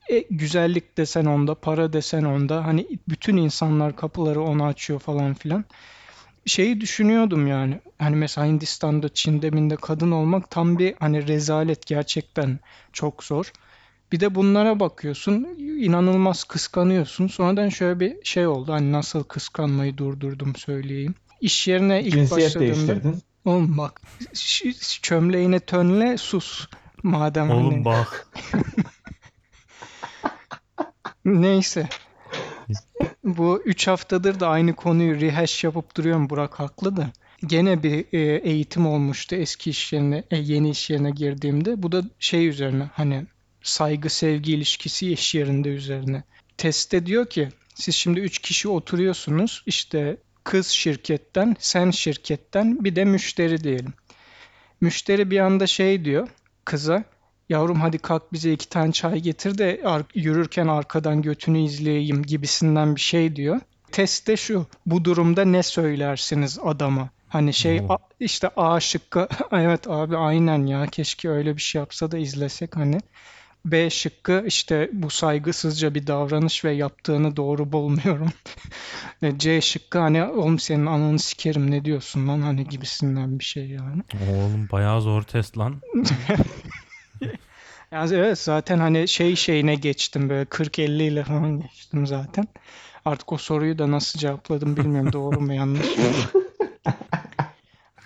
e, 0.10 0.20
güzellik 0.30 0.98
desen 0.98 1.26
onda, 1.26 1.56
para 1.56 1.94
desen 1.94 2.24
onda. 2.24 2.66
Hani 2.66 2.88
bütün 3.10 3.38
insanlar 3.38 3.96
kapıları 3.96 4.42
ona 4.42 4.68
açıyor 4.68 5.00
falan 5.00 5.34
filan. 5.34 5.66
Şeyi 6.46 6.82
düşünüyordum 6.82 7.48
yani. 7.48 7.80
Hani 8.00 8.16
mesela 8.16 8.48
Hindistan'da, 8.48 9.10
Çin'de, 9.10 9.50
Min'de 9.50 9.76
kadın 9.76 10.12
olmak 10.12 10.52
tam 10.52 10.80
bir 10.80 10.96
hani 11.00 11.28
rezalet 11.28 11.86
gerçekten 11.86 12.60
çok 12.94 13.24
zor. 13.24 13.52
Bir 14.12 14.20
de 14.20 14.36
bunlara 14.36 14.80
bakıyorsun, 14.80 15.48
inanılmaz 15.60 16.44
kıskanıyorsun. 16.44 17.28
Sonradan 17.28 17.70
şöyle 17.70 18.00
bir 18.00 18.16
şey 18.24 18.48
oldu. 18.48 18.74
Hani 18.74 18.92
nasıl 18.92 19.24
kıskanmayı 19.24 19.98
durdurdum 19.98 20.56
söyleyeyim. 20.56 21.16
İş 21.42 21.68
yerine 21.68 22.04
ilk 22.04 22.14
Cinsiyet 22.14 22.32
başladığımda 22.32 22.60
değiştirdin. 22.60 23.22
Oğlum 23.46 23.78
bak 23.78 24.02
ş- 24.34 24.74
çömleğine 25.02 25.60
tönle 25.60 26.18
sus. 26.18 26.68
Madem 27.04 27.50
hani 27.50 27.60
Oğlum 27.60 27.86
bak. 27.86 28.28
Neyse. 31.26 31.90
Bu 33.24 33.62
3 33.66 33.88
haftadır 33.88 34.40
da 34.40 34.48
aynı 34.48 34.76
konuyu 34.76 35.22
rehash 35.22 35.64
yapıp 35.64 35.98
duruyorum. 35.98 36.30
Burak 36.30 36.60
haklı 36.60 36.98
da. 36.98 37.10
Gene 37.48 37.84
bir 37.84 38.06
e, 38.14 38.20
eğitim 38.38 38.88
olmuştu 38.88 39.36
eski 39.36 39.70
iş 39.70 39.94
yerine, 39.94 40.24
e, 40.32 40.38
yeni 40.38 40.70
iş 40.70 40.90
yerine 40.90 41.12
girdiğimde. 41.12 41.84
Bu 41.84 41.92
da 41.92 42.04
şey 42.20 42.48
üzerine 42.48 42.90
hani 42.94 43.26
saygı 43.64 44.10
sevgi 44.10 44.54
ilişkisi 44.54 45.12
iş 45.14 45.36
yerinde 45.36 45.70
üzerine. 45.70 46.24
Testte 46.58 47.06
diyor 47.06 47.26
ki 47.26 47.50
siz 47.76 47.96
şimdi 47.96 48.20
3 48.20 48.40
kişi 48.40 48.70
oturuyorsunuz. 48.70 49.64
İşte 49.66 50.18
kız 50.44 50.68
şirketten, 50.68 51.56
sen 51.60 51.92
şirketten 51.92 52.84
bir 52.84 52.96
de 52.96 53.06
müşteri 53.06 53.64
diyelim. 53.64 53.94
Müşteri 54.82 55.32
bir 55.32 55.40
anda 55.40 55.68
şey 55.68 56.06
diyor 56.06 56.28
kıza. 56.66 57.04
Yavrum 57.50 57.82
hadi 57.82 57.98
kalk 57.98 58.34
bize 58.34 58.52
iki 58.54 58.70
tane 58.70 58.92
çay 58.92 59.20
getir 59.20 59.58
de 59.58 59.82
ar- 59.86 60.04
yürürken 60.16 60.68
arkadan 60.68 61.22
götünü 61.22 61.60
izleyeyim 61.64 62.24
gibisinden 62.24 62.96
bir 62.96 63.02
şey 63.02 63.36
diyor. 63.36 63.60
Test 63.92 64.28
de 64.28 64.38
şu. 64.38 64.68
Bu 64.86 65.06
durumda 65.06 65.46
ne 65.46 65.64
söylersiniz 65.64 66.60
adama? 66.64 67.10
Hani 67.30 67.54
şey 67.54 67.82
a- 67.90 67.98
işte 68.20 68.50
A 68.58 68.80
şıkkı 68.80 69.28
evet 69.52 69.88
abi 69.88 70.18
aynen 70.18 70.66
ya 70.66 70.86
keşke 70.88 71.30
öyle 71.30 71.56
bir 71.56 71.62
şey 71.62 71.80
yapsa 71.80 72.12
da 72.12 72.18
izlesek 72.18 72.76
hani. 72.76 72.98
B 73.66 73.90
şıkkı 73.90 74.44
işte 74.48 74.90
bu 74.94 75.10
saygısızca 75.10 75.96
bir 75.96 76.08
davranış 76.08 76.66
ve 76.66 76.72
yaptığını 76.72 77.36
doğru 77.36 77.72
bulmuyorum. 77.72 78.30
Ve 79.24 79.34
C 79.38 79.62
şıkkı 79.62 80.00
hani 80.00 80.24
oğlum 80.24 80.60
senin 80.60 80.86
ananı 80.86 81.20
sikerim 81.20 81.72
ne 81.72 81.86
diyorsun 81.86 82.28
lan 82.28 82.42
hani 82.42 82.68
gibisinden 82.68 83.40
bir 83.40 83.44
şey 83.44 83.70
yani. 83.70 84.04
Oğlum 84.30 84.70
bayağı 84.72 85.02
zor 85.02 85.22
test 85.22 85.58
lan. 85.58 85.82
Yani 87.92 88.16
evet 88.16 88.40
zaten 88.40 88.80
hani 88.80 89.08
şey 89.08 89.36
şeyine 89.36 89.76
geçtim 89.76 90.30
böyle 90.30 90.46
40-50 90.46 91.04
ile 91.04 91.24
falan 91.24 91.62
geçtim 91.62 92.08
zaten. 92.08 92.48
Artık 93.06 93.32
o 93.34 93.38
soruyu 93.38 93.80
da 93.80 93.92
nasıl 93.92 94.20
cevapladım 94.20 94.78
bilmiyorum 94.78 95.14
doğru 95.14 95.42
mu 95.42 95.54
yanlış 95.54 95.98
mı. 95.98 96.04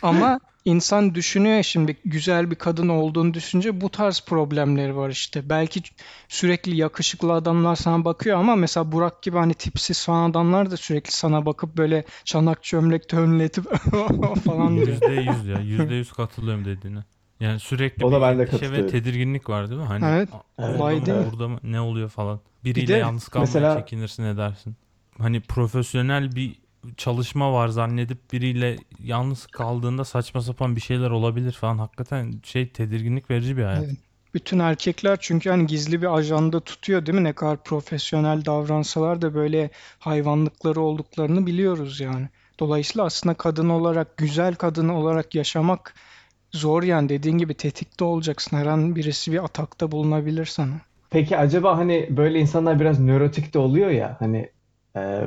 Ama 0.02 0.40
insan 0.68 1.16
düşünüyor 1.16 1.64
şimdi 1.64 1.98
güzel 2.06 2.52
bir 2.52 2.56
kadın 2.56 2.90
olduğunu 2.90 3.34
düşünce 3.34 3.82
bu 3.82 3.90
tarz 3.90 4.22
problemleri 4.28 4.96
var 4.96 5.10
işte. 5.10 5.50
Belki 5.50 5.82
sürekli 6.28 6.76
yakışıklı 6.78 7.34
adamlar 7.34 7.76
sana 7.76 8.06
bakıyor 8.06 8.38
ama 8.40 8.56
mesela 8.56 8.92
Burak 8.92 9.24
gibi 9.24 9.38
hani 9.38 9.54
tipsiz 9.54 10.06
falan 10.06 10.30
adamlar 10.30 10.72
da 10.72 10.78
sürekli 10.78 11.12
sana 11.12 11.46
bakıp 11.46 11.78
böyle 11.78 12.06
çanak 12.26 12.64
çömlek 12.64 13.10
tönletip 13.10 13.66
falan 14.46 14.76
diyor. 14.76 14.88
Yüzde 14.88 15.12
yüz 15.14 15.46
ya. 15.48 15.60
Yüzde 15.60 15.94
yüz 15.96 16.12
katılıyorum 16.14 16.66
dediğine. 16.66 17.00
Yani 17.40 17.60
sürekli 17.60 18.06
Ona 18.06 18.18
bir 18.18 18.22
ben 18.22 18.38
de 18.40 18.42
endişe 18.42 18.52
ve 18.58 18.60
katılıyorum. 18.60 18.90
tedirginlik 18.92 19.50
var 19.50 19.70
değil 19.70 19.82
mi? 19.82 19.88
Hani 19.88 20.06
Evet, 20.06 20.30
"Aa, 20.34 20.40
evet, 20.60 21.06
değil. 21.06 21.26
burada 21.32 21.48
mı, 21.48 21.60
ne 21.64 21.82
oluyor 21.82 22.10
falan. 22.10 22.40
Biriyle 22.64 22.88
de 22.94 22.98
yalnız 22.98 23.28
kalmaya 23.28 23.46
mesela- 23.46 23.80
çekinirsin 23.80 24.24
edersin. 24.24 24.76
Hani 25.18 25.42
profesyonel 25.42 26.36
bir 26.36 26.56
çalışma 26.98 27.54
var 27.54 27.68
zannedip 27.68 28.34
biriyle 28.34 28.78
yalnız 29.04 29.48
kaldığında 29.48 30.06
saçma 30.06 30.42
sapan 30.42 30.76
bir 30.76 30.82
şeyler 30.82 31.10
olabilir 31.10 31.52
falan. 31.52 31.78
Hakikaten 31.78 32.42
şey 32.44 32.70
tedirginlik 32.70 33.32
verici 33.32 33.58
bir 33.58 33.64
hayat. 33.64 33.84
Evet. 33.86 33.98
Bütün 34.34 34.60
erkekler 34.60 35.18
çünkü 35.22 35.50
hani 35.50 35.68
gizli 35.68 36.02
bir 36.02 36.16
ajanda 36.18 36.60
tutuyor 36.60 37.06
değil 37.06 37.18
mi? 37.18 37.24
Ne 37.24 37.34
kadar 37.34 37.64
profesyonel 37.64 38.46
davransalar 38.46 39.22
da 39.22 39.34
böyle 39.34 39.70
hayvanlıkları 40.00 40.82
olduklarını 40.82 41.46
biliyoruz 41.46 42.00
yani. 42.00 42.30
Dolayısıyla 42.60 43.06
aslında 43.06 43.36
kadın 43.36 43.70
olarak, 43.70 44.18
güzel 44.18 44.56
kadın 44.56 44.90
olarak 44.90 45.36
yaşamak 45.36 45.94
zor 46.52 46.84
yani. 46.84 47.10
Dediğin 47.10 47.38
gibi 47.38 47.54
tetikte 47.54 48.04
olacaksın. 48.04 48.58
Her 48.58 48.66
an 48.66 48.96
birisi 48.96 49.32
bir 49.32 49.44
atakta 49.44 49.92
bulunabilir 49.92 50.46
sana. 50.46 50.74
Peki 51.10 51.38
acaba 51.38 51.78
hani 51.78 52.08
böyle 52.10 52.40
insanlar 52.40 52.80
biraz 52.80 53.00
nörotik 53.00 53.54
de 53.54 53.60
oluyor 53.60 53.90
ya 53.90 54.16
hani 54.20 54.50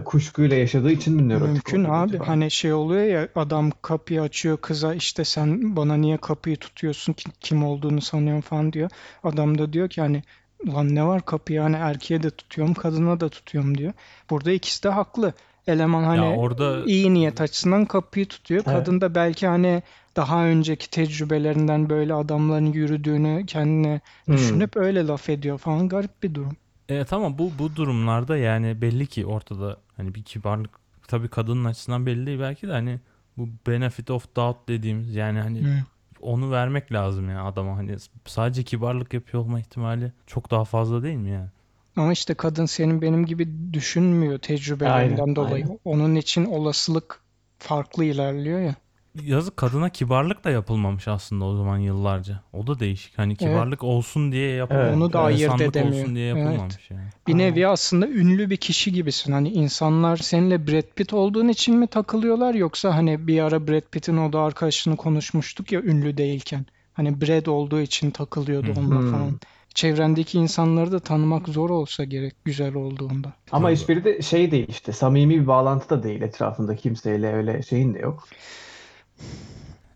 e, 0.00 0.04
kuşkuyla 0.04 0.56
yaşadığı 0.56 0.90
için 0.92 1.14
mi 1.16 1.28
nörotik 1.28 1.68
Mümkün 1.68 1.84
abi. 1.84 2.18
acaba? 2.18 2.24
Hani 2.26 2.50
şey 2.50 2.72
oluyor 2.72 3.04
ya 3.04 3.28
adam 3.34 3.70
kapıyı 3.82 4.22
açıyor 4.22 4.56
kıza 4.58 4.94
işte 4.94 5.24
sen 5.24 5.76
bana 5.76 5.94
niye 5.96 6.16
kapıyı 6.16 6.56
tutuyorsun 6.56 7.12
ki 7.12 7.30
kim 7.40 7.64
olduğunu 7.64 8.00
sanıyorum 8.00 8.40
falan 8.40 8.72
diyor. 8.72 8.90
Adam 9.22 9.58
da 9.58 9.72
diyor 9.72 9.88
ki 9.88 10.00
hani 10.00 10.22
lan 10.68 10.94
ne 10.94 11.06
var 11.06 11.24
kapıyı 11.24 11.60
hani 11.60 11.76
erkeğe 11.76 12.22
de 12.22 12.30
tutuyorum 12.30 12.74
kadına 12.74 13.20
da 13.20 13.28
tutuyorum 13.28 13.78
diyor. 13.78 13.92
Burada 14.30 14.52
ikisi 14.52 14.82
de 14.82 14.88
haklı. 14.88 15.34
Eleman 15.66 16.02
Ya 16.12 16.24
hani 16.24 16.26
orada 16.26 16.82
iyi 16.84 17.14
niyet 17.14 17.40
açısından 17.40 17.84
kapıyı 17.84 18.26
tutuyor. 18.28 18.64
Evet. 18.66 18.66
Kadın 18.66 19.00
da 19.00 19.14
belki 19.14 19.46
hani 19.46 19.82
daha 20.16 20.44
önceki 20.46 20.90
tecrübelerinden 20.90 21.90
böyle 21.90 22.14
adamların 22.14 22.72
yürüdüğünü 22.72 23.46
kendine 23.46 24.00
Hmm. 24.26 24.32
düşünüp 24.32 24.76
öyle 24.76 25.06
laf 25.06 25.28
ediyor 25.28 25.58
falan 25.58 25.88
garip 25.88 26.22
bir 26.22 26.34
durum. 26.34 26.56
E, 26.90 27.04
tamam 27.04 27.38
bu 27.38 27.52
bu 27.58 27.76
durumlarda 27.76 28.36
yani 28.36 28.82
belli 28.82 29.06
ki 29.06 29.26
ortada 29.26 29.76
hani 29.96 30.14
bir 30.14 30.22
kibarlık 30.22 30.70
tabii 31.08 31.28
kadının 31.28 31.64
açısından 31.64 32.06
belli 32.06 32.26
değil 32.26 32.40
belki 32.40 32.68
de 32.68 32.72
hani 32.72 33.00
bu 33.36 33.48
benefit 33.66 34.10
of 34.10 34.36
doubt 34.36 34.68
dediğimiz 34.68 35.14
yani 35.14 35.40
hani 35.40 35.62
Hı. 35.62 35.74
onu 36.20 36.50
vermek 36.50 36.92
lazım 36.92 37.30
ya 37.30 37.44
adama 37.44 37.76
hani 37.76 37.96
sadece 38.26 38.62
kibarlık 38.62 39.14
yapıyor 39.14 39.42
olma 39.44 39.60
ihtimali 39.60 40.12
çok 40.26 40.50
daha 40.50 40.64
fazla 40.64 41.02
değil 41.02 41.16
mi 41.16 41.30
yani? 41.30 41.48
Ama 41.96 42.12
işte 42.12 42.34
kadın 42.34 42.66
senin 42.66 43.02
benim 43.02 43.26
gibi 43.26 43.72
düşünmüyor 43.72 44.38
tecrübelerinden 44.38 45.22
Aynen, 45.22 45.36
dolayı. 45.36 45.64
aynen. 45.64 45.78
Onun 45.84 46.14
için 46.14 46.44
olasılık 46.44 47.20
farklı 47.58 48.04
ilerliyor 48.04 48.60
ya. 48.60 48.74
Yazık 49.22 49.56
kadına 49.56 49.88
kibarlık 49.88 50.44
da 50.44 50.50
yapılmamış 50.50 51.08
aslında 51.08 51.44
o 51.44 51.56
zaman 51.56 51.78
yıllarca. 51.78 52.40
O 52.52 52.66
da 52.66 52.80
değişik. 52.80 53.18
Hani 53.18 53.36
kibarlık 53.36 53.82
olsun 53.84 54.32
diye 54.32 54.50
yapılmamış. 54.50 54.88
Evet, 54.88 54.96
Onu 54.96 55.12
da 55.12 55.20
ayırt 55.20 55.60
edemiyor. 55.60 56.02
olsun 56.02 56.14
diye 56.14 56.30
Evet. 56.30 56.38
yapılmamış 56.44 56.90
yani. 56.90 57.08
Bir 57.26 57.38
nevi 57.38 57.66
aslında 57.68 58.08
ünlü 58.08 58.50
bir 58.50 58.56
kişi 58.56 58.92
gibisin. 58.92 59.32
Hani 59.32 59.48
insanlar 59.50 60.16
seninle 60.16 60.66
Brad 60.66 60.94
Pitt 60.96 61.12
olduğun 61.12 61.48
için 61.48 61.76
mi 61.78 61.86
takılıyorlar 61.86 62.54
yoksa 62.54 62.94
hani 62.96 63.26
bir 63.26 63.40
ara 63.42 63.68
Brad 63.68 63.90
Pitt'in 63.92 64.16
o 64.16 64.32
da 64.32 64.40
arkadaşını 64.40 64.96
konuşmuştuk 64.96 65.72
ya 65.72 65.80
ünlü 65.82 66.16
değilken. 66.16 66.66
Hani 66.92 67.20
Brad 67.20 67.46
olduğu 67.46 67.80
için 67.80 68.10
takılıyordu 68.10 68.68
Hı. 68.74 68.80
onunla 68.80 69.00
Hmm. 69.00 69.10
falan. 69.12 69.40
Çevrendeki 69.74 70.38
insanları 70.38 70.92
da 70.92 70.98
tanımak 71.00 71.48
zor 71.48 71.70
olsa 71.70 72.04
gerek 72.04 72.34
güzel 72.44 72.74
olduğunda. 72.74 73.32
Ama 73.52 73.70
hiçbiri 73.70 74.04
de 74.04 74.22
şey 74.22 74.50
değil 74.50 74.66
işte 74.68 74.92
samimi 74.92 75.40
bir 75.40 75.46
bağlantı 75.46 75.90
da 75.90 76.02
değil 76.02 76.22
etrafında 76.22 76.76
kimseyle 76.76 77.32
öyle 77.32 77.62
şeyin 77.62 77.94
de 77.94 77.98
yok. 77.98 78.28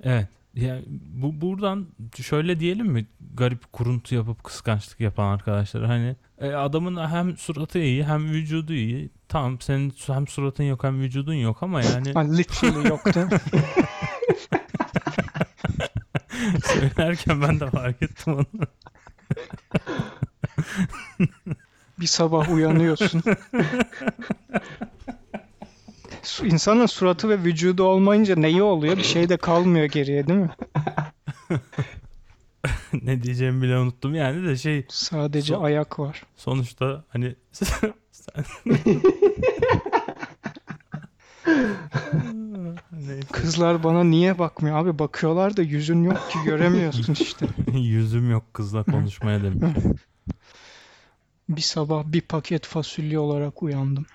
Evet. 0.03 0.29
Ya 0.55 0.81
bu 1.15 1.41
buradan 1.41 1.87
şöyle 2.23 2.61
diyelim 2.61 2.87
mi? 2.87 3.07
Garip 3.35 3.73
kuruntu 3.73 4.15
yapıp 4.15 4.45
kıskançlık 4.45 5.01
yapan 5.01 5.25
arkadaşlar. 5.35 5.85
Hani 5.85 6.17
e, 6.39 6.53
adamın 6.53 7.07
hem 7.07 7.37
suratı 7.37 7.79
iyi 7.79 8.05
hem 8.05 8.31
vücudu 8.31 8.73
iyi. 8.73 9.11
Tamam 9.29 9.61
senin 9.61 9.95
hem 10.07 10.29
suratın 10.29 10.65
yok 10.65 10.85
hem 10.85 11.01
vücudun 11.01 11.35
yok 11.35 11.63
ama 11.63 11.83
yani 11.83 12.13
Hani 12.13 12.39
literally 12.39 12.89
yok 12.89 13.15
değil 13.15 13.27
mi? 13.27 13.41
Söylerken 16.65 17.43
ben 17.43 17.61
de 17.61 17.71
fark 17.71 18.03
ettim 18.03 18.35
onu. 18.35 18.47
Bir 22.01 22.07
sabah 22.07 22.51
uyanıyorsun. 22.51 23.23
İnsanın 26.45 26.87
suratı 26.87 27.29
ve 27.29 27.39
vücudu 27.39 27.83
olmayınca 27.83 28.37
neyi 28.37 28.63
oluyor? 28.63 28.97
Bir 28.97 29.03
şey 29.03 29.29
de 29.29 29.37
kalmıyor 29.37 29.85
geriye 29.85 30.27
değil 30.27 30.39
mi? 30.39 30.51
ne 33.03 33.23
diyeceğimi 33.23 33.63
bile 33.63 33.79
unuttum 33.79 34.15
yani 34.15 34.49
de 34.49 34.57
şey 34.57 34.87
Sadece 34.89 35.55
Son- 35.55 35.65
ayak 35.65 35.99
var. 35.99 36.23
sonuçta 36.37 37.05
hani 37.09 37.35
sen... 37.53 38.45
Kızlar 43.33 43.83
bana 43.85 44.05
niye 44.05 44.39
bakmıyor? 44.39 44.77
Abi 44.79 44.99
bakıyorlar 44.99 45.57
da 45.57 45.63
yüzün 45.63 46.03
yok 46.03 46.31
ki 46.31 46.39
göremiyorsun 46.45 47.13
işte. 47.13 47.47
Yüzüm 47.73 48.31
yok 48.31 48.55
kızla 48.55 48.83
konuşmaya 48.83 49.43
demiş. 49.43 49.79
Bir 51.49 51.61
sabah 51.61 52.05
bir 52.07 52.21
paket 52.21 52.67
fasulye 52.67 53.19
olarak 53.19 53.63
uyandım. 53.63 54.07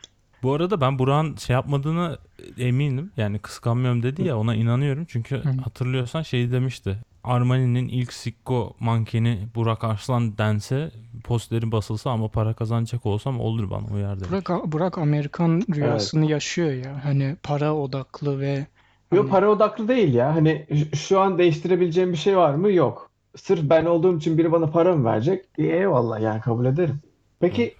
Bu 0.43 0.53
arada 0.53 0.81
ben 0.81 0.99
Burak'ın 0.99 1.35
şey 1.35 1.53
yapmadığını 1.53 2.17
eminim. 2.57 3.11
Yani 3.17 3.39
kıskanmıyorum 3.39 4.03
dedi 4.03 4.23
ya 4.23 4.37
ona 4.37 4.55
inanıyorum. 4.55 5.05
Çünkü 5.05 5.35
Hı. 5.35 5.49
hatırlıyorsan 5.63 6.21
şey 6.21 6.51
demişti. 6.51 6.97
Armani'nin 7.23 7.87
ilk 7.87 8.13
Sikko 8.13 8.73
mankeni 8.79 9.39
Burak 9.55 9.83
Arslan 9.83 10.37
dense 10.37 10.91
posteri 11.23 11.71
basılsa 11.71 12.11
ama 12.11 12.27
para 12.27 12.53
kazanacak 12.53 13.05
olsam 13.05 13.39
olur 13.39 13.69
bana 13.69 13.85
uyar 13.95 14.19
demiş. 14.19 14.31
Burak, 14.31 14.71
Burak 14.71 14.97
Amerikan 14.97 15.63
rüyasını 15.75 16.25
yaşıyor 16.31 16.71
ya. 16.71 17.05
Hani 17.05 17.35
para 17.43 17.75
odaklı 17.75 18.39
ve 18.39 18.67
Yok 19.13 19.23
hani- 19.23 19.29
para 19.29 19.49
odaklı 19.49 19.87
değil 19.87 20.13
ya. 20.13 20.35
Hani 20.35 20.67
şu 20.95 21.19
an 21.19 21.37
değiştirebileceğim 21.37 22.11
bir 22.11 22.17
şey 22.17 22.37
var 22.37 22.53
mı? 22.53 22.71
Yok. 22.71 23.09
Sırf 23.35 23.69
ben 23.69 23.85
olduğum 23.85 24.17
için 24.17 24.37
biri 24.37 24.51
bana 24.51 24.67
para 24.67 24.95
mı 24.95 25.05
verecek? 25.05 25.45
İyi, 25.57 25.71
eyvallah 25.71 26.19
yani 26.21 26.41
kabul 26.41 26.65
ederim. 26.65 26.99
Peki 27.39 27.75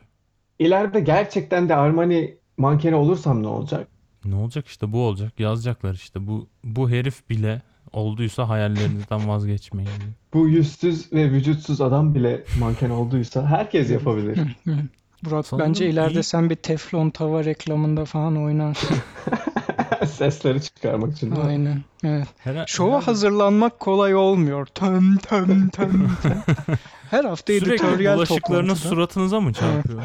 ileride 0.59 0.99
gerçekten 0.99 1.69
de 1.69 1.75
Armani 1.75 2.38
mankeni 2.59 2.95
olursam 2.95 3.43
ne 3.43 3.47
olacak? 3.47 3.87
Ne 4.25 4.35
olacak 4.35 4.67
işte 4.67 4.91
bu 4.93 5.01
olacak. 5.05 5.39
Yazacaklar 5.39 5.93
işte. 5.93 6.27
Bu 6.27 6.47
bu 6.63 6.89
herif 6.89 7.29
bile 7.29 7.61
olduysa 7.93 8.49
hayallerinizden 8.49 9.27
vazgeçmeyin. 9.27 9.89
Bu 10.33 10.47
yüzsüz 10.47 11.13
ve 11.13 11.31
vücutsuz 11.31 11.81
adam 11.81 12.15
bile 12.15 12.43
manken 12.59 12.89
olduysa 12.89 13.45
herkes 13.45 13.91
yapabilir. 13.91 14.39
Burak 15.25 15.47
Sanırım 15.47 15.67
bence 15.67 15.89
ileride 15.89 16.19
iyi- 16.19 16.23
sen 16.23 16.49
bir 16.49 16.55
teflon 16.55 17.09
tava 17.09 17.43
reklamında 17.45 18.05
falan 18.05 18.37
oynarsın. 18.43 18.97
Sesleri 20.07 20.61
çıkarmak 20.61 21.13
için. 21.13 21.31
değil 21.31 21.41
mi? 21.43 21.49
Aynen. 21.49 21.83
Evet. 22.03 22.27
Her, 22.37 22.65
Şova 22.67 22.89
herhalde 22.89 23.05
hazırlanmak 23.05 23.79
kolay 23.79 24.15
olmuyor. 24.15 24.65
Töm 24.65 25.17
töm 25.17 25.69
töm 25.69 26.09
töm. 26.21 26.37
Her 27.11 27.23
hafta 27.23 27.53
Sürekli 27.53 27.73
editoryal 27.73 28.15
bulaşıklarını 28.17 28.67
toplantıda. 28.67 28.89
suratınıza 28.89 29.39
mı 29.41 29.53
çarpıyor? 29.53 30.01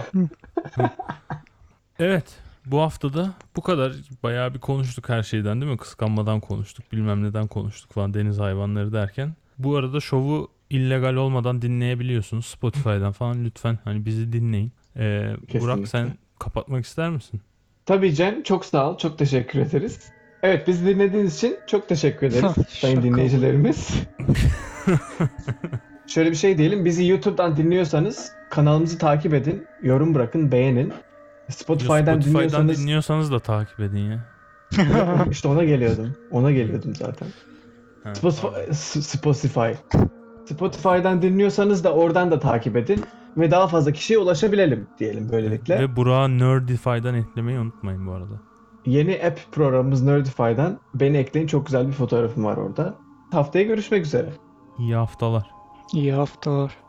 Evet. 1.98 2.24
Bu 2.66 2.80
hafta 2.80 3.14
da 3.14 3.34
bu 3.56 3.60
kadar 3.60 3.92
bayağı 4.22 4.54
bir 4.54 4.58
konuştuk 4.58 5.08
her 5.08 5.22
şeyden 5.22 5.60
değil 5.60 5.72
mi? 5.72 5.78
Kıskanmadan 5.78 6.40
konuştuk, 6.40 6.92
bilmem 6.92 7.24
neden 7.24 7.46
konuştuk 7.46 7.92
falan 7.92 8.14
deniz 8.14 8.38
hayvanları 8.38 8.92
derken. 8.92 9.34
Bu 9.58 9.76
arada 9.76 10.00
şovu 10.00 10.48
illegal 10.70 11.14
olmadan 11.14 11.62
dinleyebiliyorsunuz 11.62 12.46
Spotify'dan 12.46 13.12
falan 13.12 13.44
lütfen 13.44 13.78
hani 13.84 14.06
bizi 14.06 14.32
dinleyin. 14.32 14.72
Ee, 14.96 15.36
Burak 15.60 15.88
sen 15.88 16.08
kapatmak 16.38 16.84
ister 16.84 17.10
misin? 17.10 17.40
Tabii 17.86 18.14
Cem 18.14 18.42
çok 18.42 18.64
sağ 18.64 18.90
ol. 18.90 18.98
Çok 18.98 19.18
teşekkür 19.18 19.58
ederiz. 19.58 20.00
Evet 20.42 20.68
bizi 20.68 20.86
dinlediğiniz 20.86 21.36
için 21.36 21.56
çok 21.66 21.88
teşekkür 21.88 22.26
ederiz 22.26 22.52
sayın 22.68 23.02
dinleyicilerimiz. 23.02 23.94
Şöyle 26.06 26.30
bir 26.30 26.36
şey 26.36 26.58
diyelim. 26.58 26.84
Bizi 26.84 27.06
YouTube'dan 27.06 27.56
dinliyorsanız 27.56 28.32
kanalımızı 28.50 28.98
takip 28.98 29.34
edin. 29.34 29.66
Yorum 29.82 30.14
bırakın, 30.14 30.52
beğenin. 30.52 30.92
Spotify'dan, 31.48 32.20
Spotify'dan 32.20 32.22
dinliyorsanız 32.22 32.82
dinliyorsanız 32.82 33.32
da 33.32 33.38
takip 33.38 33.80
edin 33.80 33.98
ya. 34.10 34.24
işte 35.30 35.48
ona 35.48 35.64
geliyordum. 35.64 36.16
Ona 36.30 36.52
geliyordum 36.52 36.94
zaten. 36.94 37.28
Ha, 38.04 38.14
Spotify, 38.14 39.00
Spotify. 39.00 39.70
Spotify'dan 40.46 41.22
dinliyorsanız 41.22 41.84
da 41.84 41.94
oradan 41.94 42.30
da 42.30 42.38
takip 42.38 42.76
edin 42.76 43.04
ve 43.36 43.50
daha 43.50 43.66
fazla 43.66 43.92
kişiye 43.92 44.18
ulaşabilelim 44.18 44.86
diyelim 44.98 45.28
böylelikle. 45.32 45.80
Ve 45.80 45.96
Burak'ı 45.96 46.38
Nerdify'dan 46.38 47.14
eklemeyi 47.14 47.58
unutmayın 47.58 48.06
bu 48.06 48.12
arada. 48.12 48.40
Yeni 48.86 49.20
app 49.26 49.52
programımız 49.52 50.02
Nerdify'dan 50.02 50.78
beni 50.94 51.16
ekleyin. 51.16 51.46
Çok 51.46 51.66
güzel 51.66 51.88
bir 51.88 51.92
fotoğrafım 51.92 52.44
var 52.44 52.56
orada. 52.56 52.94
Haftaya 53.32 53.64
görüşmek 53.64 54.06
üzere. 54.06 54.32
İyi 54.78 54.94
haftalar. 54.94 55.50
İyi 55.92 56.12
haftalar. 56.12 56.83